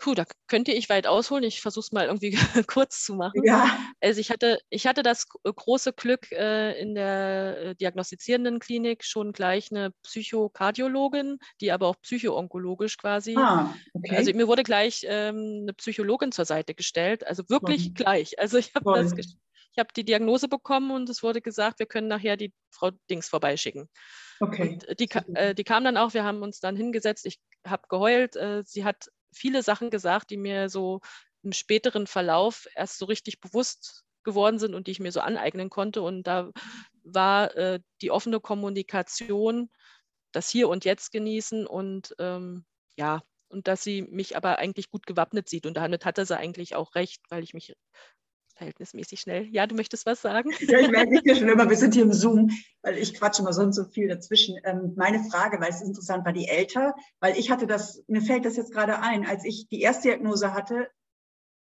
Puh, 0.01 0.15
da 0.15 0.25
könnte 0.47 0.71
ich 0.71 0.89
weit 0.89 1.09
ausholen. 1.09 1.43
Ich 1.43 1.61
versuche 1.61 1.87
es 1.87 1.93
mal 1.93 2.07
irgendwie 2.07 2.31
kurz 2.69 3.03
zu 3.05 3.15
machen. 3.15 3.43
Ja. 3.43 3.77
Also 4.01 4.21
ich 4.21 4.31
hatte, 4.31 4.61
ich 4.71 4.87
hatte 4.87 5.03
das 5.03 5.27
große 5.29 5.93
Glück, 5.93 6.31
äh, 6.31 6.81
in 6.81 6.95
der 6.95 7.59
äh, 7.59 7.75
diagnostizierenden 7.75 8.61
Klinik 8.61 9.05
schon 9.05 9.33
gleich 9.33 9.73
eine 9.73 9.91
Psychokardiologin, 10.05 11.39
die 11.61 11.73
aber 11.73 11.89
auch 11.89 11.97
psychoonkologisch 12.01 12.97
quasi. 12.97 13.35
Ah, 13.37 13.75
okay. 13.93 14.17
Also 14.17 14.33
mir 14.35 14.47
wurde 14.47 14.63
gleich 14.63 15.05
ähm, 15.05 15.63
eine 15.63 15.73
Psychologin 15.73 16.31
zur 16.31 16.45
Seite 16.45 16.75
gestellt, 16.75 17.27
also 17.27 17.43
wirklich 17.49 17.87
Voll. 17.87 17.95
gleich. 17.95 18.39
Also 18.39 18.57
ich 18.57 18.73
habe 18.77 19.03
das 19.03 19.37
ich 19.79 19.81
habe 19.81 19.93
die 19.95 20.05
Diagnose 20.05 20.49
bekommen 20.49 20.91
und 20.91 21.09
es 21.09 21.23
wurde 21.23 21.41
gesagt, 21.41 21.79
wir 21.79 21.87
können 21.87 22.09
nachher 22.09 22.37
die 22.37 22.53
Frau 22.71 22.91
Dings 23.09 23.29
vorbeischicken. 23.29 23.89
Okay. 24.41 24.79
Und 24.89 25.01
die, 25.01 25.09
äh, 25.35 25.55
die 25.55 25.65
kam 25.65 25.85
dann 25.85 25.97
auch, 25.97 26.15
wir 26.15 26.25
haben 26.25 26.43
uns 26.43 26.61
dann 26.61 26.77
hingesetzt, 26.77 27.27
ich 27.27 27.39
habe 27.67 27.89
geheult. 27.89 28.37
Äh, 28.37 28.63
sie 28.65 28.85
hat 28.85 29.09
viele 29.33 29.63
Sachen 29.63 29.91
gesagt, 29.91 30.31
die 30.31 30.37
mir 30.37 30.69
so 30.69 31.01
im 31.43 31.53
späteren 31.53 32.07
Verlauf 32.07 32.67
erst 32.75 32.99
so 32.99 33.07
richtig 33.07 33.41
bewusst 33.41 34.05
geworden 34.25 34.59
sind 34.59 34.75
und 34.75 34.87
die 34.87 34.91
ich 34.91 35.01
mir 35.01 35.13
so 35.13 35.21
aneignen 35.21 35.71
konnte. 35.71 36.03
Und 36.03 36.27
da 36.27 36.51
war 37.03 37.57
äh, 37.57 37.81
die 38.03 38.11
offene 38.11 38.41
Kommunikation, 38.41 39.71
das 40.33 40.51
Hier 40.51 40.69
und 40.69 40.85
Jetzt 40.85 41.13
genießen 41.13 41.67
und 41.67 42.15
ähm, 42.19 42.65
ja, 42.97 43.23
und 43.49 43.67
dass 43.67 43.83
sie 43.83 44.03
mich 44.03 44.37
aber 44.37 44.59
eigentlich 44.59 44.91
gut 44.91 45.07
gewappnet 45.07 45.49
sieht. 45.49 45.67
Und 45.67 45.77
damit 45.77 46.05
hatte 46.05 46.27
sie 46.27 46.37
eigentlich 46.37 46.75
auch 46.75 46.95
recht, 46.95 47.23
weil 47.31 47.43
ich 47.43 47.55
mich 47.55 47.75
verhältnismäßig 48.59 49.21
schnell. 49.21 49.47
Ja, 49.51 49.67
du 49.67 49.75
möchtest 49.75 50.05
was 50.05 50.21
sagen? 50.21 50.51
Ja, 50.61 50.81
ich 50.81 50.91
merke 50.91 51.21
ja 51.25 51.35
schon 51.35 51.49
immer, 51.49 51.71
wir 51.71 51.77
sind 51.77 51.95
hier 51.95 52.03
im 52.03 52.13
Zoom, 52.13 52.51
weil 52.83 52.99
ich 52.99 53.15
quatsche 53.15 53.43
immer 53.43 53.53
so 53.53 53.63
und 53.63 53.73
so 53.73 53.85
viel 53.85 54.09
dazwischen. 54.09 54.59
Ähm, 54.65 54.93
meine 54.97 55.25
Frage, 55.25 55.61
weil 55.61 55.71
es 55.71 55.81
interessant, 55.81 56.27
war 56.27 56.33
die 56.33 56.49
älter, 56.49 56.95
weil 57.21 57.39
ich 57.39 57.51
hatte 57.51 57.67
das, 57.67 58.03
mir 58.09 58.21
fällt 58.21 58.45
das 58.45 58.57
jetzt 58.57 58.73
gerade 58.73 59.01
ein, 59.01 59.27
als 59.27 59.45
ich 59.45 59.69
die 59.69 59.81
erste 59.81 60.09
Diagnose 60.09 60.53
hatte, 60.53 60.89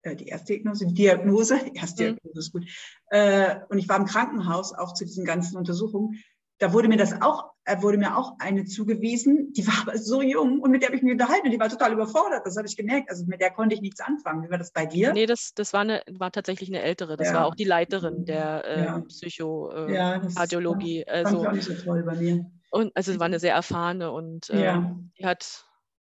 äh, 0.01 0.15
die 0.15 0.27
erste 0.27 0.53
Diagnose, 0.53 0.87
die 0.87 0.93
Diagnose, 0.95 1.59
erste 1.73 2.03
mhm. 2.03 2.15
Diagnose 2.15 2.39
ist 2.39 2.51
gut, 2.51 2.65
äh, 3.11 3.55
und 3.69 3.77
ich 3.77 3.87
war 3.87 3.97
im 3.97 4.05
Krankenhaus 4.05 4.73
auch 4.73 4.93
zu 4.93 5.05
diesen 5.05 5.25
ganzen 5.25 5.57
Untersuchungen, 5.57 6.21
da 6.59 6.73
wurde 6.73 6.89
mir 6.89 6.97
das 6.97 7.21
auch, 7.21 7.53
äh, 7.63 7.81
wurde 7.81 7.97
mir 7.97 8.17
auch 8.17 8.33
eine 8.39 8.65
zugewiesen, 8.65 9.53
die 9.53 9.65
war 9.65 9.81
aber 9.81 9.97
so 9.97 10.21
jung 10.21 10.59
und 10.59 10.71
mit 10.71 10.81
der 10.81 10.89
habe 10.89 10.97
ich 10.97 11.03
mich 11.03 11.13
unterhalten 11.13 11.47
und 11.47 11.51
die 11.51 11.59
war 11.59 11.69
total 11.69 11.93
überfordert. 11.93 12.45
Das 12.45 12.57
habe 12.57 12.67
ich 12.67 12.75
gemerkt. 12.75 13.09
Also 13.09 13.25
mit 13.25 13.39
der 13.39 13.51
konnte 13.51 13.75
ich 13.75 13.81
nichts 13.81 14.01
anfangen. 14.01 14.43
Wie 14.43 14.51
war 14.51 14.57
das 14.57 14.71
bei 14.71 14.85
dir? 14.85 15.13
Nee, 15.13 15.25
das, 15.25 15.53
das 15.55 15.71
war, 15.71 15.81
eine, 15.81 16.03
war 16.11 16.31
tatsächlich 16.31 16.69
eine 16.69 16.81
ältere. 16.81 17.15
Das 17.15 17.29
ja. 17.29 17.35
war 17.35 17.45
auch 17.45 17.55
die 17.55 17.63
Leiterin 17.63 18.25
der 18.25 18.65
äh, 18.65 18.85
ja. 18.85 18.99
Psychokardiologie. 18.99 21.01
Äh, 21.01 21.05
ja, 21.05 21.23
das 21.23 21.33
also, 21.33 21.47
auch 21.47 21.51
nicht 21.53 21.63
so 21.63 21.73
toll 21.75 22.03
bei 22.03 22.15
mir. 22.15 22.51
Und 22.71 22.91
also 22.95 23.13
es 23.13 23.19
war 23.19 23.25
eine 23.25 23.39
sehr 23.39 23.55
erfahrene 23.55 24.11
und 24.11 24.49
äh, 24.49 24.65
ja. 24.65 24.95
die 25.17 25.25
hat, 25.25 25.65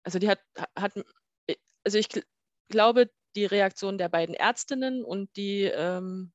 also 0.04 0.20
die 0.20 0.30
hat, 0.30 0.40
hat, 0.78 0.94
also 1.84 1.98
ich 1.98 2.08
glaube, 2.70 3.10
die 3.36 3.46
Reaktion 3.46 3.98
der 3.98 4.10
beiden 4.10 4.36
Ärztinnen 4.36 5.04
und 5.04 5.36
die 5.36 5.64
ähm, 5.64 6.32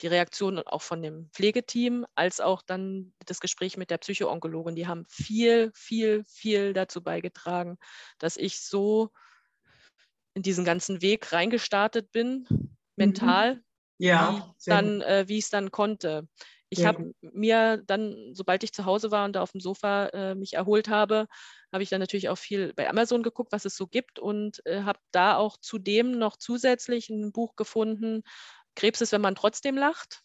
die 0.00 0.06
Reaktion 0.06 0.58
auch 0.60 0.82
von 0.82 1.02
dem 1.02 1.28
Pflegeteam, 1.32 2.06
als 2.14 2.40
auch 2.40 2.62
dann 2.62 3.12
das 3.26 3.40
Gespräch 3.40 3.76
mit 3.76 3.90
der 3.90 3.98
Psychoonkologin, 3.98 4.76
die 4.76 4.86
haben 4.86 5.04
viel, 5.08 5.72
viel, 5.74 6.24
viel 6.26 6.72
dazu 6.72 7.02
beigetragen, 7.02 7.78
dass 8.18 8.36
ich 8.36 8.60
so 8.60 9.10
in 10.34 10.42
diesen 10.42 10.64
ganzen 10.64 11.02
Weg 11.02 11.32
reingestartet 11.32 12.12
bin, 12.12 12.46
mental, 12.96 13.56
mhm. 13.56 13.62
ja, 13.98 14.54
wie, 14.56 14.70
dann, 14.70 15.00
äh, 15.00 15.24
wie 15.26 15.38
ich 15.38 15.44
es 15.44 15.50
dann 15.50 15.70
konnte. 15.70 16.28
Ich 16.70 16.84
habe 16.84 17.14
mir 17.22 17.82
dann, 17.86 18.34
sobald 18.34 18.62
ich 18.62 18.74
zu 18.74 18.84
Hause 18.84 19.10
war 19.10 19.24
und 19.24 19.34
da 19.34 19.42
auf 19.42 19.52
dem 19.52 19.60
Sofa 19.60 20.06
äh, 20.08 20.34
mich 20.34 20.52
erholt 20.52 20.88
habe, 20.88 21.26
habe 21.72 21.82
ich 21.82 21.88
dann 21.88 22.00
natürlich 22.00 22.28
auch 22.28 22.36
viel 22.36 22.74
bei 22.74 22.88
Amazon 22.88 23.22
geguckt, 23.22 23.52
was 23.52 23.64
es 23.64 23.74
so 23.74 23.86
gibt 23.86 24.18
und 24.18 24.64
äh, 24.66 24.82
habe 24.82 24.98
da 25.10 25.36
auch 25.36 25.56
zudem 25.56 26.12
noch 26.12 26.36
zusätzlich 26.36 27.08
ein 27.08 27.32
Buch 27.32 27.56
gefunden, 27.56 28.22
Krebs 28.78 29.00
ist, 29.00 29.12
wenn 29.12 29.20
man 29.20 29.34
trotzdem 29.34 29.76
lacht. 29.76 30.22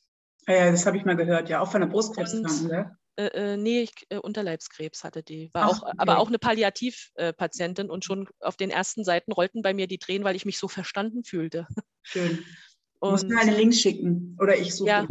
Ja, 0.48 0.72
das 0.72 0.86
habe 0.86 0.98
ich 0.98 1.06
mal 1.06 1.16
gehört, 1.16 1.50
ja, 1.50 1.60
auch 1.60 1.72
von 1.72 1.82
der 1.82 1.88
Brustkrebskranken, 1.88 2.68
ne? 2.68 2.98
Äh, 3.16 3.54
äh, 3.54 3.58
nee, 3.58 3.82
ich, 3.82 3.94
äh, 4.10 4.18
Unterleibskrebs 4.18 5.04
hatte 5.04 5.24
die. 5.24 5.50
War 5.54 5.64
Ach, 5.64 5.70
auch, 5.70 5.84
okay. 5.84 5.94
aber 5.98 6.18
auch 6.18 6.28
eine 6.28 6.40
Palliativpatientin 6.40 7.90
und 7.90 8.06
schon 8.06 8.28
auf 8.40 8.58
den 8.58 8.70
ersten 8.70 9.04
Seiten 9.04 9.32
rollten 9.32 9.62
bei 9.62 9.74
mir 9.74 9.88
die 9.88 10.00
Tränen, 10.00 10.24
weil 10.24 10.36
ich 10.36 10.46
mich 10.46 10.58
so 10.58 10.68
verstanden 10.68 11.24
fühlte. 11.24 11.68
Schön. 12.02 12.44
Du 13.02 13.12
musst 13.12 13.28
mir 13.28 13.38
einen 13.38 13.58
Link 13.58 13.76
schicken 13.76 14.38
oder 14.40 14.56
ich 14.58 14.74
suche 14.74 14.88
ja, 14.88 15.08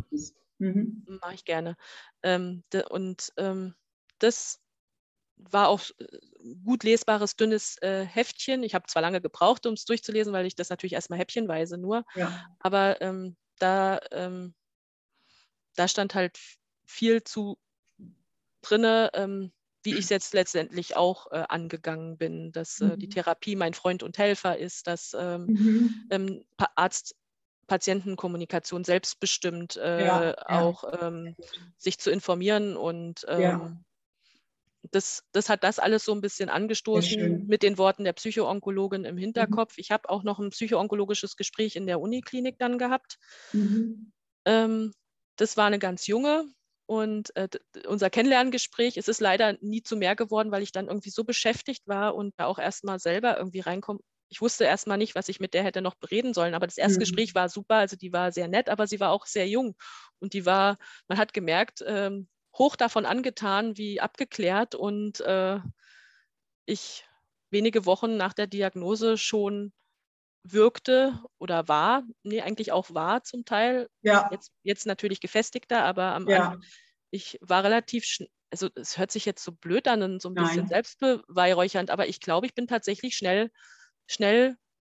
mhm. 0.56 1.04
Mache 1.20 1.34
ich 1.34 1.44
gerne. 1.44 1.76
Ähm, 2.22 2.64
de, 2.72 2.88
und 2.88 3.34
ähm, 3.36 3.74
das 4.18 4.62
war 5.50 5.68
auch 5.68 5.82
äh, 5.98 6.06
gut 6.64 6.84
lesbares, 6.84 7.36
dünnes 7.36 7.76
äh, 7.82 8.04
Heftchen. 8.04 8.62
Ich 8.62 8.74
habe 8.74 8.86
zwar 8.86 9.02
lange 9.02 9.20
gebraucht, 9.20 9.66
um 9.66 9.74
es 9.74 9.84
durchzulesen, 9.84 10.32
weil 10.32 10.46
ich 10.46 10.54
das 10.54 10.70
natürlich 10.70 10.94
erstmal 10.94 11.18
häppchenweise 11.18 11.78
nur, 11.78 12.04
ja. 12.14 12.46
aber 12.58 13.00
ähm, 13.00 13.36
da, 13.58 14.00
ähm, 14.10 14.54
da 15.76 15.88
stand 15.88 16.14
halt 16.14 16.38
viel 16.84 17.22
zu 17.22 17.58
drinne, 18.60 19.10
ähm, 19.14 19.52
wie 19.82 19.94
ich 19.94 20.04
es 20.04 20.08
jetzt 20.10 20.34
letztendlich 20.34 20.96
auch 20.96 21.30
äh, 21.32 21.44
angegangen 21.48 22.16
bin, 22.16 22.52
dass 22.52 22.80
äh, 22.80 22.96
die 22.96 23.06
mhm. 23.06 23.10
Therapie 23.10 23.56
mein 23.56 23.74
Freund 23.74 24.02
und 24.02 24.16
Helfer 24.18 24.56
ist, 24.56 24.86
dass 24.86 25.14
ähm, 25.18 25.46
mhm. 25.46 26.06
Ähm, 26.10 26.44
Arzt 26.76 27.16
Patientenkommunikation 27.66 28.84
selbstbestimmt 28.84 29.76
äh, 29.76 30.04
ja, 30.04 30.24
ja. 30.24 30.36
auch 30.46 30.84
ähm, 31.00 31.36
sich 31.78 31.98
zu 31.98 32.10
informieren 32.10 32.76
und 32.76 33.24
ähm, 33.28 33.84
das, 34.90 35.24
das 35.32 35.48
hat 35.48 35.62
das 35.64 35.78
alles 35.78 36.04
so 36.04 36.12
ein 36.12 36.20
bisschen 36.20 36.48
angestoßen 36.48 37.46
mit 37.46 37.62
den 37.62 37.78
Worten 37.78 38.04
der 38.04 38.12
Psychoonkologin 38.12 39.04
im 39.04 39.14
mhm. 39.14 39.20
Hinterkopf. 39.20 39.76
Mhm. 39.76 39.80
Ich 39.80 39.90
habe 39.90 40.08
auch 40.10 40.24
noch 40.24 40.38
ein 40.38 40.50
psychoonkologisches 40.50 41.36
Gespräch 41.36 41.76
in 41.76 41.86
der 41.86 42.00
Uniklinik 42.00 42.58
dann 42.58 42.78
gehabt. 42.78 43.18
Mhm. 43.52 44.12
Ähm, 44.44 44.92
das 45.36 45.56
war 45.56 45.66
eine 45.66 45.78
ganz 45.78 46.06
junge 46.06 46.46
und 46.86 47.34
äh, 47.36 47.48
unser 47.86 48.10
Kennenlerngespräch, 48.10 48.96
es 48.96 49.08
ist 49.08 49.20
leider 49.20 49.56
nie 49.60 49.82
zu 49.82 49.96
mehr 49.96 50.16
geworden, 50.16 50.50
weil 50.50 50.62
ich 50.62 50.72
dann 50.72 50.88
irgendwie 50.88 51.10
so 51.10 51.24
beschäftigt 51.24 51.86
war 51.86 52.14
und 52.14 52.34
da 52.36 52.46
auch 52.46 52.58
erstmal 52.58 52.98
selber 52.98 53.38
irgendwie 53.38 53.60
reinkomme. 53.60 54.00
Ich 54.28 54.40
wusste 54.40 54.64
erstmal 54.64 54.98
nicht, 54.98 55.14
was 55.14 55.28
ich 55.28 55.40
mit 55.40 55.54
der 55.54 55.62
hätte 55.62 55.82
noch 55.82 55.94
bereden 55.94 56.34
sollen, 56.34 56.54
aber 56.54 56.66
das 56.66 56.78
erste 56.78 56.98
mhm. 56.98 57.00
Gespräch 57.00 57.34
war 57.34 57.48
super, 57.48 57.76
also 57.76 57.96
die 57.96 58.12
war 58.12 58.32
sehr 58.32 58.48
nett, 58.48 58.68
aber 58.68 58.86
sie 58.86 58.98
war 58.98 59.10
auch 59.10 59.26
sehr 59.26 59.48
jung 59.48 59.76
und 60.18 60.32
die 60.32 60.44
war, 60.44 60.78
man 61.06 61.18
hat 61.18 61.32
gemerkt, 61.32 61.84
ähm, 61.86 62.28
hoch 62.56 62.76
davon 62.76 63.06
angetan, 63.06 63.76
wie 63.76 64.00
abgeklärt 64.00 64.74
und 64.74 65.20
äh, 65.20 65.60
ich 66.66 67.04
wenige 67.50 67.86
Wochen 67.86 68.16
nach 68.16 68.32
der 68.32 68.46
Diagnose 68.46 69.18
schon 69.18 69.72
wirkte 70.44 71.22
oder 71.38 71.68
war, 71.68 72.04
nee, 72.22 72.40
eigentlich 72.40 72.72
auch 72.72 72.92
war 72.94 73.22
zum 73.24 73.44
Teil. 73.44 73.88
Ja. 74.02 74.28
Jetzt, 74.32 74.52
jetzt 74.62 74.86
natürlich 74.86 75.20
gefestigter, 75.20 75.84
aber 75.84 76.14
am 76.14 76.28
ja. 76.28 76.48
Anfang, 76.48 76.64
ich 77.10 77.38
war 77.40 77.64
relativ 77.64 78.04
schnell, 78.04 78.30
also 78.50 78.68
es 78.74 78.98
hört 78.98 79.10
sich 79.10 79.24
jetzt 79.24 79.44
so 79.44 79.52
blöd 79.52 79.88
an 79.88 80.02
und 80.02 80.22
so 80.22 80.28
ein 80.28 80.34
bisschen 80.34 80.64
Nein. 80.64 80.68
selbstbeweihräuchernd, 80.68 81.90
aber 81.90 82.08
ich 82.08 82.20
glaube, 82.20 82.46
ich 82.46 82.54
bin 82.54 82.66
tatsächlich 82.66 83.16
schnell, 83.16 83.50
schnell 84.06 84.56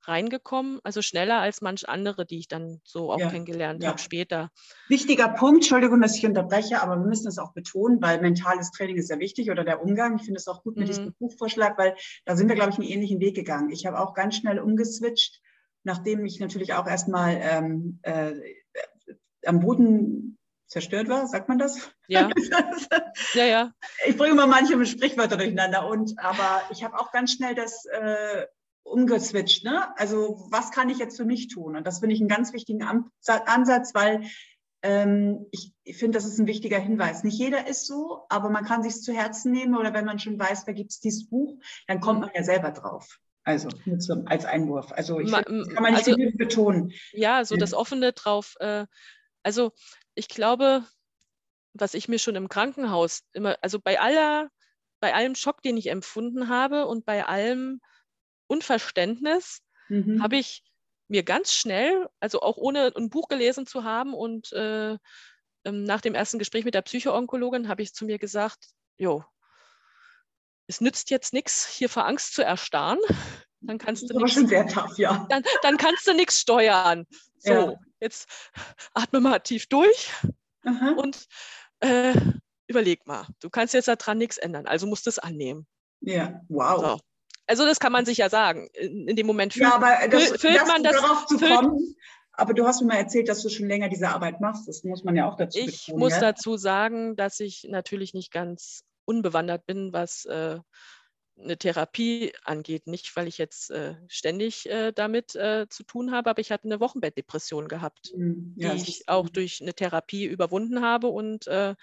reingekommen, 0.08 0.80
also 0.84 1.02
schneller 1.02 1.40
als 1.40 1.60
manch 1.60 1.88
andere, 1.88 2.26
die 2.26 2.38
ich 2.38 2.48
dann 2.48 2.80
so 2.84 3.12
auch 3.12 3.18
ja, 3.18 3.30
kennengelernt 3.30 3.82
ja. 3.82 3.90
habe 3.90 3.98
später. 3.98 4.50
Wichtiger 4.88 5.28
Punkt, 5.28 5.56
Entschuldigung, 5.56 6.00
dass 6.00 6.16
ich 6.16 6.26
unterbreche, 6.26 6.82
aber 6.82 6.96
wir 6.96 7.06
müssen 7.06 7.28
es 7.28 7.38
auch 7.38 7.52
betonen, 7.52 8.00
weil 8.02 8.20
mentales 8.20 8.70
Training 8.70 8.96
ist 8.96 9.08
sehr 9.08 9.18
wichtig 9.18 9.50
oder 9.50 9.64
der 9.64 9.82
Umgang. 9.82 10.16
Ich 10.16 10.24
finde 10.24 10.38
es 10.38 10.48
auch 10.48 10.62
gut 10.62 10.76
mit 10.76 10.84
mhm. 10.84 10.88
diesem 10.88 11.14
Buchvorschlag, 11.14 11.78
weil 11.78 11.96
da 12.24 12.36
sind 12.36 12.48
wir, 12.48 12.56
glaube 12.56 12.70
ich, 12.70 12.78
einen 12.78 12.88
ähnlichen 12.88 13.20
Weg 13.20 13.34
gegangen. 13.34 13.70
Ich 13.70 13.86
habe 13.86 13.98
auch 13.98 14.14
ganz 14.14 14.36
schnell 14.36 14.58
umgeswitcht, 14.58 15.40
nachdem 15.82 16.24
ich 16.24 16.40
natürlich 16.40 16.74
auch 16.74 16.86
erstmal 16.86 17.38
ähm, 17.40 18.00
äh, 18.02 18.32
am 19.44 19.60
Boden 19.60 20.38
zerstört 20.66 21.08
war, 21.08 21.26
sagt 21.26 21.48
man 21.48 21.58
das? 21.58 21.90
Ja. 22.08 22.28
ja, 23.34 23.44
ja. 23.44 23.72
Ich 24.06 24.16
bringe 24.16 24.34
mal 24.34 24.46
manche 24.46 24.84
Sprichwörter 24.86 25.36
durcheinander 25.36 25.86
und 25.86 26.18
aber 26.18 26.62
ich 26.70 26.82
habe 26.82 26.98
auch 26.98 27.12
ganz 27.12 27.32
schnell 27.32 27.54
das 27.54 27.84
äh, 27.86 28.46
umgeswitcht. 28.84 29.64
Ne? 29.64 29.88
Also 29.98 30.46
was 30.50 30.70
kann 30.70 30.88
ich 30.88 30.98
jetzt 30.98 31.16
für 31.16 31.24
mich 31.24 31.48
tun? 31.48 31.76
Und 31.76 31.86
das 31.86 31.98
finde 31.98 32.14
ich 32.14 32.20
einen 32.20 32.28
ganz 32.28 32.52
wichtigen 32.52 32.82
Ansatz, 32.82 33.94
weil 33.94 34.22
ähm, 34.82 35.46
ich, 35.50 35.72
ich 35.82 35.96
finde, 35.96 36.18
das 36.18 36.26
ist 36.26 36.38
ein 36.38 36.46
wichtiger 36.46 36.78
Hinweis. 36.78 37.24
Nicht 37.24 37.38
jeder 37.38 37.66
ist 37.66 37.86
so, 37.86 38.26
aber 38.28 38.50
man 38.50 38.64
kann 38.64 38.82
sich 38.82 39.00
zu 39.02 39.12
Herzen 39.12 39.50
nehmen 39.50 39.76
oder 39.76 39.94
wenn 39.94 40.04
man 40.04 40.18
schon 40.18 40.38
weiß, 40.38 40.66
da 40.66 40.72
gibt 40.72 40.90
es 40.90 41.00
dieses 41.00 41.28
Buch, 41.28 41.58
dann 41.86 42.00
kommt 42.00 42.20
man 42.20 42.30
ja 42.34 42.44
selber 42.44 42.70
drauf. 42.70 43.18
Also 43.44 43.68
zum, 43.98 44.26
als 44.26 44.44
Einwurf. 44.44 44.92
Also 44.92 45.20
ich 45.20 45.30
find, 45.30 45.46
kann 45.46 45.82
man 45.82 45.94
nicht 45.94 46.08
also, 46.08 46.16
betonen. 46.36 46.92
Ja, 47.12 47.44
so 47.44 47.56
das 47.56 47.74
Offene 47.74 48.12
drauf. 48.12 48.54
Äh, 48.58 48.86
also 49.42 49.72
ich 50.14 50.28
glaube, 50.28 50.84
was 51.74 51.94
ich 51.94 52.08
mir 52.08 52.18
schon 52.18 52.36
im 52.36 52.48
Krankenhaus 52.48 53.22
immer, 53.32 53.56
also 53.60 53.78
bei 53.80 54.00
aller, 54.00 54.50
bei 55.00 55.14
allem 55.14 55.34
Schock, 55.34 55.62
den 55.62 55.76
ich 55.76 55.90
empfunden 55.90 56.48
habe 56.48 56.86
und 56.86 57.04
bei 57.04 57.26
allem 57.26 57.80
Unverständnis 58.46 59.60
mhm. 59.88 60.22
habe 60.22 60.36
ich 60.36 60.62
mir 61.08 61.22
ganz 61.22 61.52
schnell, 61.52 62.08
also 62.20 62.40
auch 62.40 62.56
ohne 62.56 62.92
ein 62.96 63.10
Buch 63.10 63.28
gelesen 63.28 63.66
zu 63.66 63.84
haben 63.84 64.14
und 64.14 64.52
äh, 64.52 64.96
ähm, 65.64 65.84
nach 65.84 66.00
dem 66.00 66.14
ersten 66.14 66.38
Gespräch 66.38 66.64
mit 66.64 66.74
der 66.74 66.82
Psychoonkologin 66.82 67.68
habe 67.68 67.82
ich 67.82 67.94
zu 67.94 68.04
mir 68.04 68.18
gesagt, 68.18 68.66
jo, 68.96 69.24
es 70.66 70.80
nützt 70.80 71.10
jetzt 71.10 71.32
nichts, 71.32 71.66
hier 71.66 71.88
vor 71.88 72.06
Angst 72.06 72.34
zu 72.34 72.42
erstarren. 72.42 72.98
Dann 73.66 73.78
kannst 73.78 74.10
du 74.10 74.18
nichts, 74.18 74.98
ja. 74.98 75.26
dann, 75.30 75.42
dann 75.62 75.78
kannst 75.78 76.06
du 76.06 76.12
nichts 76.12 76.38
steuern. 76.38 77.06
So, 77.38 77.50
ja. 77.50 77.74
jetzt 77.98 78.28
atme 78.92 79.20
mal 79.20 79.38
tief 79.38 79.68
durch 79.68 80.12
Aha. 80.66 80.90
und 80.98 81.24
äh, 81.80 82.12
überleg 82.66 83.06
mal. 83.06 83.26
Du 83.40 83.48
kannst 83.48 83.72
jetzt 83.72 83.88
daran 83.88 84.18
nichts 84.18 84.36
ändern, 84.36 84.66
also 84.66 84.86
musst 84.86 85.06
du 85.06 85.08
es 85.08 85.18
annehmen. 85.18 85.66
Ja, 86.00 86.42
wow. 86.48 86.78
So. 86.78 87.00
Also 87.46 87.64
das 87.66 87.78
kann 87.78 87.92
man 87.92 88.06
sich 88.06 88.18
ja 88.18 88.30
sagen. 88.30 88.68
In, 88.74 89.08
in 89.08 89.16
dem 89.16 89.26
Moment 89.26 89.52
fühlt, 89.52 89.64
ja, 89.64 89.74
aber 89.74 90.08
das, 90.08 90.40
füllt 90.40 90.66
man 90.66 90.82
das. 90.82 91.00
Darauf 91.00 91.26
zu 91.26 91.38
kommen, 91.38 91.96
aber 92.32 92.54
du 92.54 92.66
hast 92.66 92.80
mir 92.80 92.88
mal 92.88 92.96
erzählt, 92.96 93.28
dass 93.28 93.42
du 93.42 93.48
schon 93.48 93.68
länger 93.68 93.88
diese 93.88 94.08
Arbeit 94.08 94.40
machst. 94.40 94.66
Das 94.66 94.82
muss 94.82 95.04
man 95.04 95.16
ja 95.16 95.28
auch 95.28 95.36
dazu 95.36 95.58
Ich 95.58 95.86
betonen, 95.86 95.98
muss 95.98 96.14
ja? 96.14 96.20
dazu 96.20 96.56
sagen, 96.56 97.16
dass 97.16 97.40
ich 97.40 97.66
natürlich 97.68 98.14
nicht 98.14 98.32
ganz 98.32 98.84
unbewandert 99.04 99.66
bin, 99.66 99.92
was 99.92 100.24
äh, 100.24 100.58
eine 101.38 101.58
Therapie 101.58 102.32
angeht. 102.44 102.86
Nicht, 102.86 103.14
weil 103.14 103.28
ich 103.28 103.38
jetzt 103.38 103.70
äh, 103.70 103.94
ständig 104.08 104.68
äh, 104.68 104.92
damit 104.92 105.34
äh, 105.36 105.66
zu 105.68 105.84
tun 105.84 106.12
habe, 106.12 106.30
aber 106.30 106.40
ich 106.40 106.50
hatte 106.50 106.64
eine 106.64 106.80
Wochenbettdepression 106.80 107.68
gehabt, 107.68 108.12
hm, 108.14 108.54
ja, 108.56 108.74
die 108.74 108.82
ich 108.82 109.08
auch 109.08 109.28
durch 109.28 109.60
eine 109.60 109.74
Therapie 109.74 110.24
überwunden 110.24 110.80
habe 110.80 111.08
und 111.08 111.46
äh, 111.46 111.74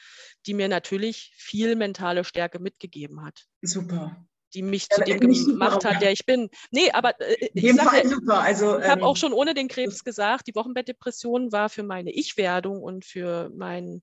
die 0.47 0.53
mir 0.53 0.67
natürlich 0.67 1.33
viel 1.35 1.75
mentale 1.75 2.23
Stärke 2.23 2.59
mitgegeben 2.59 3.23
hat. 3.23 3.45
Super 3.61 4.25
die 4.53 4.61
mich 4.61 4.87
ja, 4.89 4.97
zu 4.97 5.03
dem 5.03 5.19
gemacht 5.19 5.85
hat, 5.85 6.01
der 6.01 6.11
ich 6.11 6.25
bin. 6.25 6.49
Nee, 6.71 6.91
aber 6.91 7.19
äh, 7.19 7.49
ich, 7.53 7.73
sage, 7.73 8.07
super. 8.07 8.39
Also, 8.39 8.77
ich 8.77 8.85
ähm, 8.85 8.91
habe 8.91 9.05
auch 9.05 9.17
schon 9.17 9.33
ohne 9.33 9.53
den 9.53 9.67
Krebs 9.67 10.03
gesagt, 10.03 10.47
die 10.47 10.55
Wochenbettdepression 10.55 11.51
war 11.51 11.69
für 11.69 11.83
meine 11.83 12.11
Ich-Werdung 12.11 12.81
und 12.81 13.05
für 13.05 13.49
mein, 13.55 14.01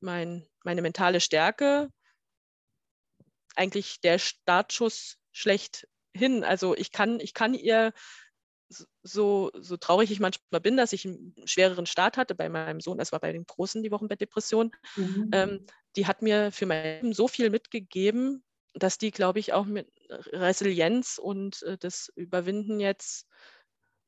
mein, 0.00 0.46
meine 0.64 0.82
mentale 0.82 1.20
Stärke 1.20 1.88
eigentlich 3.58 4.00
der 4.00 4.18
Startschuss 4.18 5.16
schlechthin. 5.32 6.44
Also 6.44 6.76
ich 6.76 6.92
kann, 6.92 7.20
ich 7.20 7.34
kann 7.34 7.54
ihr 7.54 7.92
so, 9.02 9.50
so 9.54 9.76
traurig 9.76 10.10
ich 10.10 10.20
manchmal 10.20 10.60
bin, 10.60 10.76
dass 10.76 10.92
ich 10.92 11.06
einen 11.06 11.34
schwereren 11.44 11.86
Start 11.86 12.16
hatte 12.16 12.34
bei 12.34 12.48
meinem 12.48 12.80
Sohn, 12.80 12.98
das 12.98 13.12
war 13.12 13.20
bei 13.20 13.32
dem 13.32 13.46
Großen 13.46 13.82
die 13.82 13.90
Wochenbettdepression, 13.90 14.70
mhm. 14.96 15.30
ähm, 15.32 15.66
die 15.96 16.06
hat 16.06 16.22
mir 16.22 16.52
für 16.52 16.66
mein 16.66 16.82
Leben 16.82 17.12
so 17.12 17.28
viel 17.28 17.50
mitgegeben, 17.50 18.44
dass 18.78 18.98
die, 18.98 19.10
glaube 19.10 19.38
ich, 19.38 19.52
auch 19.52 19.66
mit 19.66 19.90
Resilienz 20.32 21.18
und 21.18 21.62
äh, 21.62 21.76
das 21.78 22.10
Überwinden 22.14 22.80
jetzt 22.80 23.26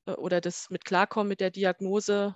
äh, 0.06 0.12
oder 0.12 0.40
das 0.40 0.70
mit 0.70 0.84
Klarkommen 0.84 1.28
mit 1.28 1.40
der 1.40 1.50
Diagnose 1.50 2.34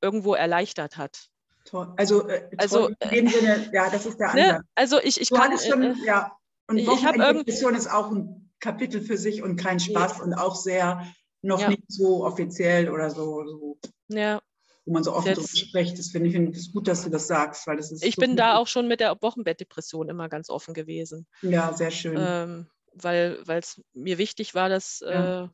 irgendwo 0.00 0.34
erleichtert 0.34 0.96
hat. 0.96 1.28
Toll. 1.64 1.92
Also, 1.96 2.28
äh, 2.28 2.50
also 2.56 2.88
in 2.88 3.10
dem 3.10 3.28
Sinne, 3.28 3.70
ja, 3.72 3.88
das 3.90 4.06
ist 4.06 4.18
der 4.18 4.30
Ansatz. 4.30 4.58
Ne? 4.58 4.64
Also 4.74 5.00
ich, 5.00 5.20
ich 5.20 5.28
du 5.28 5.36
kann. 5.36 5.58
Schon, 5.58 5.82
äh, 5.82 5.94
ja, 6.04 6.36
und 6.68 6.78
ich 6.78 6.88
Depression 6.88 7.74
ist 7.74 7.90
auch 7.90 8.10
ein 8.10 8.52
Kapitel 8.60 9.00
für 9.00 9.16
sich 9.16 9.42
und 9.42 9.56
kein 9.56 9.80
Spaß 9.80 10.18
ja. 10.18 10.24
und 10.24 10.34
auch 10.34 10.54
sehr 10.56 11.06
noch 11.42 11.60
ja. 11.60 11.68
nicht 11.68 11.84
so 11.88 12.24
offiziell 12.24 12.88
oder 12.90 13.10
so. 13.10 13.44
so. 13.44 13.78
Ja 14.08 14.40
wo 14.84 14.92
man 14.92 15.04
so 15.04 15.12
offen 15.12 15.34
drüber 15.34 15.48
spricht. 15.48 15.98
Das 15.98 16.10
finde 16.10 16.28
ich 16.28 16.34
find 16.34 16.56
es 16.56 16.72
gut, 16.72 16.88
dass 16.88 17.04
du 17.04 17.10
das 17.10 17.26
sagst, 17.26 17.66
weil 17.66 17.76
das 17.76 17.92
ist. 17.92 18.04
Ich 18.04 18.16
so 18.16 18.20
bin 18.20 18.36
da 18.36 18.56
auch 18.56 18.66
schon 18.66 18.88
mit 18.88 19.00
der 19.00 19.20
Wochenbettdepression 19.20 20.08
immer 20.08 20.28
ganz 20.28 20.50
offen 20.50 20.74
gewesen. 20.74 21.26
Ja, 21.42 21.72
sehr 21.72 21.90
schön. 21.90 22.16
Ähm, 22.18 22.66
weil 22.94 23.42
es 23.46 23.80
mir 23.92 24.18
wichtig 24.18 24.54
war, 24.54 24.68
das 24.68 25.00
ja. 25.00 25.44
Äh, 25.44 25.48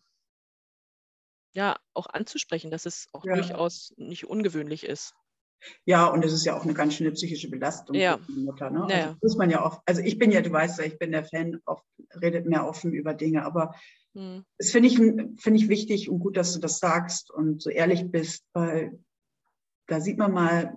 ja. 1.53 1.76
auch 1.95 2.07
anzusprechen, 2.07 2.70
dass 2.70 2.87
es 2.87 3.09
auch 3.12 3.24
ja. 3.24 3.35
durchaus 3.35 3.93
nicht 3.97 4.26
ungewöhnlich 4.26 4.85
ist. 4.85 5.14
Ja, 5.85 6.07
und 6.07 6.24
es 6.24 6.33
ist 6.33 6.45
ja 6.45 6.57
auch 6.57 6.62
eine 6.62 6.74
ganz 6.74 6.95
schöne 6.95 7.11
psychische 7.12 7.51
Belastung 7.51 7.97
ja. 7.97 8.18
für 8.18 8.33
die 8.33 8.45
Mutter. 8.45 8.70
Ne? 8.70 8.85
Also 8.85 9.16
muss 9.20 9.37
man 9.37 9.51
ja 9.51 9.64
oft, 9.64 9.81
also 9.87 10.01
ich 10.03 10.18
bin 10.18 10.31
ja, 10.31 10.41
du 10.41 10.53
weißt 10.53 10.79
ja, 10.79 10.85
ich 10.85 10.99
bin 10.99 11.11
der 11.11 11.24
Fan, 11.24 11.61
oft 11.66 11.85
redet 12.20 12.47
mehr 12.47 12.66
offen 12.66 12.93
über 12.93 13.12
Dinge, 13.14 13.45
aber 13.45 13.74
hm. 14.14 14.45
das 14.59 14.70
finde 14.70 14.89
ich, 14.89 14.97
find 14.97 15.61
ich 15.61 15.68
wichtig 15.68 16.09
und 16.09 16.20
gut, 16.20 16.37
dass 16.37 16.53
du 16.53 16.61
das 16.61 16.79
sagst 16.79 17.33
und 17.33 17.61
so 17.61 17.70
ehrlich 17.70 18.09
bist, 18.11 18.45
weil 18.53 19.01
da 19.89 20.01
sieht 20.01 20.18
man 20.18 20.32
mal, 20.32 20.76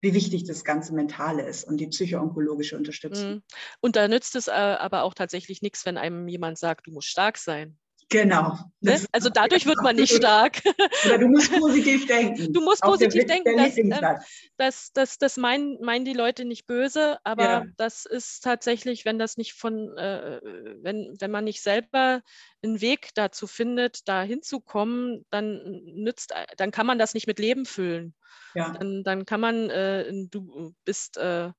wie 0.00 0.14
wichtig 0.14 0.44
das 0.44 0.64
ganze 0.64 0.94
Mentale 0.94 1.42
ist 1.42 1.64
und 1.64 1.78
die 1.78 1.88
psychoonkologische 1.88 2.76
Unterstützung. 2.76 3.34
Mhm. 3.34 3.42
Und 3.80 3.96
da 3.96 4.08
nützt 4.08 4.36
es 4.36 4.48
äh, 4.48 4.52
aber 4.52 5.02
auch 5.02 5.14
tatsächlich 5.14 5.62
nichts, 5.62 5.84
wenn 5.86 5.98
einem 5.98 6.28
jemand 6.28 6.58
sagt, 6.58 6.86
du 6.86 6.92
musst 6.92 7.08
stark 7.08 7.36
sein. 7.36 7.78
Genau. 8.10 8.56
Ne? 8.80 8.98
Also 9.12 9.28
dadurch 9.28 9.66
wird 9.66 9.82
man 9.82 9.96
nicht 9.96 10.14
stark. 10.14 10.62
Oder 11.04 11.18
du 11.18 11.28
musst 11.28 11.52
positiv 11.52 12.06
denken. 12.06 12.52
Du 12.54 12.62
musst 12.62 12.80
positiv 12.80 13.26
denken. 13.26 13.56
Das, 13.56 13.76
äh, 13.76 14.18
das, 14.56 14.92
das, 14.92 15.18
das 15.18 15.36
meinen, 15.36 15.78
meinen 15.82 16.06
die 16.06 16.14
Leute 16.14 16.46
nicht 16.46 16.66
böse, 16.66 17.18
aber 17.24 17.42
ja. 17.42 17.64
das 17.76 18.06
ist 18.06 18.42
tatsächlich, 18.44 19.04
wenn 19.04 19.18
das 19.18 19.36
nicht 19.36 19.52
von, 19.52 19.96
äh, 19.98 20.40
wenn, 20.80 21.16
wenn 21.20 21.30
man 21.30 21.44
nicht 21.44 21.60
selber 21.60 22.22
einen 22.62 22.80
Weg 22.80 23.10
dazu 23.14 23.46
findet, 23.46 24.08
da 24.08 24.22
hinzukommen, 24.22 25.26
dann 25.30 25.60
nützt, 25.84 26.32
dann 26.56 26.70
kann 26.70 26.86
man 26.86 26.98
das 26.98 27.12
nicht 27.12 27.26
mit 27.26 27.38
Leben 27.38 27.66
füllen. 27.66 28.14
Ja. 28.54 28.70
Dann, 28.70 29.04
dann 29.04 29.26
kann 29.26 29.40
man, 29.40 29.68
äh, 29.68 30.10
du 30.30 30.74
bist 30.84 31.18
äh, 31.18 31.50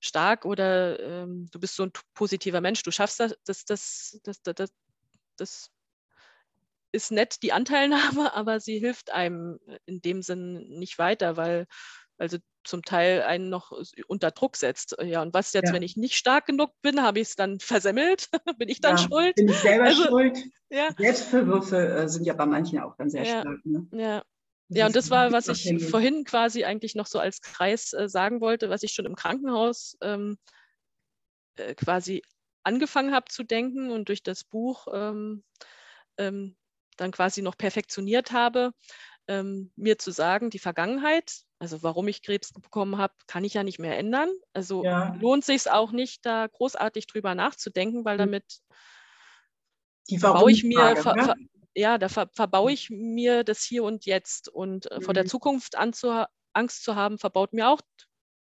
stark 0.00 0.46
oder 0.46 0.98
ähm, 1.00 1.48
du 1.50 1.60
bist 1.60 1.76
so 1.76 1.84
ein 1.84 1.92
positiver 2.14 2.62
Mensch, 2.62 2.82
du 2.82 2.90
schaffst 2.90 3.20
das, 3.20 3.34
das, 3.44 3.64
das, 3.66 4.20
das, 4.22 4.42
das, 4.42 4.72
das 5.36 5.70
ist 6.92 7.10
nett, 7.10 7.42
die 7.42 7.52
Anteilnahme, 7.52 8.32
aber 8.34 8.60
sie 8.60 8.78
hilft 8.78 9.10
einem 9.10 9.58
in 9.86 10.00
dem 10.00 10.22
Sinn 10.22 10.68
nicht 10.68 10.98
weiter, 10.98 11.36
weil 11.36 11.66
also 12.18 12.38
zum 12.64 12.82
Teil 12.82 13.22
einen 13.22 13.48
noch 13.48 13.72
unter 14.06 14.30
Druck 14.30 14.56
setzt. 14.56 14.96
Ja, 15.02 15.22
und 15.22 15.34
was 15.34 15.52
jetzt, 15.52 15.68
ja. 15.68 15.74
wenn 15.74 15.82
ich 15.82 15.96
nicht 15.96 16.14
stark 16.14 16.46
genug 16.46 16.70
bin, 16.80 17.02
habe 17.02 17.18
ich 17.18 17.28
es 17.28 17.36
dann 17.36 17.58
versemmelt? 17.58 18.28
bin 18.58 18.68
ich 18.68 18.80
dann 18.80 18.96
ja, 18.96 19.02
schuld? 19.02 19.34
Bin 19.34 19.48
ich 19.48 19.58
selber 19.58 19.84
also, 19.84 20.04
schuld? 20.04 20.38
Ja. 20.70 20.90
Selbstverwürfe 20.96 21.76
äh, 21.76 22.08
sind 22.08 22.24
ja 22.24 22.34
bei 22.34 22.46
manchen 22.46 22.78
auch 22.78 22.94
dann 22.96 23.10
sehr 23.10 23.24
stark. 23.24 23.58
Ne? 23.64 23.86
Ja. 23.92 24.22
Ja, 24.74 24.86
und 24.86 24.96
das 24.96 25.10
war, 25.10 25.32
was 25.32 25.48
ich 25.48 25.84
vorhin 25.84 26.24
quasi 26.24 26.64
eigentlich 26.64 26.94
noch 26.94 27.06
so 27.06 27.18
als 27.18 27.42
Kreis 27.42 27.92
äh, 27.92 28.08
sagen 28.08 28.40
wollte, 28.40 28.70
was 28.70 28.82
ich 28.82 28.92
schon 28.92 29.04
im 29.04 29.16
Krankenhaus 29.16 29.98
ähm, 30.00 30.38
äh, 31.56 31.74
quasi 31.74 32.22
angefangen 32.62 33.12
habe 33.12 33.26
zu 33.28 33.42
denken 33.42 33.90
und 33.90 34.08
durch 34.08 34.22
das 34.22 34.44
Buch 34.44 34.86
ähm, 34.90 35.44
ähm, 36.16 36.56
dann 36.96 37.12
quasi 37.12 37.42
noch 37.42 37.56
perfektioniert 37.56 38.32
habe, 38.32 38.72
ähm, 39.28 39.72
mir 39.76 39.98
zu 39.98 40.10
sagen, 40.10 40.50
die 40.50 40.58
Vergangenheit, 40.58 41.42
Also 41.58 41.82
warum 41.82 42.08
ich 42.08 42.22
Krebs 42.22 42.52
bekommen 42.52 42.98
habe, 42.98 43.14
kann 43.26 43.44
ich 43.44 43.54
ja 43.54 43.62
nicht 43.62 43.78
mehr 43.78 43.96
ändern. 43.96 44.30
Also 44.52 44.84
ja. 44.84 45.14
lohnt 45.20 45.44
sich 45.44 45.70
auch 45.70 45.92
nicht, 45.92 46.26
da 46.26 46.48
großartig 46.48 47.06
drüber 47.06 47.34
nachzudenken, 47.34 48.04
weil 48.04 48.18
hm. 48.18 48.26
damit 48.26 48.60
die 50.10 50.18
baue 50.18 50.50
ich 50.50 50.64
mir, 50.64 50.96
ver, 50.96 51.14
ver, 51.14 51.34
ja, 51.74 51.98
da 51.98 52.08
ver, 52.08 52.28
verbaue 52.32 52.72
ich 52.72 52.90
mir 52.90 53.44
das 53.44 53.62
Hier 53.62 53.84
und 53.84 54.04
Jetzt. 54.04 54.48
Und 54.48 54.90
äh, 54.90 54.98
mhm. 54.98 55.02
vor 55.02 55.14
der 55.14 55.24
mhm. 55.24 55.28
Zukunft 55.28 55.76
anzu, 55.76 56.24
Angst 56.52 56.84
zu 56.84 56.96
haben, 56.96 57.18
verbaut 57.18 57.52
mir 57.52 57.68
auch 57.68 57.80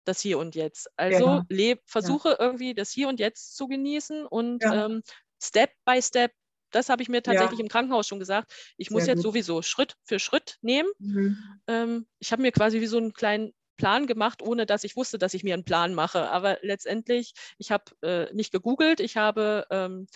das 0.05 0.21
Hier 0.21 0.39
und 0.39 0.55
Jetzt. 0.55 0.89
Also 0.97 1.25
ja. 1.25 1.45
leb, 1.49 1.81
versuche 1.85 2.29
ja. 2.29 2.39
irgendwie 2.39 2.73
das 2.73 2.91
Hier 2.91 3.07
und 3.07 3.19
Jetzt 3.19 3.55
zu 3.55 3.67
genießen 3.67 4.25
und 4.25 4.63
ja. 4.63 4.85
ähm, 4.85 5.03
Step 5.41 5.71
by 5.85 6.01
Step 6.01 6.31
das 6.71 6.89
habe 6.89 7.01
ich 7.03 7.09
mir 7.09 7.21
tatsächlich 7.21 7.59
ja. 7.59 7.63
im 7.63 7.69
Krankenhaus 7.69 8.07
schon 8.07 8.19
gesagt. 8.19 8.51
Ich 8.77 8.89
Sehr 8.89 8.95
muss 8.95 9.07
jetzt 9.07 9.17
gut. 9.17 9.23
sowieso 9.23 9.61
Schritt 9.61 9.95
für 10.03 10.19
Schritt 10.19 10.57
nehmen. 10.61 10.89
Mhm. 10.99 11.37
Ähm, 11.67 12.07
ich 12.19 12.31
habe 12.31 12.41
mir 12.41 12.51
quasi 12.51 12.81
wie 12.81 12.87
so 12.87 12.97
einen 12.97 13.13
kleinen 13.13 13.53
Plan 13.77 14.07
gemacht, 14.07 14.41
ohne 14.41 14.65
dass 14.65 14.83
ich 14.83 14.95
wusste, 14.95 15.17
dass 15.17 15.33
ich 15.33 15.43
mir 15.43 15.53
einen 15.53 15.65
Plan 15.65 15.93
mache. 15.93 16.29
Aber 16.29 16.59
letztendlich, 16.61 17.33
ich 17.57 17.71
habe 17.71 17.85
äh, 18.01 18.33
nicht 18.33 18.51
gegoogelt, 18.51 18.99
ich 18.99 19.17
habe, 19.17 19.65
ähm, 19.71 20.07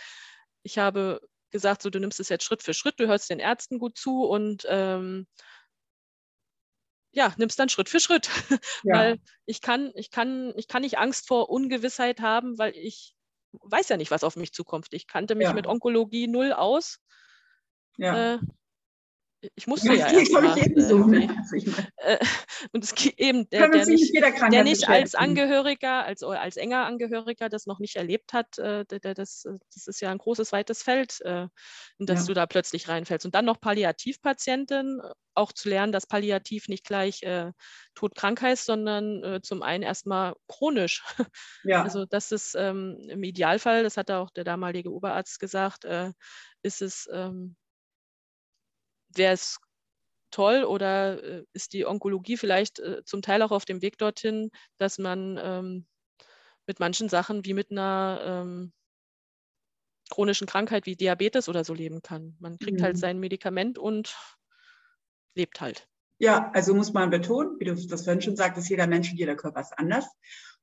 ich 0.64 0.78
habe 0.78 1.22
gesagt, 1.52 1.82
so 1.82 1.90
du 1.90 2.00
nimmst 2.00 2.20
es 2.20 2.30
jetzt 2.30 2.44
Schritt 2.44 2.62
für 2.62 2.74
Schritt, 2.74 3.00
du 3.00 3.08
hörst 3.08 3.30
den 3.30 3.40
Ärzten 3.40 3.80
gut 3.80 3.98
zu 3.98 4.24
und 4.24 4.66
ähm, 4.70 5.26
ja, 7.12 7.34
nimmst 7.38 7.58
dann 7.58 7.70
Schritt 7.70 7.90
für 7.90 8.00
Schritt. 8.00 8.30
Ja. 8.84 8.96
weil 8.96 9.20
ich 9.48 9.62
kann, 9.62 9.92
ich 9.96 10.12
kann, 10.12 10.54
ich 10.58 10.68
kann 10.68 10.84
nicht 10.84 11.00
Angst 11.00 11.28
vor 11.28 11.50
Ungewissheit 11.50 12.20
haben, 12.20 12.60
weil 12.60 12.76
ich 12.76 13.15
weiß 13.62 13.90
ja 13.90 13.98
nicht, 13.98 14.12
was 14.12 14.24
auf 14.24 14.36
mich 14.36 14.54
zukommt. 14.54 14.88
Ich 14.92 15.08
kannte 15.08 15.36
mich 15.36 15.48
ja. 15.48 15.54
mit 15.54 15.68
Onkologie 15.68 16.28
null 16.28 16.54
aus. 16.54 17.00
Ja. 17.98 18.36
Äh, 18.36 18.40
ich 19.56 19.68
musste 19.68 19.88
ja, 19.88 20.10
ja 20.10 20.20
erst 20.20 20.32
mal, 20.32 20.56
so, 20.78 21.12
äh, 21.14 21.28
äh, 21.98 22.18
und 22.72 22.84
es 22.84 22.94
eben 23.18 23.50
der, 23.50 23.70
der 23.70 23.86
nicht, 23.86 24.14
der 24.14 24.64
nicht 24.64 24.88
als 24.88 25.16
Angehöriger, 25.16 26.06
als, 26.06 26.24
als 26.24 26.58
enger 26.58 26.86
Angehöriger 26.86 27.50
das 27.50 27.66
noch 27.66 27.80
nicht 27.80 27.96
erlebt 27.96 28.34
hat, 28.34 28.58
äh, 28.58 28.86
der, 28.86 29.00
der, 29.00 29.14
das, 29.14 29.48
das 29.74 29.88
ist 29.88 30.02
ja 30.02 30.12
ein 30.12 30.18
großes, 30.18 30.52
weites 30.52 30.84
Feld, 30.84 31.22
äh, 31.22 31.48
in 31.98 32.06
das 32.06 32.22
ja. 32.22 32.28
du 32.28 32.34
da 32.34 32.46
plötzlich 32.46 32.88
reinfällst. 32.88 33.26
Und 33.26 33.36
dann 33.36 33.46
noch 33.46 33.60
Palliativpatientin, 33.60 35.02
auch 35.36 35.52
zu 35.52 35.70
lernen, 35.70 35.92
dass 35.92 36.08
Palliativ 36.08 36.68
nicht 36.68 36.86
gleich 36.86 37.22
äh, 37.24 37.52
Todkrank 37.94 38.42
heißt, 38.42 38.66
sondern 38.66 39.24
äh, 39.24 39.42
zum 39.42 39.62
einen 39.62 39.84
erstmal 39.84 40.36
chronisch. 40.48 41.04
Ja. 41.64 41.82
Also 41.84 42.06
das 42.06 42.32
ist 42.32 42.56
ähm, 42.56 42.98
im 43.10 43.24
Idealfall, 43.24 43.84
das 43.84 43.98
hat 43.98 44.12
auch 44.12 44.30
der 44.30 44.44
damalige 44.44 44.92
Oberarzt 44.92 45.40
gesagt, 45.40 45.84
äh, 45.84 46.12
ist 46.62 46.82
es 46.82 47.10
ähm, 47.12 47.56
wäre 49.18 49.34
es 49.34 49.58
toll 50.32 50.64
oder 50.64 51.24
äh, 51.24 51.46
ist 51.54 51.74
die 51.74 51.86
Onkologie 51.86 52.38
vielleicht 52.38 52.80
äh, 52.80 53.04
zum 53.06 53.22
Teil 53.22 53.42
auch 53.42 53.52
auf 53.52 53.66
dem 53.66 53.82
Weg 53.82 53.98
dorthin, 53.98 54.52
dass 54.78 54.98
man 54.98 55.40
ähm, 55.42 55.86
mit 56.68 56.80
manchen 56.80 57.10
Sachen 57.10 57.46
wie 57.46 57.54
mit 57.54 57.72
einer 57.72 58.20
ähm, 58.24 58.74
chronischen 60.10 60.48
Krankheit 60.48 60.86
wie 60.86 60.96
Diabetes 60.96 61.50
oder 61.50 61.64
so 61.64 61.74
leben 61.74 62.02
kann. 62.02 62.36
Man 62.40 62.58
kriegt 62.58 62.74
halt 62.74 62.80
mhm. 62.80 62.84
halt 62.84 62.98
sein 62.98 63.20
Medikament 63.20 63.78
und 63.78 64.16
lebt 65.36 65.62
halt. 65.62 65.88
Ja, 66.18 66.52
also 66.54 66.74
muss 66.74 66.94
man 66.94 67.10
betonen, 67.10 67.60
wie 67.60 67.66
du 67.66 67.76
das 67.76 68.04
vorhin 68.04 68.22
schon 68.22 68.36
sagtest, 68.36 68.70
jeder 68.70 68.88
Mensch 68.88 69.12
und 69.12 69.18
jeder 69.18 69.36
Körper 69.36 69.62
ist 69.62 69.78
anders. 69.78 70.06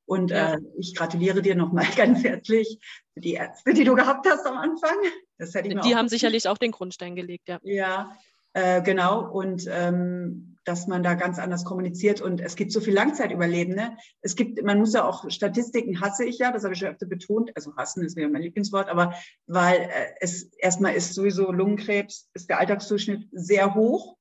Und 0.04 0.30
ja. 0.30 0.54
äh, 0.54 0.58
ich 0.78 0.94
gratuliere 0.94 1.42
dir 1.42 1.54
nochmal 1.54 1.86
ganz 1.96 2.24
herzlich 2.24 2.78
für 3.14 3.20
die 3.20 3.34
Ärzte, 3.34 3.74
die 3.74 3.84
du 3.84 3.94
gehabt 3.94 4.26
hast 4.28 4.46
am 4.46 4.56
Anfang. 4.56 4.96
die 5.38 5.96
haben 5.96 6.08
sicherlich 6.08 6.48
auch 6.48 6.58
den 6.58 6.72
Grundstein 6.72 7.14
gelegt, 7.14 7.48
ja. 7.48 7.58
Ja, 7.62 8.16
äh, 8.54 8.82
genau, 8.82 9.30
und 9.30 9.66
ähm, 9.70 10.52
dass 10.64 10.86
man 10.86 11.02
da 11.02 11.14
ganz 11.14 11.38
anders 11.38 11.64
kommuniziert. 11.64 12.20
Und 12.20 12.40
es 12.40 12.54
gibt 12.54 12.72
so 12.72 12.80
viel 12.80 12.94
Langzeitüberlebende. 12.94 13.96
Es 14.20 14.36
gibt, 14.36 14.62
man 14.62 14.78
muss 14.78 14.94
ja 14.94 15.04
auch 15.04 15.28
Statistiken 15.30 16.00
hasse 16.00 16.24
ich 16.24 16.38
ja, 16.38 16.52
das 16.52 16.62
habe 16.62 16.74
ich 16.74 16.80
schon 16.80 16.88
öfter 16.88 17.06
betont. 17.06 17.50
Also 17.56 17.74
hassen 17.76 18.04
ist 18.04 18.16
mir 18.16 18.28
mein 18.28 18.42
Lieblingswort, 18.42 18.88
aber 18.88 19.14
weil 19.46 19.80
äh, 19.80 20.14
es 20.20 20.44
erstmal 20.58 20.94
ist 20.94 21.14
sowieso 21.14 21.50
Lungenkrebs, 21.50 22.30
ist 22.34 22.48
der 22.48 22.60
Alltagsdurchschnitt 22.60 23.28
sehr 23.32 23.74
hoch 23.74 24.16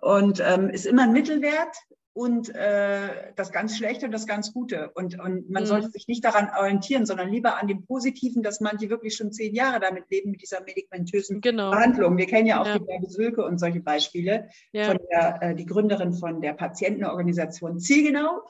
und 0.00 0.42
ähm, 0.44 0.70
ist 0.70 0.86
immer 0.86 1.02
ein 1.02 1.12
Mittelwert 1.12 1.76
und 2.20 2.54
äh, 2.54 3.32
das 3.34 3.50
ganz 3.50 3.78
Schlechte 3.78 4.04
und 4.04 4.12
das 4.12 4.26
ganz 4.26 4.52
Gute. 4.52 4.90
Und, 4.90 5.18
und 5.18 5.48
man 5.48 5.62
mhm. 5.62 5.66
sollte 5.66 5.88
sich 5.88 6.06
nicht 6.06 6.22
daran 6.22 6.50
orientieren, 6.50 7.06
sondern 7.06 7.30
lieber 7.30 7.58
an 7.58 7.66
dem 7.66 7.86
Positiven, 7.86 8.42
dass 8.42 8.60
manche 8.60 8.90
wirklich 8.90 9.16
schon 9.16 9.32
zehn 9.32 9.54
Jahre 9.54 9.80
damit 9.80 10.10
leben, 10.10 10.32
mit 10.32 10.42
dieser 10.42 10.60
medikamentösen 10.60 11.40
genau. 11.40 11.70
Behandlung. 11.70 12.18
Wir 12.18 12.26
kennen 12.26 12.46
ja 12.46 12.60
auch 12.60 12.66
ja. 12.66 12.78
die 12.78 12.84
Bärbe 12.84 13.08
Sülke 13.08 13.42
und 13.42 13.56
solche 13.56 13.80
Beispiele. 13.80 14.50
Ja. 14.72 14.84
Von 14.84 14.98
der, 15.10 15.38
äh, 15.40 15.54
die 15.54 15.64
Gründerin 15.64 16.12
von 16.12 16.42
der 16.42 16.52
Patientenorganisation 16.52 17.80
Zielgenau. 17.80 18.42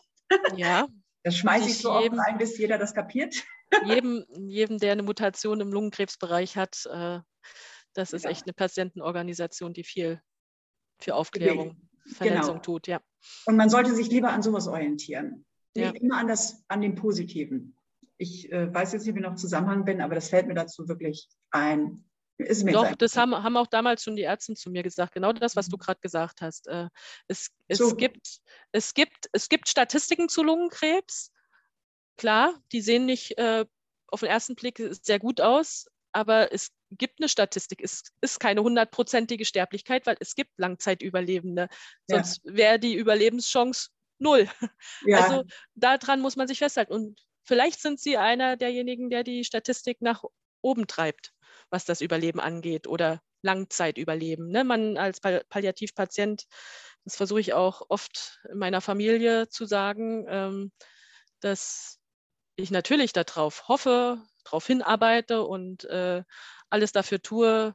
Ja. 0.56 0.88
Das 1.22 1.36
schmeiße 1.36 1.68
ich 1.68 1.76
so 1.76 2.00
jedem, 2.00 2.18
oft 2.18 2.26
rein, 2.26 2.38
bis 2.38 2.56
jeder 2.56 2.78
das 2.78 2.94
kapiert. 2.94 3.44
Jedem, 3.84 4.24
jedem, 4.48 4.78
der 4.78 4.92
eine 4.92 5.02
Mutation 5.02 5.60
im 5.60 5.70
Lungenkrebsbereich 5.70 6.56
hat, 6.56 6.86
äh, 6.90 7.18
das 7.92 8.14
ist 8.14 8.24
ja. 8.24 8.30
echt 8.30 8.46
eine 8.46 8.54
Patientenorganisation, 8.54 9.74
die 9.74 9.84
viel 9.84 10.22
für 10.98 11.14
Aufklärung 11.14 11.89
Verletzung 12.06 12.54
genau. 12.54 12.62
tut, 12.62 12.86
ja. 12.86 13.00
Und 13.46 13.56
man 13.56 13.70
sollte 13.70 13.94
sich 13.94 14.10
lieber 14.10 14.30
an 14.30 14.42
sowas 14.42 14.66
orientieren. 14.68 15.44
Nicht 15.74 15.94
ja. 15.94 16.00
immer 16.00 16.18
an, 16.18 16.28
das, 16.28 16.64
an 16.68 16.80
dem 16.80 16.94
Positiven. 16.94 17.76
Ich 18.16 18.50
äh, 18.52 18.72
weiß 18.72 18.92
jetzt 18.92 19.06
nicht, 19.06 19.14
wie 19.14 19.20
ich 19.20 19.24
noch 19.24 19.36
Zusammenhang 19.36 19.84
bin, 19.84 20.00
aber 20.00 20.14
das 20.14 20.28
fällt 20.28 20.46
mir 20.46 20.54
dazu 20.54 20.88
wirklich 20.88 21.28
ein. 21.50 22.04
Ist 22.38 22.64
mir 22.64 22.72
Doch, 22.72 22.94
das 22.94 23.16
haben, 23.16 23.34
haben 23.34 23.56
auch 23.56 23.66
damals 23.66 24.02
schon 24.02 24.16
die 24.16 24.22
Ärzte 24.22 24.54
zu 24.54 24.70
mir 24.70 24.82
gesagt, 24.82 25.12
genau 25.12 25.32
das, 25.32 25.56
was 25.56 25.68
du 25.68 25.76
mhm. 25.76 25.80
gerade 25.80 26.00
gesagt 26.00 26.40
hast. 26.40 26.66
Äh, 26.68 26.88
es, 27.28 27.50
es, 27.68 27.78
so. 27.78 27.94
gibt, 27.94 28.40
es, 28.72 28.94
gibt, 28.94 29.28
es 29.32 29.48
gibt 29.48 29.68
Statistiken 29.68 30.28
zu 30.28 30.42
Lungenkrebs. 30.42 31.32
Klar, 32.16 32.54
die 32.72 32.80
sehen 32.80 33.06
nicht 33.06 33.38
äh, 33.38 33.64
auf 34.08 34.20
den 34.20 34.28
ersten 34.28 34.54
Blick 34.54 34.82
sehr 35.02 35.18
gut 35.18 35.40
aus, 35.40 35.86
aber 36.12 36.52
es 36.52 36.70
gibt 36.90 37.20
eine 37.20 37.28
Statistik. 37.28 37.80
Es 37.82 38.02
ist 38.20 38.40
keine 38.40 38.62
hundertprozentige 38.62 39.44
Sterblichkeit, 39.44 40.06
weil 40.06 40.16
es 40.20 40.34
gibt 40.34 40.50
Langzeitüberlebende. 40.56 41.68
Sonst 42.08 42.40
ja. 42.44 42.56
wäre 42.56 42.78
die 42.78 42.94
Überlebenschance 42.94 43.90
null. 44.18 44.48
Ja. 45.06 45.24
Also 45.24 45.44
daran 45.74 46.20
muss 46.20 46.36
man 46.36 46.48
sich 46.48 46.58
festhalten. 46.58 46.92
Und 46.92 47.20
vielleicht 47.42 47.80
sind 47.80 48.00
Sie 48.00 48.16
einer 48.16 48.56
derjenigen, 48.56 49.10
der 49.10 49.24
die 49.24 49.44
Statistik 49.44 50.00
nach 50.00 50.24
oben 50.62 50.86
treibt, 50.86 51.32
was 51.70 51.84
das 51.84 52.00
Überleben 52.00 52.40
angeht 52.40 52.86
oder 52.86 53.22
Langzeitüberleben. 53.42 54.48
Ne? 54.48 54.64
Man 54.64 54.98
als 54.98 55.20
Palliativpatient, 55.20 56.44
das 57.04 57.16
versuche 57.16 57.40
ich 57.40 57.54
auch 57.54 57.82
oft 57.88 58.40
in 58.50 58.58
meiner 58.58 58.80
Familie 58.80 59.48
zu 59.48 59.64
sagen, 59.64 60.26
ähm, 60.28 60.72
dass 61.40 61.99
ich 62.62 62.70
natürlich 62.70 63.12
darauf 63.12 63.68
hoffe, 63.68 64.18
darauf 64.44 64.66
hinarbeite 64.66 65.42
und 65.42 65.84
äh, 65.84 66.22
alles 66.68 66.92
dafür 66.92 67.20
tue, 67.20 67.74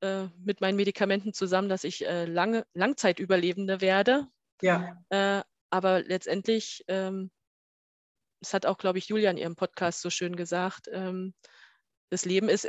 äh, 0.00 0.26
mit 0.38 0.60
meinen 0.60 0.76
Medikamenten 0.76 1.32
zusammen, 1.32 1.68
dass 1.68 1.84
ich 1.84 2.06
äh, 2.06 2.24
lange, 2.24 2.66
Langzeitüberlebende 2.74 3.80
werde. 3.80 4.28
Ja. 4.62 4.96
Äh, 5.10 5.42
aber 5.70 6.02
letztendlich, 6.02 6.84
ähm, 6.88 7.30
das 8.40 8.54
hat 8.54 8.66
auch, 8.66 8.78
glaube 8.78 8.98
ich, 8.98 9.08
Julia 9.08 9.30
in 9.30 9.36
ihrem 9.36 9.56
Podcast 9.56 10.00
so 10.00 10.10
schön 10.10 10.36
gesagt, 10.36 10.88
ähm, 10.92 11.34
das 12.10 12.24
Leben 12.24 12.48
ist, 12.48 12.68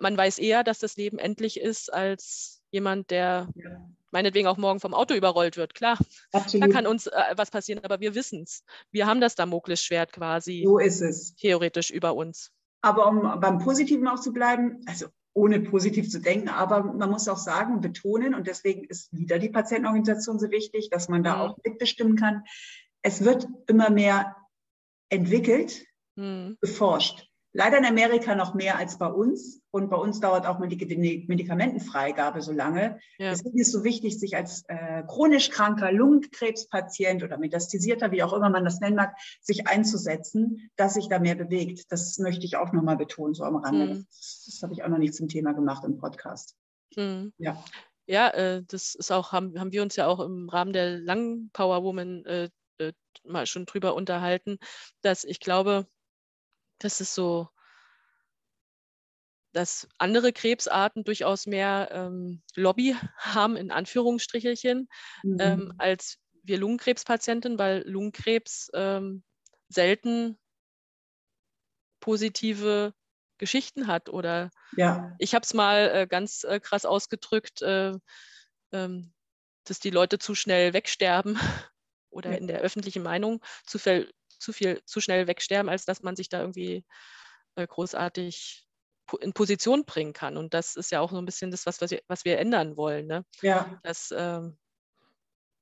man 0.00 0.16
weiß 0.16 0.38
eher, 0.38 0.64
dass 0.64 0.78
das 0.78 0.96
Leben 0.96 1.18
endlich 1.18 1.60
ist, 1.60 1.92
als 1.92 2.62
jemand, 2.70 3.10
der 3.10 3.48
ja. 3.54 3.88
meinetwegen 4.10 4.46
auch 4.46 4.56
morgen 4.56 4.80
vom 4.80 4.94
Auto 4.94 5.14
überrollt 5.14 5.56
wird. 5.56 5.74
Klar, 5.74 5.98
Absolut. 6.32 6.68
da 6.68 6.72
kann 6.72 6.86
uns 6.86 7.06
äh, 7.06 7.12
was 7.36 7.50
passieren, 7.50 7.84
aber 7.84 8.00
wir 8.00 8.14
wissen 8.14 8.42
es. 8.42 8.64
Wir 8.90 9.06
haben 9.06 9.20
das 9.20 9.34
Damoklesschwert 9.34 10.12
quasi 10.12 10.62
so 10.64 10.78
ist 10.78 11.00
es. 11.00 11.34
theoretisch 11.36 11.90
über 11.90 12.14
uns. 12.14 12.50
Aber 12.80 13.08
um 13.08 13.40
beim 13.40 13.58
Positiven 13.58 14.06
auch 14.06 14.20
zu 14.20 14.32
bleiben, 14.32 14.80
also 14.86 15.06
ohne 15.34 15.60
positiv 15.60 16.10
zu 16.10 16.20
denken, 16.20 16.48
aber 16.48 16.82
man 16.82 17.10
muss 17.10 17.28
auch 17.28 17.38
sagen, 17.38 17.80
betonen, 17.80 18.34
und 18.34 18.46
deswegen 18.46 18.84
ist 18.84 19.12
wieder 19.12 19.38
die 19.38 19.48
Patientenorganisation 19.48 20.38
so 20.38 20.50
wichtig, 20.50 20.90
dass 20.90 21.08
man 21.08 21.22
da 21.22 21.36
mhm. 21.36 21.40
auch 21.42 21.58
mitbestimmen 21.64 22.16
kann. 22.16 22.44
Es 23.02 23.24
wird 23.24 23.46
immer 23.68 23.90
mehr 23.90 24.36
entwickelt, 25.08 25.86
mhm. 26.16 26.56
beforscht. 26.60 27.28
Leider 27.52 27.78
in 27.78 27.86
Amerika 27.86 28.34
noch 28.34 28.54
mehr 28.54 28.76
als 28.76 28.98
bei 28.98 29.06
uns. 29.06 29.60
Und 29.70 29.90
bei 29.90 29.96
uns 29.96 30.20
dauert 30.20 30.46
auch 30.46 30.58
mal 30.58 30.68
die 30.68 31.24
Medikamentenfreigabe 31.26 32.40
so 32.40 32.52
lange. 32.52 32.98
Ja. 33.18 33.30
Deswegen 33.30 33.58
ist 33.58 33.68
es 33.68 33.72
so 33.72 33.84
wichtig, 33.84 34.18
sich 34.18 34.36
als 34.36 34.64
äh, 34.68 35.02
chronisch 35.06 35.50
kranker 35.50 35.92
Lungenkrebspatient 35.92 37.22
oder 37.22 37.38
metastasierter, 37.38 38.10
wie 38.12 38.22
auch 38.22 38.32
immer 38.32 38.50
man 38.50 38.64
das 38.64 38.80
nennen 38.80 38.96
mag, 38.96 39.14
sich 39.40 39.66
einzusetzen, 39.66 40.70
dass 40.76 40.94
sich 40.94 41.08
da 41.08 41.18
mehr 41.18 41.34
bewegt. 41.34 41.90
Das 41.90 42.18
möchte 42.18 42.44
ich 42.44 42.56
auch 42.56 42.72
nochmal 42.72 42.96
betonen, 42.96 43.34
so 43.34 43.44
am 43.44 43.56
Rande. 43.56 43.86
Mhm. 43.86 44.06
Das, 44.10 44.44
das 44.46 44.62
habe 44.62 44.72
ich 44.72 44.82
auch 44.82 44.88
noch 44.88 44.98
nicht 44.98 45.14
zum 45.14 45.28
Thema 45.28 45.52
gemacht 45.52 45.84
im 45.84 45.98
Podcast. 45.98 46.56
Mhm. 46.96 47.32
Ja. 47.38 47.62
Ja, 48.06 48.30
äh, 48.30 48.62
das 48.66 48.94
ist 48.94 49.12
auch, 49.12 49.32
haben, 49.32 49.58
haben 49.60 49.72
wir 49.72 49.82
uns 49.82 49.96
ja 49.96 50.06
auch 50.06 50.20
im 50.20 50.48
Rahmen 50.48 50.72
der 50.72 50.98
Lang 50.98 51.50
Power 51.52 51.82
Woman 51.84 52.24
äh, 52.24 52.48
äh, 52.78 52.92
mal 53.24 53.46
schon 53.46 53.66
drüber 53.66 53.94
unterhalten, 53.94 54.58
dass 55.02 55.24
ich 55.24 55.40
glaube, 55.40 55.86
das 56.78 57.00
ist 57.00 57.14
so, 57.14 57.48
dass 59.52 59.88
andere 59.98 60.32
Krebsarten 60.32 61.04
durchaus 61.04 61.46
mehr 61.46 61.88
ähm, 61.90 62.42
Lobby 62.54 62.96
haben, 63.16 63.56
in 63.56 63.70
Anführungsstrichelchen, 63.70 64.88
ähm, 65.24 65.30
mhm. 65.30 65.40
ähm, 65.40 65.74
als 65.78 66.18
wir 66.42 66.58
Lungenkrebspatienten, 66.58 67.58
weil 67.58 67.82
Lungenkrebs 67.86 68.70
ähm, 68.74 69.22
selten 69.68 70.38
positive 72.00 72.94
Geschichten 73.38 73.86
hat. 73.86 74.08
Oder 74.08 74.50
ja. 74.76 75.14
ich 75.18 75.34
habe 75.34 75.44
es 75.44 75.54
mal 75.54 75.90
äh, 75.94 76.06
ganz 76.06 76.44
äh, 76.44 76.60
krass 76.60 76.84
ausgedrückt, 76.84 77.62
äh, 77.62 77.94
ähm, 78.72 79.12
dass 79.64 79.80
die 79.80 79.90
Leute 79.90 80.18
zu 80.18 80.34
schnell 80.34 80.72
wegsterben 80.72 81.38
oder 82.10 82.32
ja. 82.32 82.36
in 82.36 82.46
der 82.46 82.60
öffentlichen 82.60 83.02
Meinung 83.02 83.42
zu 83.66 83.78
viel, 83.78 84.12
zu 84.38 84.52
viel, 84.52 84.82
zu 84.84 85.00
schnell 85.00 85.26
wegsterben, 85.26 85.68
als 85.68 85.84
dass 85.84 86.02
man 86.02 86.16
sich 86.16 86.28
da 86.28 86.40
irgendwie 86.40 86.84
äh, 87.56 87.66
großartig 87.66 88.66
in 89.20 89.32
Position 89.32 89.84
bringen 89.84 90.12
kann. 90.12 90.36
Und 90.36 90.54
das 90.54 90.76
ist 90.76 90.90
ja 90.90 91.00
auch 91.00 91.10
so 91.10 91.18
ein 91.18 91.24
bisschen 91.24 91.50
das, 91.50 91.66
was, 91.66 91.80
was, 91.80 91.90
wir, 91.90 92.02
was 92.08 92.24
wir 92.24 92.38
ändern 92.38 92.76
wollen. 92.76 93.06
Ne? 93.06 93.24
Ja. 93.40 93.80
Dass, 93.82 94.12
ähm, 94.16 94.58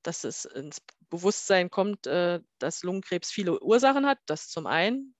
dass 0.03 0.23
es 0.23 0.45
ins 0.45 0.81
Bewusstsein 1.09 1.69
kommt, 1.69 2.07
äh, 2.07 2.41
dass 2.59 2.83
Lungenkrebs 2.83 3.31
viele 3.31 3.61
Ursachen 3.61 4.05
hat, 4.05 4.19
das 4.25 4.49
zum 4.49 4.67
einen, 4.67 5.15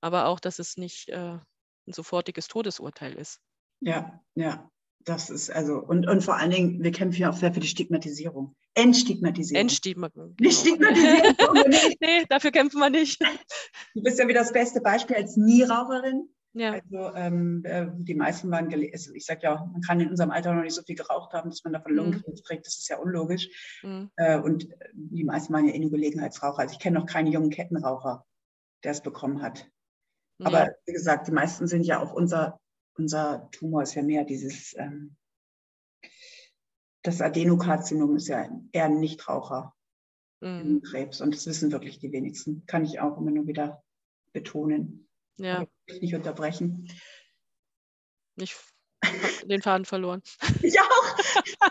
aber 0.00 0.26
auch, 0.26 0.40
dass 0.40 0.58
es 0.58 0.76
nicht 0.76 1.08
äh, 1.08 1.38
ein 1.86 1.92
sofortiges 1.92 2.48
Todesurteil 2.48 3.14
ist. 3.14 3.40
Ja, 3.80 4.22
ja. 4.34 4.70
Das 5.04 5.30
ist 5.30 5.50
also, 5.50 5.78
und, 5.78 6.06
und 6.08 6.22
vor 6.22 6.36
allen 6.36 6.50
Dingen, 6.50 6.82
wir 6.82 6.92
kämpfen 6.92 7.20
ja 7.20 7.30
auch 7.30 7.36
sehr 7.36 7.52
für 7.52 7.60
die 7.60 7.66
Stigmatisierung. 7.66 8.54
Entstigmatisierung. 8.74 9.60
Entstigmatisierung. 9.60 10.36
Nicht 10.38 10.60
Stigmatisierung. 10.60 11.96
nee, 12.00 12.24
dafür 12.28 12.50
kämpfen 12.50 12.78
wir 12.78 12.90
nicht. 12.90 13.20
Du 13.94 14.02
bist 14.02 14.18
ja 14.18 14.28
wieder 14.28 14.40
das 14.40 14.52
beste 14.52 14.80
Beispiel 14.80 15.16
als 15.16 15.36
Nieraucherin. 15.36 16.28
Ja. 16.54 16.72
Also 16.72 17.16
ähm, 17.16 17.62
äh, 17.64 17.86
die 17.94 18.14
meisten 18.14 18.50
waren, 18.50 18.72
also 18.92 19.12
ich 19.14 19.24
sage 19.24 19.40
ja, 19.42 19.68
man 19.72 19.80
kann 19.80 20.00
in 20.00 20.10
unserem 20.10 20.30
Alter 20.30 20.52
noch 20.52 20.62
nicht 20.62 20.74
so 20.74 20.82
viel 20.82 20.96
geraucht 20.96 21.32
haben, 21.32 21.48
dass 21.48 21.64
man 21.64 21.72
davon 21.72 21.92
mhm. 21.92 21.98
Lungenkrebs 21.98 22.42
kriegt. 22.44 22.66
Das 22.66 22.76
ist 22.76 22.88
ja 22.88 22.98
unlogisch. 22.98 23.48
Mhm. 23.82 24.10
Äh, 24.16 24.38
und 24.38 24.68
die 24.92 25.24
meisten 25.24 25.52
waren 25.52 25.66
ja 25.66 25.74
eh 25.74 25.78
nur 25.78 25.90
Gelegenheitsraucher. 25.90 26.60
Also 26.60 26.74
ich 26.74 26.78
kenne 26.78 26.98
noch 26.98 27.06
keinen 27.06 27.32
jungen 27.32 27.50
Kettenraucher, 27.50 28.24
der 28.84 28.92
es 28.92 29.00
bekommen 29.00 29.42
hat. 29.42 29.66
Aber 30.42 30.66
ja. 30.66 30.70
wie 30.86 30.92
gesagt, 30.92 31.28
die 31.28 31.32
meisten 31.32 31.66
sind 31.66 31.84
ja 31.84 32.00
auch 32.00 32.12
unser, 32.12 32.60
unser 32.96 33.48
Tumor 33.52 33.82
ist 33.82 33.94
ja 33.94 34.02
mehr 34.02 34.24
dieses, 34.24 34.74
ähm, 34.76 35.16
das 37.02 37.20
Adenokarzinom 37.20 38.16
ist 38.16 38.28
ja 38.28 38.48
eher 38.72 38.84
ein 38.84 39.00
Nichtraucher 39.00 39.74
mhm. 40.40 40.82
Krebs. 40.82 41.20
Und 41.20 41.34
das 41.34 41.46
wissen 41.46 41.72
wirklich 41.72 41.98
die 41.98 42.12
wenigsten. 42.12 42.64
Kann 42.66 42.84
ich 42.84 43.00
auch 43.00 43.16
immer 43.18 43.30
nur 43.30 43.46
wieder 43.46 43.82
betonen. 44.32 45.08
Ja. 45.38 45.66
Ich 45.86 46.00
nicht 46.00 46.14
unterbrechen. 46.14 46.88
Ich 48.36 48.54
habe 49.04 49.46
den 49.46 49.62
Faden 49.62 49.84
verloren. 49.84 50.22
Ich 50.62 50.78
auch. 50.78 51.16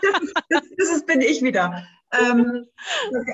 Das, 0.02 0.32
das, 0.48 0.62
das 0.76 0.88
ist, 0.90 1.06
bin 1.06 1.22
ich 1.22 1.42
wieder. 1.42 1.86
Ähm, 2.12 2.66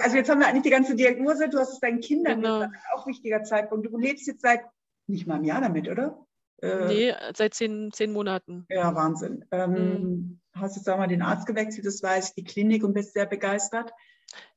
also 0.01 0.17
jetzt 0.17 0.31
haben 0.31 0.41
wir 0.41 0.47
eigentlich 0.47 0.63
die 0.63 0.71
ganze 0.71 0.95
Diagnose. 0.95 1.49
Du 1.49 1.59
hast 1.59 1.73
es 1.73 1.81
deinen 1.81 2.01
Kindern 2.01 2.41
genau. 2.41 2.61
gesagt, 2.61 2.77
auch 2.95 3.07
wichtiger 3.07 3.43
Zeitpunkt. 3.43 3.87
Du 3.87 3.97
lebst 3.99 4.27
jetzt 4.27 4.43
seit 4.43 4.63
nicht 5.09 5.27
mal 5.27 5.35
einem 5.35 5.45
Jahr 5.45 5.61
damit, 5.61 5.89
oder? 5.89 6.27
Äh, 6.61 6.87
nee, 6.87 7.15
seit 7.35 7.55
zehn, 7.55 7.93
zehn 7.93 8.13
Monaten. 8.13 8.67
Ja, 8.69 8.95
Wahnsinn. 8.95 9.45
Ähm, 9.51 9.73
mhm. 9.73 10.41
Hast 10.53 10.77
jetzt 10.77 10.89
auch 10.89 10.99
mal 10.99 11.07
den 11.07 11.23
Arzt 11.23 11.47
gewechselt, 11.47 11.87
das 11.87 12.03
weiß 12.03 12.29
ich, 12.29 12.35
die 12.35 12.45
Klinik 12.45 12.83
und 12.83 12.95
bist 12.95 13.13
sehr 13.13 13.27
begeistert. 13.27 13.93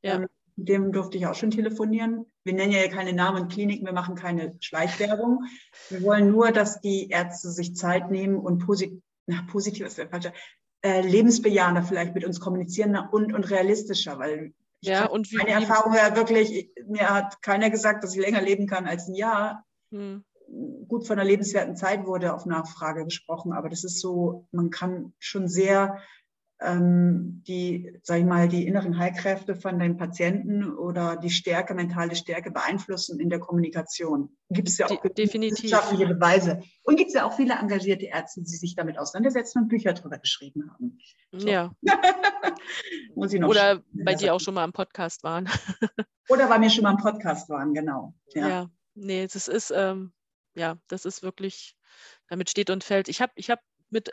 Ja. 0.01 0.15
Ähm, 0.15 0.27
mit 0.55 0.67
dem 0.67 0.91
durfte 0.91 1.17
ich 1.17 1.27
auch 1.27 1.35
schon 1.35 1.51
telefonieren. 1.51 2.25
Wir 2.43 2.53
nennen 2.53 2.71
ja 2.71 2.87
keine 2.87 3.13
Namen 3.13 3.43
und 3.43 3.51
Kliniken, 3.51 3.85
wir 3.85 3.93
machen 3.93 4.15
keine 4.15 4.55
Schleichwerbung. 4.59 5.45
Wir 5.89 6.01
wollen 6.03 6.29
nur, 6.29 6.51
dass 6.51 6.81
die 6.81 7.09
Ärzte 7.09 7.49
sich 7.51 7.75
Zeit 7.75 8.11
nehmen 8.11 8.37
und 8.37 8.59
posit 8.59 9.01
na, 9.27 9.43
positiv 9.49 9.85
ist 9.85 9.97
der 9.97 10.09
falsche, 10.09 10.33
äh, 10.83 11.01
lebensbejahender 11.01 11.83
vielleicht 11.83 12.15
mit 12.15 12.25
uns 12.25 12.39
kommunizieren 12.39 12.97
und, 13.11 13.33
und 13.33 13.49
realistischer, 13.49 14.17
weil 14.17 14.53
ja, 14.83 15.05
und 15.05 15.31
wie, 15.31 15.37
meine 15.37 15.51
Erfahrung 15.51 15.93
ja 15.93 16.15
wirklich, 16.15 16.71
mir 16.87 17.07
hat 17.07 17.41
keiner 17.43 17.69
gesagt, 17.69 18.03
dass 18.03 18.15
ich 18.15 18.21
länger 18.21 18.41
leben 18.41 18.65
kann 18.65 18.87
als 18.87 19.07
ein 19.07 19.13
Jahr. 19.13 19.63
Hm 19.91 20.23
gut 20.87 21.07
von 21.07 21.17
einer 21.17 21.27
lebenswerten 21.27 21.75
Zeit 21.75 22.05
wurde 22.05 22.33
auf 22.33 22.45
Nachfrage 22.45 23.05
gesprochen, 23.05 23.53
aber 23.53 23.69
das 23.69 23.83
ist 23.83 23.99
so, 23.99 24.47
man 24.51 24.69
kann 24.69 25.13
schon 25.19 25.47
sehr 25.47 25.97
ähm, 26.61 27.41
die, 27.47 27.91
sag 28.03 28.19
ich 28.19 28.25
mal, 28.25 28.47
die 28.47 28.67
inneren 28.67 28.97
Heilkräfte 28.97 29.55
von 29.55 29.79
den 29.79 29.97
Patienten 29.97 30.71
oder 30.71 31.17
die 31.17 31.31
Stärke, 31.31 31.73
mentale 31.73 32.15
Stärke 32.15 32.51
beeinflussen 32.51 33.19
in 33.19 33.29
der 33.29 33.39
Kommunikation. 33.39 34.37
Gibt 34.49 34.69
es 34.69 34.77
ja 34.77 34.85
auch 34.85 35.01
De 35.01 35.11
definitiv. 35.11 35.63
wissenschaftliche 35.63 36.05
Beweise. 36.05 36.61
Und 36.83 36.97
gibt 36.97 37.09
es 37.09 37.15
ja 37.15 37.25
auch 37.25 37.33
viele 37.35 37.55
engagierte 37.55 38.05
Ärzte, 38.05 38.41
die 38.41 38.55
sich 38.55 38.75
damit 38.75 38.99
auseinandersetzen 38.99 39.63
und 39.63 39.67
Bücher 39.69 39.93
darüber 39.93 40.19
geschrieben 40.19 40.69
haben. 40.71 40.99
So. 41.31 41.47
Ja. 41.47 41.71
Muss 43.15 43.33
ich 43.33 43.39
noch 43.39 43.49
oder 43.49 43.81
bei 43.91 44.13
dir 44.13 44.35
auch 44.35 44.39
schon 44.39 44.53
mal 44.53 44.63
am 44.63 44.73
Podcast 44.73 45.23
waren. 45.23 45.49
oder 46.29 46.47
bei 46.47 46.59
mir 46.59 46.69
schon 46.69 46.83
mal 46.83 46.91
am 46.91 46.97
Podcast 46.97 47.49
waren, 47.49 47.73
genau. 47.73 48.13
Ja, 48.35 48.47
ja. 48.47 48.69
nee, 48.93 49.27
das 49.27 49.47
ist, 49.47 49.73
ähm, 49.75 50.13
ja, 50.55 50.77
das 50.87 51.05
ist 51.05 51.23
wirklich, 51.23 51.75
damit 52.27 52.49
steht 52.49 52.69
und 52.69 52.83
fällt. 52.83 53.09
Ich 53.09 53.21
habe 53.21 53.31
ich 53.35 53.49
hab 53.49 53.59
mit 53.89 54.11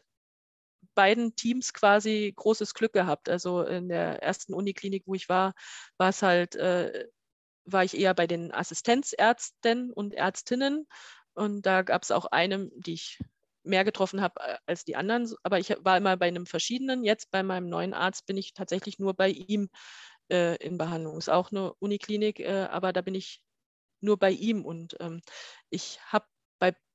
beiden 0.94 1.36
Teams 1.36 1.72
quasi 1.72 2.32
großes 2.36 2.74
Glück 2.74 2.92
gehabt. 2.92 3.28
Also 3.28 3.62
in 3.62 3.88
der 3.88 4.22
ersten 4.22 4.54
Uniklinik, 4.54 5.04
wo 5.06 5.14
ich 5.14 5.28
war, 5.28 5.54
war 5.96 6.08
es 6.10 6.22
halt, 6.22 6.56
äh, 6.56 7.06
war 7.64 7.84
ich 7.84 7.96
eher 7.96 8.14
bei 8.14 8.26
den 8.26 8.52
Assistenzärzten 8.52 9.92
und 9.92 10.14
Ärztinnen. 10.14 10.86
Und 11.34 11.66
da 11.66 11.82
gab 11.82 12.02
es 12.02 12.10
auch 12.10 12.26
eine, 12.26 12.70
die 12.76 12.94
ich 12.94 13.18
mehr 13.62 13.84
getroffen 13.84 14.20
habe 14.20 14.40
äh, 14.40 14.56
als 14.66 14.84
die 14.84 14.96
anderen. 14.96 15.32
Aber 15.42 15.58
ich 15.58 15.70
war 15.84 15.96
immer 15.96 16.16
bei 16.16 16.26
einem 16.26 16.46
verschiedenen. 16.46 17.04
Jetzt 17.04 17.30
bei 17.30 17.42
meinem 17.42 17.68
neuen 17.68 17.94
Arzt 17.94 18.26
bin 18.26 18.36
ich 18.36 18.54
tatsächlich 18.54 18.98
nur 18.98 19.14
bei 19.14 19.28
ihm 19.28 19.68
äh, 20.30 20.56
in 20.56 20.78
Behandlung. 20.78 21.18
Ist 21.18 21.30
auch 21.30 21.52
eine 21.52 21.74
Uniklinik, 21.74 22.40
äh, 22.40 22.66
aber 22.70 22.92
da 22.92 23.02
bin 23.02 23.14
ich 23.14 23.42
nur 24.00 24.18
bei 24.18 24.30
ihm. 24.30 24.64
Und 24.64 24.96
ähm, 25.00 25.20
ich 25.70 26.00
habe 26.06 26.26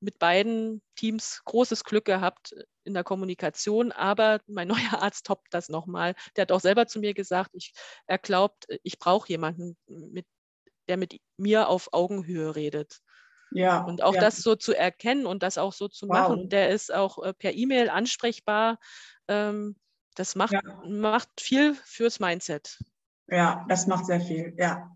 mit 0.03 0.19
beiden 0.19 0.81
Teams 0.95 1.41
großes 1.45 1.83
Glück 1.85 2.05
gehabt 2.05 2.53
in 2.83 2.93
der 2.93 3.03
Kommunikation, 3.03 3.91
aber 3.91 4.39
mein 4.47 4.67
neuer 4.95 5.01
Arzt 5.01 5.25
toppt 5.25 5.53
das 5.53 5.69
nochmal. 5.69 6.15
Der 6.35 6.43
hat 6.43 6.51
auch 6.51 6.59
selber 6.59 6.85
zu 6.87 6.99
mir 6.99 7.13
gesagt, 7.13 7.51
ich, 7.53 7.73
er 8.05 8.17
glaubt, 8.17 8.67
ich 8.83 8.99
brauche 8.99 9.29
jemanden, 9.29 9.77
mit, 9.87 10.25
der 10.87 10.97
mit 10.97 11.19
mir 11.37 11.69
auf 11.69 11.89
Augenhöhe 11.93 12.55
redet. 12.55 12.99
Ja, 13.51 13.83
und 13.83 14.01
auch 14.01 14.15
ja. 14.15 14.21
das 14.21 14.37
so 14.37 14.55
zu 14.55 14.73
erkennen 14.73 15.25
und 15.27 15.43
das 15.43 15.57
auch 15.57 15.73
so 15.73 15.87
zu 15.87 16.07
wow. 16.07 16.13
machen. 16.13 16.49
Der 16.49 16.69
ist 16.69 16.91
auch 16.91 17.23
äh, 17.23 17.33
per 17.33 17.53
E-Mail 17.53 17.89
ansprechbar. 17.89 18.79
Ähm, 19.27 19.75
das 20.15 20.35
macht, 20.35 20.53
ja. 20.53 20.61
macht 20.85 21.29
viel 21.39 21.75
fürs 21.85 22.19
Mindset. 22.19 22.79
Ja, 23.27 23.63
das 23.69 23.87
macht 23.87 24.07
sehr 24.07 24.21
viel, 24.21 24.55
ja. 24.57 24.89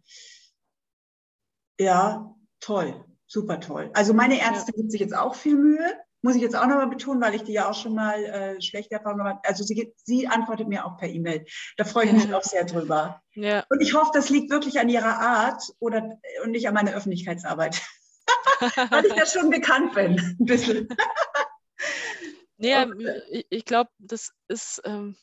Ja, 1.80 2.36
toll, 2.60 3.06
super 3.28 3.60
toll. 3.60 3.92
Also 3.94 4.14
meine 4.14 4.40
Ärzte 4.40 4.72
ja. 4.72 4.78
gibt 4.78 4.92
sich 4.92 5.02
jetzt 5.02 5.16
auch 5.16 5.36
viel 5.36 5.56
Mühe, 5.56 5.94
muss 6.22 6.36
ich 6.36 6.42
jetzt 6.42 6.56
auch 6.56 6.66
nochmal 6.66 6.90
betonen, 6.90 7.22
weil 7.22 7.36
ich 7.36 7.44
die 7.44 7.54
ja 7.54 7.70
auch 7.70 7.76
schon 7.76 7.94
mal 7.94 8.24
äh, 8.24 8.62
schlechte 8.62 8.96
Erfahrungen 8.96 9.24
habe. 9.24 9.40
Also 9.44 9.64
sie, 9.64 9.94
sie 10.04 10.28
antwortet 10.28 10.68
mir 10.68 10.86
auch 10.86 10.98
per 10.98 11.08
E-Mail. 11.08 11.46
Da 11.78 11.84
freue 11.84 12.06
ich 12.08 12.14
mich 12.14 12.34
auch 12.34 12.44
sehr 12.44 12.66
drüber. 12.66 13.22
Ja. 13.36 13.64
Und 13.70 13.82
ich 13.82 13.94
hoffe, 13.94 14.12
das 14.14 14.30
liegt 14.30 14.50
wirklich 14.50 14.80
an 14.80 14.90
ihrer 14.90 15.20
Art 15.20 15.62
oder, 15.80 16.18
und 16.44 16.52
nicht 16.52 16.68
an 16.68 16.74
meiner 16.74 16.94
Öffentlichkeitsarbeit. 16.94 17.82
weil 18.90 19.06
ich 19.06 19.14
da 19.14 19.26
schon 19.26 19.50
bekannt 19.50 19.94
bin, 19.94 20.20
ein 20.40 20.46
bisschen. 20.46 20.88
nee, 22.58 22.76
okay. 22.76 23.22
ich, 23.30 23.46
ich 23.50 23.66
glaube, 23.66 23.92
das 24.00 24.32
ist, 24.48 24.82
ähm, 24.86 25.16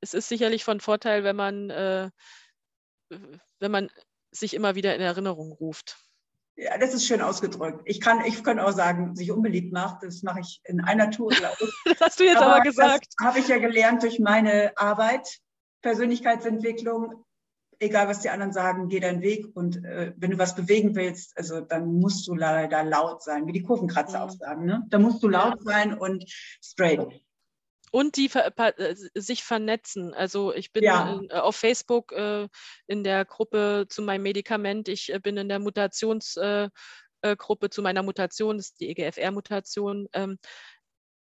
es 0.00 0.14
ist 0.14 0.28
sicherlich 0.28 0.64
von 0.64 0.80
Vorteil, 0.80 1.24
wenn 1.24 1.36
man, 1.36 1.70
äh, 1.70 2.10
wenn 3.58 3.70
man 3.70 3.90
sich 4.30 4.54
immer 4.54 4.74
wieder 4.74 4.94
in 4.94 5.00
Erinnerung 5.00 5.52
ruft. 5.52 5.98
Ja, 6.56 6.78
das 6.78 6.94
ist 6.94 7.06
schön 7.06 7.20
ausgedrückt. 7.20 7.80
Ich 7.84 8.00
kann, 8.00 8.24
ich 8.24 8.44
kann 8.44 8.60
auch 8.60 8.72
sagen, 8.72 9.16
sich 9.16 9.32
unbeliebt 9.32 9.72
macht. 9.72 10.04
Das 10.04 10.22
mache 10.22 10.40
ich 10.40 10.60
in 10.64 10.80
einer 10.80 11.10
Tour, 11.10 11.30
glaube 11.30 11.56
ich. 11.60 11.74
das 11.84 12.00
hast 12.00 12.20
du 12.20 12.24
jetzt 12.24 12.36
aber, 12.36 12.56
aber 12.56 12.60
gesagt. 12.62 13.08
Das 13.18 13.26
habe 13.26 13.38
ich 13.40 13.48
ja 13.48 13.58
gelernt 13.58 14.02
durch 14.02 14.20
meine 14.20 14.72
Arbeit, 14.76 15.40
Persönlichkeitsentwicklung. 15.82 17.24
Egal, 17.80 18.06
was 18.06 18.20
die 18.20 18.30
anderen 18.30 18.52
sagen, 18.52 18.88
geh 18.88 19.00
deinen 19.00 19.20
Weg. 19.20 19.48
Und 19.54 19.84
äh, 19.84 20.12
wenn 20.16 20.30
du 20.30 20.38
was 20.38 20.54
bewegen 20.54 20.94
willst, 20.94 21.36
also 21.36 21.60
dann 21.60 21.92
musst 21.92 22.28
du 22.28 22.34
leider 22.36 22.84
laut 22.84 23.22
sein, 23.24 23.48
wie 23.48 23.52
die 23.52 23.62
Kurvenkratzer 23.62 24.18
mhm. 24.18 24.24
auch 24.24 24.30
sagen. 24.30 24.64
Ne? 24.64 24.84
Da 24.90 25.00
musst 25.00 25.24
du 25.24 25.28
laut 25.28 25.60
sein 25.64 25.92
und 25.92 26.24
straight 26.62 27.00
und 27.94 28.16
die 28.16 28.28
äh, 28.34 28.96
sich 29.14 29.44
vernetzen. 29.44 30.14
Also 30.14 30.52
ich 30.52 30.72
bin 30.72 30.82
ja. 30.82 31.12
in, 31.12 31.30
äh, 31.30 31.34
auf 31.34 31.54
Facebook 31.54 32.10
äh, 32.10 32.48
in 32.88 33.04
der 33.04 33.24
Gruppe 33.24 33.86
zu 33.88 34.02
meinem 34.02 34.22
Medikament, 34.22 34.88
ich 34.88 35.12
äh, 35.12 35.20
bin 35.20 35.36
in 35.36 35.48
der 35.48 35.60
Mutationsgruppe 35.60 36.72
äh, 37.22 37.70
zu 37.70 37.82
meiner 37.82 38.02
Mutation, 38.02 38.56
das 38.56 38.70
ist 38.70 38.80
die 38.80 38.88
EGFR-Mutation. 38.88 40.08
Ähm, 40.12 40.40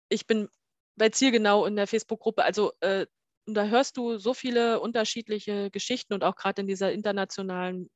ich 0.09 0.27
bin 0.27 0.49
bei 0.97 1.11
Zielgenau 1.11 1.65
in 1.65 1.77
der 1.77 1.87
Facebook-Gruppe. 1.87 2.43
Also 2.43 2.73
äh, 2.81 3.07
da 3.47 3.67
hörst 3.67 3.97
du 3.97 4.19
so 4.19 4.35
viele 4.35 4.81
unterschiedliche 4.81 5.71
Geschichten 5.71 6.13
und 6.13 6.25
auch 6.25 6.35
gerade 6.35 6.63
in 6.63 6.67
dieser 6.67 6.91
internationalen 6.91 7.89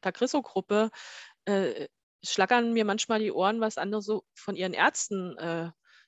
Tagrisso-Gruppe 0.00 0.90
schlackern 2.24 2.72
mir 2.72 2.86
manchmal 2.86 3.20
die 3.20 3.30
Ohren, 3.30 3.60
was 3.60 3.76
andere 3.76 4.00
so 4.00 4.24
von 4.34 4.56
ihren 4.56 4.72
Ärzten 4.72 5.36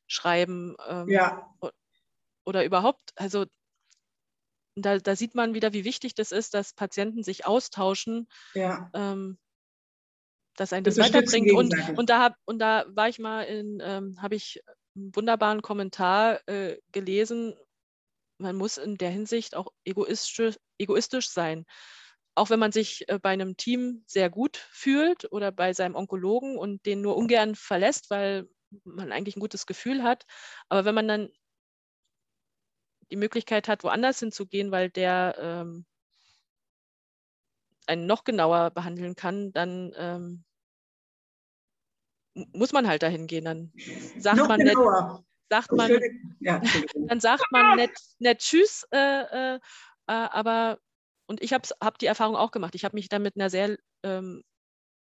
schreiben 0.06 0.76
ähm, 0.88 1.08
ja. 1.08 1.54
oder 2.44 2.64
überhaupt, 2.64 3.12
also 3.16 3.46
da, 4.76 4.98
da, 4.98 5.16
sieht 5.16 5.34
man 5.34 5.54
wieder, 5.54 5.72
wie 5.72 5.84
wichtig 5.84 6.14
das 6.14 6.32
ist, 6.32 6.54
dass 6.54 6.74
Patienten 6.74 7.22
sich 7.22 7.46
austauschen, 7.46 8.28
ja. 8.54 8.90
ähm, 8.94 9.38
dass 10.56 10.72
ein 10.72 10.84
das, 10.84 10.96
das 10.96 11.06
weiterbringt. 11.06 11.52
Und, 11.52 11.74
und, 11.96 12.10
da 12.10 12.20
hab, 12.20 12.36
und 12.44 12.58
da 12.58 12.84
war 12.88 13.08
ich 13.08 13.18
mal 13.18 13.42
in, 13.42 13.80
ähm, 13.82 14.20
habe 14.20 14.34
ich 14.34 14.62
einen 14.94 15.14
wunderbaren 15.14 15.62
Kommentar 15.62 16.46
äh, 16.46 16.78
gelesen, 16.92 17.54
man 18.38 18.56
muss 18.56 18.76
in 18.76 18.96
der 18.96 19.10
Hinsicht 19.10 19.54
auch 19.54 19.72
egoistisch, 19.84 20.56
egoistisch 20.78 21.30
sein. 21.30 21.64
Auch 22.34 22.50
wenn 22.50 22.58
man 22.58 22.72
sich 22.72 23.08
äh, 23.08 23.18
bei 23.18 23.30
einem 23.30 23.56
Team 23.56 24.04
sehr 24.06 24.28
gut 24.28 24.56
fühlt 24.70 25.30
oder 25.32 25.52
bei 25.52 25.72
seinem 25.72 25.94
Onkologen 25.94 26.58
und 26.58 26.84
den 26.84 27.00
nur 27.00 27.16
ungern 27.16 27.54
verlässt, 27.54 28.10
weil 28.10 28.48
man 28.84 29.12
eigentlich 29.12 29.36
ein 29.36 29.40
gutes 29.40 29.66
Gefühl 29.66 30.02
hat. 30.02 30.24
Aber 30.68 30.84
wenn 30.84 30.94
man 30.94 31.08
dann 31.08 31.30
die 33.10 33.16
Möglichkeit 33.16 33.68
hat, 33.68 33.84
woanders 33.84 34.18
hinzugehen, 34.18 34.70
weil 34.70 34.90
der 34.90 35.36
ähm, 35.38 35.86
einen 37.86 38.06
noch 38.06 38.24
genauer 38.24 38.70
behandeln 38.70 39.14
kann, 39.14 39.52
dann 39.52 39.92
ähm, 39.96 40.44
muss 42.52 42.72
man 42.72 42.86
halt 42.86 43.02
dahin 43.02 43.26
gehen. 43.26 43.44
Dann 43.44 43.72
sagt 44.18 44.38
noch 44.38 44.48
man 44.48 44.58
genauer. 44.58 45.18
nicht, 45.18 45.24
sagt 45.50 45.72
man, 45.72 45.90
ja, 46.40 46.60
dann 47.08 47.20
sagt 47.20 47.44
man 47.50 47.76
nicht, 47.76 47.92
nicht 48.18 48.40
Tschüss, 48.40 48.86
äh, 48.90 49.54
äh, 49.54 49.60
aber 50.06 50.78
und 51.26 51.42
ich 51.42 51.52
habe 51.52 51.68
hab 51.80 51.98
die 51.98 52.06
Erfahrung 52.06 52.36
auch 52.36 52.50
gemacht. 52.50 52.74
Ich 52.74 52.84
habe 52.84 52.96
mich 52.96 53.08
dann 53.08 53.22
mit 53.22 53.36
einer 53.36 53.50
sehr 53.50 53.76
ähm, 54.02 54.42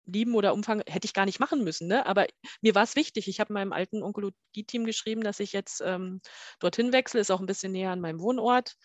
lieben 0.05 0.35
oder 0.35 0.53
Umfang 0.53 0.83
hätte 0.87 1.05
ich 1.05 1.13
gar 1.13 1.25
nicht 1.25 1.39
machen 1.39 1.63
müssen. 1.63 1.87
Ne? 1.87 2.05
Aber 2.05 2.27
mir 2.61 2.75
war 2.75 2.83
es 2.83 2.95
wichtig. 2.95 3.27
Ich 3.27 3.39
habe 3.39 3.53
meinem 3.53 3.73
alten 3.73 4.03
Onkologie-Team 4.03 4.85
geschrieben, 4.85 5.21
dass 5.21 5.39
ich 5.39 5.53
jetzt 5.53 5.81
ähm, 5.81 6.21
dorthin 6.59 6.91
wechsle, 6.93 7.21
ist 7.21 7.31
auch 7.31 7.39
ein 7.39 7.45
bisschen 7.45 7.71
näher 7.71 7.91
an 7.91 8.01
meinem 8.01 8.19
Wohnort, 8.19 8.75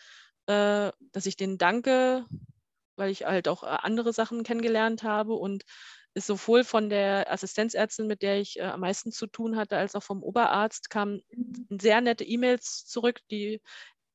äh, 0.47 0.93
dass 1.13 1.27
ich 1.27 1.37
denen 1.37 1.59
danke, 1.59 2.27
weil 2.97 3.11
ich 3.11 3.25
halt 3.25 3.49
auch 3.49 3.63
äh, 3.63 3.67
andere 3.67 4.13
Sachen 4.13 4.43
kennengelernt 4.43 5.03
habe 5.03 5.35
und 5.35 5.65
ist 6.15 6.27
sowohl 6.27 6.65
von 6.65 6.89
der 6.91 7.31
Assistenzärztin, 7.33 8.07
mit 8.07 8.23
der 8.23 8.41
ich 8.41 8.59
äh, 8.59 8.63
am 8.63 8.81
meisten 8.81 9.13
zu 9.13 9.27
tun 9.27 9.57
hatte, 9.57 9.77
als 9.77 9.95
auch 9.95 10.03
vom 10.03 10.23
Oberarzt 10.23 10.91
kamen 10.91 11.23
sehr 11.69 12.01
nette 12.01 12.25
E-Mails 12.25 12.87
zurück. 12.87 13.21
Die 13.31 13.61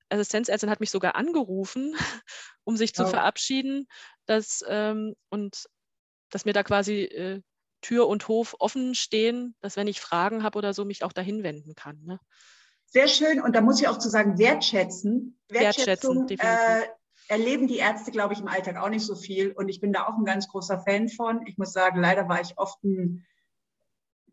Assistenzärztin 0.09 0.69
hat 0.69 0.79
mich 0.79 0.91
sogar 0.91 1.15
angerufen, 1.15 1.95
um 2.63 2.77
sich 2.77 2.93
zu 2.93 3.03
oh. 3.03 3.07
verabschieden. 3.07 3.87
Dass, 4.25 4.63
ähm, 4.67 5.15
und 5.29 5.65
dass 6.33 6.45
mir 6.45 6.53
da 6.53 6.63
quasi 6.63 7.03
äh, 7.03 7.41
Tür 7.81 8.07
und 8.07 8.27
Hof 8.27 8.55
offen 8.59 8.95
stehen, 8.95 9.55
dass 9.61 9.75
wenn 9.75 9.87
ich 9.87 10.01
Fragen 10.01 10.41
habe 10.41 10.57
oder 10.57 10.73
so, 10.73 10.85
mich 10.85 11.03
auch 11.03 11.13
dahin 11.13 11.43
wenden 11.43 11.75
kann. 11.75 12.01
Ne? 12.03 12.19
Sehr 12.87 13.07
schön. 13.07 13.39
Und 13.39 13.55
da 13.55 13.61
muss 13.61 13.79
ich 13.79 13.87
auch 13.87 13.99
zu 13.99 14.09
sagen, 14.09 14.39
wertschätzen. 14.39 15.37
Wertschätzen, 15.49 16.27
äh, 16.29 16.81
erleben 17.27 17.67
die 17.67 17.77
Ärzte, 17.77 18.11
glaube 18.11 18.33
ich, 18.33 18.39
im 18.39 18.47
Alltag 18.47 18.77
auch 18.77 18.89
nicht 18.89 19.05
so 19.05 19.15
viel. 19.15 19.51
Und 19.51 19.69
ich 19.69 19.79
bin 19.79 19.93
da 19.93 20.07
auch 20.07 20.17
ein 20.17 20.25
ganz 20.25 20.47
großer 20.47 20.79
Fan 20.79 21.09
von. 21.09 21.45
Ich 21.45 21.57
muss 21.57 21.73
sagen, 21.73 22.01
leider 22.01 22.27
war 22.27 22.41
ich 22.41 22.57
oft 22.57 22.83
ein, 22.83 23.25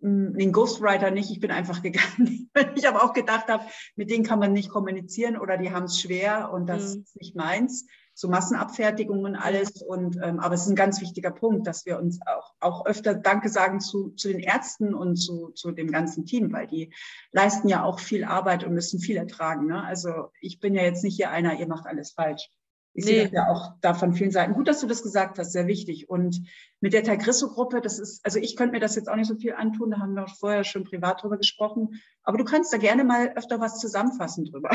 ein 0.03 0.53
Ghostwriter 0.53 1.11
nicht. 1.11 1.31
Ich 1.31 1.41
bin 1.41 1.51
einfach 1.51 1.83
gegangen, 1.83 2.51
wenn 2.55 2.77
ich 2.77 2.89
aber 2.89 3.05
auch 3.05 3.13
gedacht 3.13 3.49
habe, 3.49 3.67
mit 3.97 4.11
denen 4.11 4.25
kann 4.25 4.39
man 4.39 4.53
nicht 4.53 4.71
kommunizieren 4.71 5.37
oder 5.37 5.59
die 5.59 5.73
haben 5.73 5.85
es 5.85 6.01
schwer 6.01 6.51
und 6.53 6.67
das 6.67 6.95
mhm. 6.95 7.03
ist 7.03 7.17
nicht 7.17 7.37
meins 7.37 7.87
so 8.21 8.29
Massenabfertigung 8.29 9.25
und 9.25 9.35
alles. 9.35 9.81
Und, 9.81 10.19
ähm, 10.23 10.41
aber 10.41 10.55
es 10.55 10.63
ist 10.63 10.69
ein 10.69 10.77
ganz 10.77 11.01
wichtiger 11.01 11.31
Punkt, 11.31 11.67
dass 11.67 11.87
wir 11.87 11.99
uns 11.99 12.21
auch, 12.27 12.53
auch 12.61 12.85
öfter 12.85 13.15
Danke 13.15 13.49
sagen 13.49 13.81
zu, 13.81 14.11
zu 14.11 14.29
den 14.29 14.41
Ärzten 14.41 14.93
und 14.93 15.17
zu, 15.17 15.53
zu 15.55 15.73
dem 15.73 15.91
ganzen 15.91 16.27
Team, 16.27 16.53
weil 16.53 16.67
die 16.67 16.93
leisten 17.33 17.69
ja 17.69 17.83
auch 17.83 17.99
viel 17.99 18.25
Arbeit 18.25 18.63
und 18.63 18.75
müssen 18.75 19.01
viel 19.01 19.17
ertragen. 19.17 19.67
Ne? 19.67 19.83
Also 19.83 20.33
ich 20.43 20.61
bin 20.61 20.75
ja 20.75 20.83
jetzt 20.83 21.03
nicht 21.03 21.17
hier 21.17 21.31
einer, 21.31 21.59
ihr 21.59 21.67
macht 21.67 21.87
alles 21.87 22.11
falsch. 22.11 22.51
Ich 22.93 23.07
nee. 23.07 23.13
sehe 23.13 23.23
das 23.25 23.33
ja 23.33 23.49
auch 23.49 23.73
da 23.81 23.95
von 23.95 24.13
vielen 24.13 24.33
Seiten. 24.33 24.53
Gut, 24.53 24.69
dass 24.69 24.81
du 24.81 24.87
das 24.87 25.03
gesagt 25.03 25.39
hast, 25.39 25.53
sehr 25.53 25.67
wichtig. 25.67 26.11
Und 26.11 26.43
mit 26.81 26.93
der 26.93 27.05
Tagrisso-Gruppe, 27.05 27.81
das 27.81 27.99
ist, 27.99 28.23
also 28.23 28.39
ich 28.39 28.55
könnte 28.55 28.73
mir 28.73 28.81
das 28.81 28.97
jetzt 28.97 29.09
auch 29.09 29.17
nicht 29.17 29.29
so 29.29 29.37
viel 29.37 29.55
antun, 29.55 29.93
da 29.93 29.99
haben 29.99 30.13
wir 30.13 30.27
vorher 30.27 30.65
schon 30.65 30.85
privat 30.85 31.23
drüber 31.23 31.39
gesprochen. 31.39 32.03
Aber 32.23 32.37
du 32.37 32.45
kannst 32.45 32.71
da 32.71 32.77
gerne 32.77 33.05
mal 33.05 33.33
öfter 33.35 33.61
was 33.61 33.79
zusammenfassen 33.79 34.45
drüber 34.45 34.69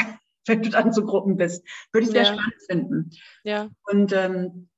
wenn 0.48 0.62
du 0.62 0.70
dann 0.70 0.94
so 0.94 1.06
Gruppen 1.06 1.38
bist. 1.38 1.64
Würde 1.92 2.06
ich 2.06 2.12
sehr 2.12 2.24
ja. 2.24 2.34
spannend 2.34 2.62
finden. 2.68 3.10
Ja. 3.44 3.70
Und 3.84 4.14
ähm, 4.14 4.70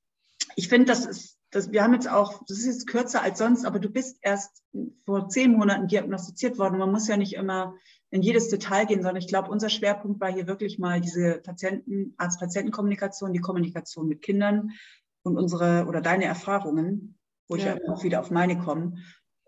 ich 0.55 0.67
finde, 0.69 0.85
das 0.85 1.05
ist, 1.05 1.37
das, 1.51 1.71
wir 1.71 1.83
haben 1.83 1.93
jetzt 1.93 2.09
auch, 2.09 2.43
das 2.47 2.59
ist 2.59 2.65
jetzt 2.65 2.87
kürzer 2.87 3.21
als 3.21 3.39
sonst, 3.39 3.65
aber 3.65 3.79
du 3.79 3.89
bist 3.89 4.17
erst 4.21 4.63
vor 5.05 5.29
zehn 5.29 5.53
Monaten 5.53 5.87
diagnostiziert 5.87 6.57
worden. 6.57 6.77
Man 6.77 6.91
muss 6.91 7.07
ja 7.07 7.17
nicht 7.17 7.33
immer 7.33 7.75
in 8.09 8.21
jedes 8.21 8.49
Detail 8.49 8.85
gehen, 8.85 9.01
sondern 9.01 9.21
ich 9.21 9.27
glaube, 9.27 9.49
unser 9.49 9.69
Schwerpunkt 9.69 10.19
war 10.21 10.31
hier 10.31 10.47
wirklich 10.47 10.79
mal 10.79 11.01
diese 11.01 11.39
Patienten, 11.39 12.13
Arzt-Patienten-Kommunikation, 12.17 13.33
die 13.33 13.39
Kommunikation 13.39 14.07
mit 14.07 14.21
Kindern 14.21 14.71
und 15.23 15.37
unsere 15.37 15.85
oder 15.87 16.01
deine 16.01 16.25
Erfahrungen, 16.25 17.17
wo 17.47 17.55
ja. 17.55 17.75
ich 17.75 17.89
auch 17.89 18.03
wieder 18.03 18.19
auf 18.21 18.31
meine 18.31 18.57
komme. 18.59 18.97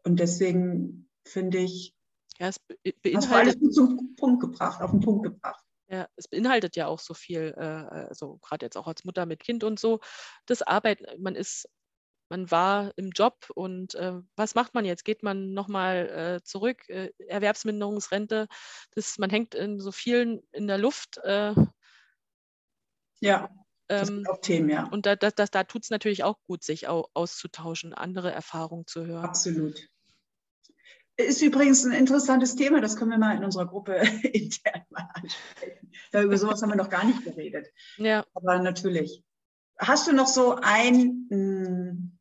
Und 0.04 0.20
deswegen 0.20 1.10
finde 1.26 1.60
ich, 1.60 1.96
ja, 2.38 2.48
es 2.48 2.60
beinhaltet, 2.60 3.16
hast 3.16 3.30
du 3.30 3.36
alles 3.36 3.60
gut 3.60 3.74
zum 3.74 4.16
Punkt 4.16 4.42
gebracht, 4.42 4.82
auf 4.82 4.92
den 4.92 5.02
Punkt 5.02 5.24
gebracht. 5.24 5.64
Ja, 5.92 6.08
es 6.16 6.28
beinhaltet 6.28 6.76
ja 6.76 6.86
auch 6.88 7.00
so 7.00 7.14
viel, 7.16 7.54
äh, 7.58 7.62
also 7.62 8.38
gerade 8.42 8.66
jetzt 8.66 8.78
auch 8.78 8.88
als 8.88 9.04
Mutter 9.06 9.26
mit 9.26 9.40
Kind 9.40 9.64
und 9.64 9.80
so, 9.80 10.00
das 10.46 10.62
Arbeiten, 10.62 11.06
man 11.20 11.36
ist, 11.36 11.68
man 12.30 12.52
war 12.52 12.92
im 12.96 13.10
Job 13.10 13.50
und 13.56 13.96
äh, 13.96 14.14
was 14.36 14.54
macht 14.54 14.76
man 14.76 14.86
jetzt? 14.86 15.04
Geht 15.04 15.24
man 15.24 15.54
nochmal 15.54 16.38
äh, 16.38 16.44
zurück? 16.44 16.88
Äh, 16.90 17.10
Erwerbsminderungsrente, 17.28 18.48
das, 18.92 19.18
man 19.18 19.32
hängt 19.32 19.56
in 19.56 19.80
so 19.80 19.92
vielen 19.92 20.42
in 20.52 20.68
der 20.68 20.78
Luft. 20.78 21.18
Äh, 21.24 21.56
ja, 23.22 23.50
das 23.88 24.10
ähm, 24.10 24.18
sind 24.18 24.30
auch 24.30 24.42
Themen, 24.42 24.70
ja. 24.70 24.88
Und 24.90 25.08
da, 25.08 25.16
da, 25.16 25.32
da, 25.32 25.46
da 25.46 25.64
tut 25.64 25.84
es 25.86 25.90
natürlich 25.90 26.24
auch 26.24 26.38
gut, 26.46 26.64
sich 26.64 26.88
auszutauschen, 26.88 27.96
andere 27.96 28.32
Erfahrungen 28.32 28.86
zu 28.86 29.08
hören. 29.08 29.26
Absolut. 29.26 29.90
Ist 31.20 31.42
übrigens 31.42 31.84
ein 31.84 31.92
interessantes 31.92 32.56
Thema, 32.56 32.80
das 32.80 32.96
können 32.96 33.12
wir 33.12 33.18
mal 33.18 33.36
in 33.36 33.44
unserer 33.44 33.66
Gruppe 33.66 33.96
intern 34.24 34.84
mal 34.90 35.10
ansprechen. 35.14 35.92
Über 36.14 36.38
sowas 36.38 36.62
haben 36.62 36.70
wir 36.70 36.78
noch 36.78 36.90
gar 36.90 37.04
nicht 37.04 37.26
geredet. 37.26 37.68
Ja. 37.98 38.26
Aber 38.34 38.60
natürlich. 38.60 39.22
Hast 39.78 40.08
du 40.08 40.14
noch 40.14 40.28
so 40.28 40.56
ein, 40.62 41.28
hm, 41.30 42.20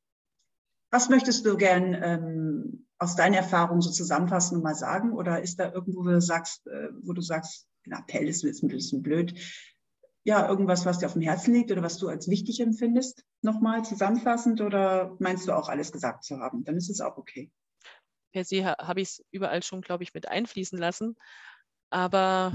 was 0.90 1.10
möchtest 1.10 1.46
du 1.46 1.56
gern 1.56 1.96
ähm, 2.02 2.86
aus 2.98 3.14
deiner 3.14 3.36
Erfahrung 3.36 3.82
so 3.82 3.90
zusammenfassen 3.90 4.56
und 4.56 4.64
mal 4.64 4.74
sagen? 4.74 5.12
Oder 5.12 5.42
ist 5.42 5.60
da 5.60 5.72
irgendwo, 5.72 6.00
wo 6.00 6.08
du 6.08 6.20
sagst, 6.20 6.66
äh, 6.66 6.88
wo 7.02 7.12
du 7.12 7.20
sagst, 7.20 7.68
ein 7.86 7.92
Appell 7.92 8.26
ist 8.26 8.42
ein 8.44 8.68
bisschen 8.68 9.02
blöd, 9.02 9.32
ja, 10.24 10.48
irgendwas, 10.48 10.84
was 10.84 10.98
dir 10.98 11.06
auf 11.06 11.12
dem 11.12 11.22
Herzen 11.22 11.54
liegt 11.54 11.70
oder 11.70 11.84
was 11.84 11.98
du 11.98 12.08
als 12.08 12.28
wichtig 12.28 12.58
empfindest, 12.58 13.24
nochmal 13.42 13.84
zusammenfassend 13.84 14.60
oder 14.60 15.16
meinst 15.20 15.46
du 15.46 15.52
auch 15.52 15.68
alles 15.68 15.92
gesagt 15.92 16.24
zu 16.24 16.38
haben? 16.38 16.64
Dann 16.64 16.76
ist 16.76 16.90
es 16.90 17.00
auch 17.00 17.16
okay 17.16 17.52
per 18.32 18.44
se 18.44 18.64
habe 18.64 19.00
ich 19.00 19.08
es 19.08 19.24
überall 19.30 19.62
schon, 19.62 19.80
glaube 19.80 20.02
ich, 20.02 20.14
mit 20.14 20.28
einfließen 20.28 20.78
lassen. 20.78 21.16
Aber 21.90 22.52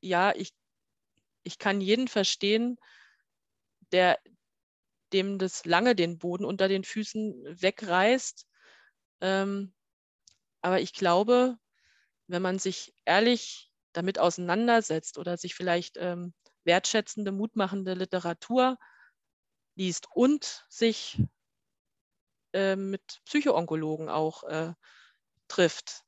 ja, 0.00 0.34
ich, 0.34 0.52
ich 1.44 1.58
kann 1.58 1.80
jeden 1.80 2.08
verstehen, 2.08 2.78
der 3.92 4.18
dem 5.12 5.38
das 5.38 5.64
lange 5.64 5.94
den 5.94 6.18
Boden 6.18 6.44
unter 6.44 6.68
den 6.68 6.84
Füßen 6.84 7.44
wegreißt. 7.60 8.46
Ähm, 9.20 9.74
aber 10.62 10.80
ich 10.80 10.94
glaube, 10.94 11.58
wenn 12.28 12.42
man 12.42 12.58
sich 12.58 12.94
ehrlich 13.04 13.70
damit 13.92 14.18
auseinandersetzt 14.18 15.18
oder 15.18 15.36
sich 15.36 15.54
vielleicht 15.54 15.96
ähm, 15.98 16.32
wertschätzende, 16.64 17.32
mutmachende 17.32 17.94
Literatur 17.94 18.78
liest 19.74 20.06
und 20.14 20.64
sich 20.68 21.22
äh, 22.52 22.76
mit 22.76 23.20
Psychoonkologen 23.24 24.08
auch 24.08 24.44
äh, 24.44 24.72
trifft, 25.48 26.02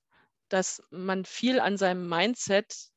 dass 0.48 0.82
man 0.90 1.24
viel 1.24 1.60
an 1.60 1.76
seinem 1.76 2.08
Mindset 2.08 2.90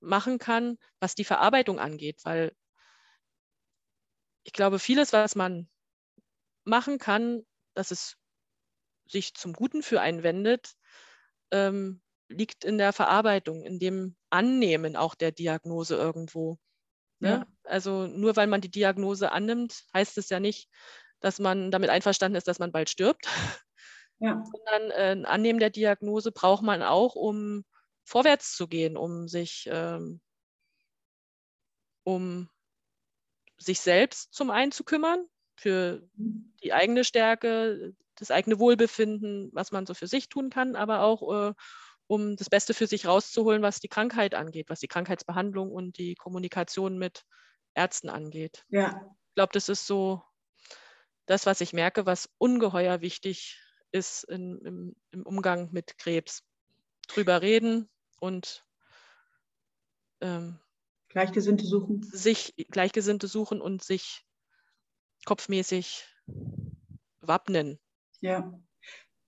machen 0.00 0.38
kann, 0.38 0.78
was 1.00 1.14
die 1.14 1.24
Verarbeitung 1.24 1.78
angeht, 1.78 2.20
weil 2.24 2.54
ich 4.44 4.52
glaube, 4.52 4.78
vieles, 4.78 5.12
was 5.12 5.36
man 5.36 5.68
machen 6.64 6.98
kann, 6.98 7.44
dass 7.74 7.90
es 7.90 8.16
sich 9.06 9.34
zum 9.34 9.52
Guten 9.52 9.82
für 9.82 10.00
einen 10.00 10.22
wendet, 10.22 10.74
ähm, 11.50 12.02
liegt 12.28 12.64
in 12.64 12.78
der 12.78 12.92
Verarbeitung, 12.92 13.62
in 13.62 13.78
dem 13.78 14.16
Annehmen 14.30 14.96
auch 14.96 15.14
der 15.14 15.32
Diagnose 15.32 15.96
irgendwo. 15.96 16.58
Ne? 17.20 17.28
Ja. 17.28 17.46
Also 17.64 18.06
nur 18.06 18.36
weil 18.36 18.46
man 18.46 18.60
die 18.60 18.70
Diagnose 18.70 19.30
annimmt, 19.30 19.84
heißt 19.94 20.18
es 20.18 20.28
ja 20.30 20.40
nicht, 20.40 20.68
dass 21.22 21.38
man 21.38 21.70
damit 21.70 21.90
einverstanden 21.90 22.36
ist, 22.36 22.48
dass 22.48 22.58
man 22.58 22.72
bald 22.72 22.90
stirbt. 22.90 23.26
Ja. 24.18 24.44
Sondern 24.44 24.90
äh, 24.92 25.10
ein 25.12 25.24
Annehmen 25.24 25.58
der 25.58 25.70
Diagnose 25.70 26.30
braucht 26.30 26.62
man 26.62 26.82
auch, 26.82 27.16
um 27.16 27.64
vorwärts 28.04 28.54
zu 28.56 28.68
gehen, 28.68 28.96
um 28.96 29.26
sich, 29.26 29.68
ähm, 29.70 30.20
um 32.04 32.48
sich 33.58 33.80
selbst 33.80 34.32
zum 34.32 34.50
einen 34.50 34.70
zu 34.70 34.84
kümmern, 34.84 35.26
für 35.56 36.08
die 36.62 36.72
eigene 36.72 37.04
Stärke, 37.04 37.94
das 38.16 38.30
eigene 38.30 38.58
Wohlbefinden, 38.58 39.50
was 39.52 39.72
man 39.72 39.86
so 39.86 39.94
für 39.94 40.06
sich 40.06 40.28
tun 40.28 40.50
kann, 40.50 40.76
aber 40.76 41.02
auch 41.02 41.50
äh, 41.50 41.54
um 42.06 42.36
das 42.36 42.50
Beste 42.50 42.74
für 42.74 42.86
sich 42.86 43.06
rauszuholen, 43.06 43.62
was 43.62 43.80
die 43.80 43.88
Krankheit 43.88 44.34
angeht, 44.34 44.68
was 44.68 44.80
die 44.80 44.88
Krankheitsbehandlung 44.88 45.70
und 45.70 45.98
die 45.98 46.14
Kommunikation 46.14 46.98
mit 46.98 47.24
Ärzten 47.74 48.10
angeht. 48.10 48.64
Ja. 48.68 49.00
Ich 49.28 49.34
glaube, 49.34 49.52
das 49.52 49.68
ist 49.68 49.86
so 49.86 50.22
das, 51.26 51.46
was 51.46 51.60
ich 51.60 51.72
merke, 51.72 52.06
was 52.06 52.28
ungeheuer 52.38 53.00
wichtig 53.00 53.58
ist 53.92 54.24
in, 54.24 54.58
im, 54.64 54.96
im, 55.10 55.22
Umgang 55.24 55.70
mit 55.72 55.98
Krebs. 55.98 56.42
Drüber 57.08 57.42
reden 57.42 57.90
und 58.20 58.64
ähm, 60.20 60.58
Gleichgesinnte 61.08 61.66
suchen. 61.66 62.02
Sich 62.02 62.54
Gleichgesinnte 62.70 63.28
suchen 63.28 63.60
und 63.60 63.82
sich 63.82 64.24
kopfmäßig 65.26 66.04
wappnen. 67.20 67.78
Ja, 68.20 68.58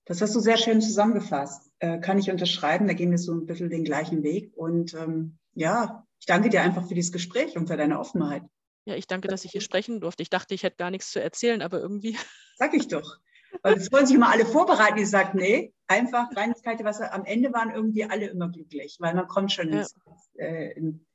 das 0.05 0.21
hast 0.21 0.35
du 0.35 0.39
sehr 0.39 0.57
schön 0.57 0.81
zusammengefasst. 0.81 1.71
Äh, 1.79 1.99
kann 1.99 2.17
ich 2.17 2.31
unterschreiben, 2.31 2.87
da 2.87 2.93
gehen 2.93 3.11
wir 3.11 3.17
so 3.17 3.33
ein 3.33 3.45
bisschen 3.45 3.69
den 3.69 3.83
gleichen 3.83 4.23
Weg. 4.23 4.55
Und 4.55 4.93
ähm, 4.93 5.37
ja, 5.53 6.07
ich 6.19 6.25
danke 6.25 6.49
dir 6.49 6.61
einfach 6.61 6.87
für 6.87 6.95
dieses 6.95 7.11
Gespräch 7.11 7.55
und 7.57 7.67
für 7.67 7.77
deine 7.77 7.99
Offenheit. 7.99 8.43
Ja, 8.85 8.95
ich 8.95 9.07
danke, 9.07 9.27
dass 9.27 9.43
ich 9.45 9.51
hier 9.51 9.61
sprechen 9.61 9.99
durfte. 9.99 10.21
Ich 10.21 10.29
dachte, 10.29 10.53
ich 10.53 10.63
hätte 10.63 10.77
gar 10.77 10.91
nichts 10.91 11.11
zu 11.11 11.21
erzählen, 11.21 11.61
aber 11.61 11.79
irgendwie. 11.79 12.17
Sag 12.57 12.73
ich 12.73 12.87
doch. 12.87 13.17
Weil 13.63 13.75
es 13.75 13.91
wollen 13.91 14.05
sich 14.05 14.15
immer 14.15 14.29
alle 14.29 14.45
vorbereiten, 14.45 14.97
die 14.97 15.05
sagen, 15.05 15.39
nee, 15.39 15.73
einfach 15.87 16.27
reines 16.35 16.61
kalte 16.61 16.83
Wasser. 16.83 17.13
Am 17.13 17.25
Ende 17.25 17.51
waren 17.53 17.71
irgendwie 17.71 18.03
alle 18.03 18.27
immer 18.27 18.49
glücklich, 18.49 18.97
weil 18.99 19.15
man 19.15 19.27
kommt 19.27 19.51
schon 19.51 19.71
ja. 19.71 19.79
ins, 19.79 19.95
äh, 20.37 20.73
in, 20.73 21.05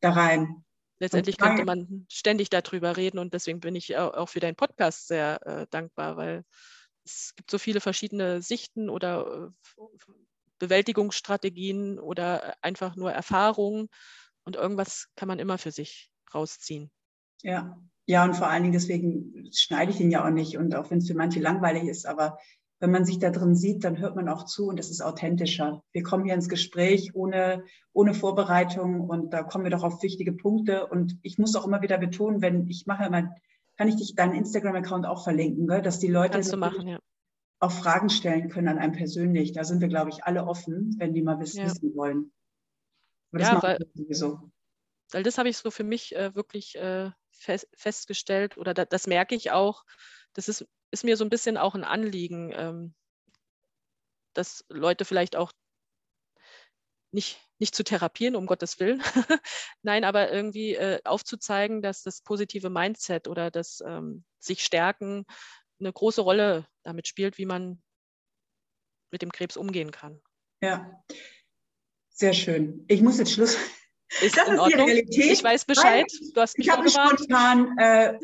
da 0.00 0.10
rein. 0.10 0.64
Letztendlich 0.98 1.38
könnte 1.38 1.64
man 1.64 2.06
ständig 2.10 2.50
darüber 2.50 2.96
reden 2.96 3.18
und 3.18 3.34
deswegen 3.34 3.60
bin 3.60 3.74
ich 3.74 3.96
auch 3.96 4.28
für 4.28 4.40
deinen 4.40 4.54
Podcast 4.54 5.08
sehr 5.08 5.44
äh, 5.46 5.66
dankbar, 5.70 6.16
weil 6.16 6.44
es 7.04 7.34
gibt 7.36 7.50
so 7.50 7.58
viele 7.58 7.80
verschiedene 7.80 8.42
Sichten 8.42 8.88
oder 8.88 9.52
äh, 9.76 9.82
Bewältigungsstrategien 10.58 11.98
oder 11.98 12.56
einfach 12.62 12.96
nur 12.96 13.12
Erfahrungen 13.12 13.88
und 14.44 14.56
irgendwas 14.56 15.08
kann 15.16 15.28
man 15.28 15.38
immer 15.38 15.58
für 15.58 15.72
sich 15.72 16.10
rausziehen. 16.32 16.90
Ja, 17.44 17.78
ja, 18.06 18.24
und 18.24 18.34
vor 18.34 18.48
allen 18.48 18.62
Dingen 18.62 18.72
deswegen 18.72 19.48
schneide 19.52 19.92
ich 19.92 20.00
ihn 20.00 20.10
ja 20.10 20.26
auch 20.26 20.30
nicht 20.30 20.58
und 20.58 20.74
auch 20.74 20.90
wenn 20.90 20.98
es 20.98 21.08
für 21.08 21.14
manche 21.14 21.40
langweilig 21.40 21.84
ist, 21.84 22.06
aber 22.06 22.38
wenn 22.80 22.90
man 22.90 23.04
sich 23.04 23.18
da 23.18 23.30
drin 23.30 23.54
sieht, 23.54 23.84
dann 23.84 23.98
hört 23.98 24.16
man 24.16 24.28
auch 24.28 24.44
zu 24.44 24.66
und 24.66 24.78
das 24.78 24.90
ist 24.90 25.00
authentischer. 25.00 25.82
Wir 25.92 26.02
kommen 26.02 26.24
hier 26.24 26.34
ins 26.34 26.48
Gespräch 26.48 27.14
ohne, 27.14 27.64
ohne 27.92 28.12
Vorbereitung 28.12 29.00
und 29.00 29.32
da 29.32 29.42
kommen 29.42 29.64
wir 29.64 29.70
doch 29.70 29.84
auf 29.84 30.02
wichtige 30.02 30.32
Punkte 30.32 30.86
und 30.86 31.18
ich 31.22 31.38
muss 31.38 31.54
auch 31.54 31.66
immer 31.66 31.82
wieder 31.82 31.96
betonen, 31.96 32.42
wenn 32.42 32.66
ich 32.68 32.86
mache 32.86 33.04
immer, 33.04 33.34
kann 33.76 33.88
ich 33.88 33.96
dich 33.96 34.14
deinen 34.14 34.34
Instagram-Account 34.34 35.06
auch 35.06 35.24
verlinken, 35.24 35.66
gell? 35.66 35.82
dass 35.82 35.98
die 35.98 36.08
Leute 36.08 36.56
machen, 36.56 36.88
ja. 36.88 36.98
auch 37.60 37.72
Fragen 37.72 38.10
stellen 38.10 38.48
können 38.48 38.68
an 38.68 38.78
einem 38.78 38.92
persönlich. 38.92 39.52
Da 39.52 39.64
sind 39.64 39.80
wir, 39.80 39.88
glaube 39.88 40.10
ich, 40.10 40.24
alle 40.24 40.46
offen, 40.46 40.94
wenn 40.98 41.14
die 41.14 41.22
mal 41.22 41.40
wissen, 41.40 41.60
ja. 41.60 41.66
wissen 41.66 41.94
wollen. 41.94 42.32
Aber 43.32 43.38
das 43.38 43.48
ja, 43.48 43.62
weil, 43.62 43.78
sowieso. 43.94 44.50
Weil 45.10 45.22
das 45.22 45.38
habe 45.38 45.48
ich 45.48 45.56
so 45.56 45.70
für 45.70 45.84
mich 45.84 46.14
äh, 46.14 46.34
wirklich 46.34 46.76
äh, 46.76 47.10
fest, 47.44 47.68
festgestellt 47.76 48.56
oder 48.56 48.74
da, 48.74 48.84
das 48.84 49.06
merke 49.06 49.34
ich 49.34 49.50
auch. 49.50 49.84
Das 50.32 50.48
ist, 50.48 50.66
ist 50.90 51.04
mir 51.04 51.16
so 51.16 51.24
ein 51.24 51.30
bisschen 51.30 51.56
auch 51.56 51.74
ein 51.74 51.84
Anliegen, 51.84 52.52
ähm, 52.54 52.94
dass 54.34 54.64
Leute 54.68 55.04
vielleicht 55.04 55.36
auch 55.36 55.52
nicht, 57.12 57.38
nicht 57.60 57.74
zu 57.74 57.84
therapieren, 57.84 58.34
um 58.34 58.46
Gottes 58.46 58.80
Willen. 58.80 59.00
Nein, 59.82 60.02
aber 60.02 60.32
irgendwie 60.32 60.74
äh, 60.74 61.00
aufzuzeigen, 61.04 61.80
dass 61.80 62.02
das 62.02 62.22
positive 62.22 62.70
Mindset 62.70 63.28
oder 63.28 63.52
das 63.52 63.80
ähm, 63.86 64.24
sich 64.40 64.64
stärken 64.64 65.24
eine 65.80 65.92
große 65.92 66.20
Rolle 66.20 66.66
damit 66.82 67.08
spielt, 67.08 67.38
wie 67.38 67.46
man 67.46 67.82
mit 69.10 69.22
dem 69.22 69.32
Krebs 69.32 69.56
umgehen 69.56 69.90
kann. 69.90 70.20
Ja, 70.60 71.02
sehr 72.10 72.32
schön. 72.32 72.84
Ich 72.88 73.02
muss 73.02 73.18
jetzt 73.18 73.32
Schluss, 73.32 73.56
ist 74.22 74.36
das 74.36 74.48
ist 74.48 74.66
die 74.66 74.74
Realität. 74.74 75.32
Ich 75.32 75.44
weiß 75.44 75.64
Bescheid. 75.64 76.06
Du 76.34 76.40
hast 76.40 76.58
mich 76.58 76.66
ich 76.66 76.72
habe 76.72 76.88
spontan, 76.88 77.76
äh, 77.78 78.18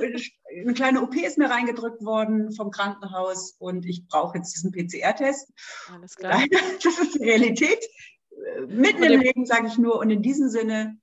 eine 0.60 0.74
kleine 0.74 1.02
OP 1.02 1.14
ist 1.16 1.38
mir 1.38 1.50
reingedrückt 1.50 2.04
worden 2.04 2.52
vom 2.52 2.70
Krankenhaus 2.70 3.56
und 3.58 3.86
ich 3.86 4.06
brauche 4.06 4.38
jetzt 4.38 4.54
diesen 4.54 4.72
PCR-Test. 4.72 5.52
Alles 5.92 6.16
klar. 6.16 6.42
Das 6.82 6.98
ist 6.98 7.14
die 7.14 7.24
Realität. 7.24 7.84
Mitten 8.66 9.02
im 9.02 9.20
Leben 9.20 9.44
sage 9.44 9.66
ich 9.66 9.78
nur 9.78 9.98
und 9.98 10.10
in 10.10 10.22
diesem 10.22 10.48
Sinne, 10.48 10.98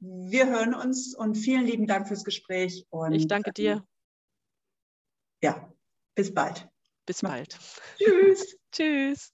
wir 0.00 0.48
hören 0.48 0.74
uns 0.74 1.14
und 1.14 1.36
vielen 1.36 1.64
lieben 1.64 1.86
Dank 1.86 2.08
fürs 2.08 2.24
Gespräch. 2.24 2.86
Und, 2.90 3.12
ich 3.12 3.28
danke 3.28 3.52
dir. 3.52 3.84
Ja, 5.42 5.72
bis 6.14 6.34
bald. 6.34 6.68
Bis 7.06 7.20
bald. 7.20 7.56
Tschüss. 7.98 8.56
Tschüss. 8.72 9.32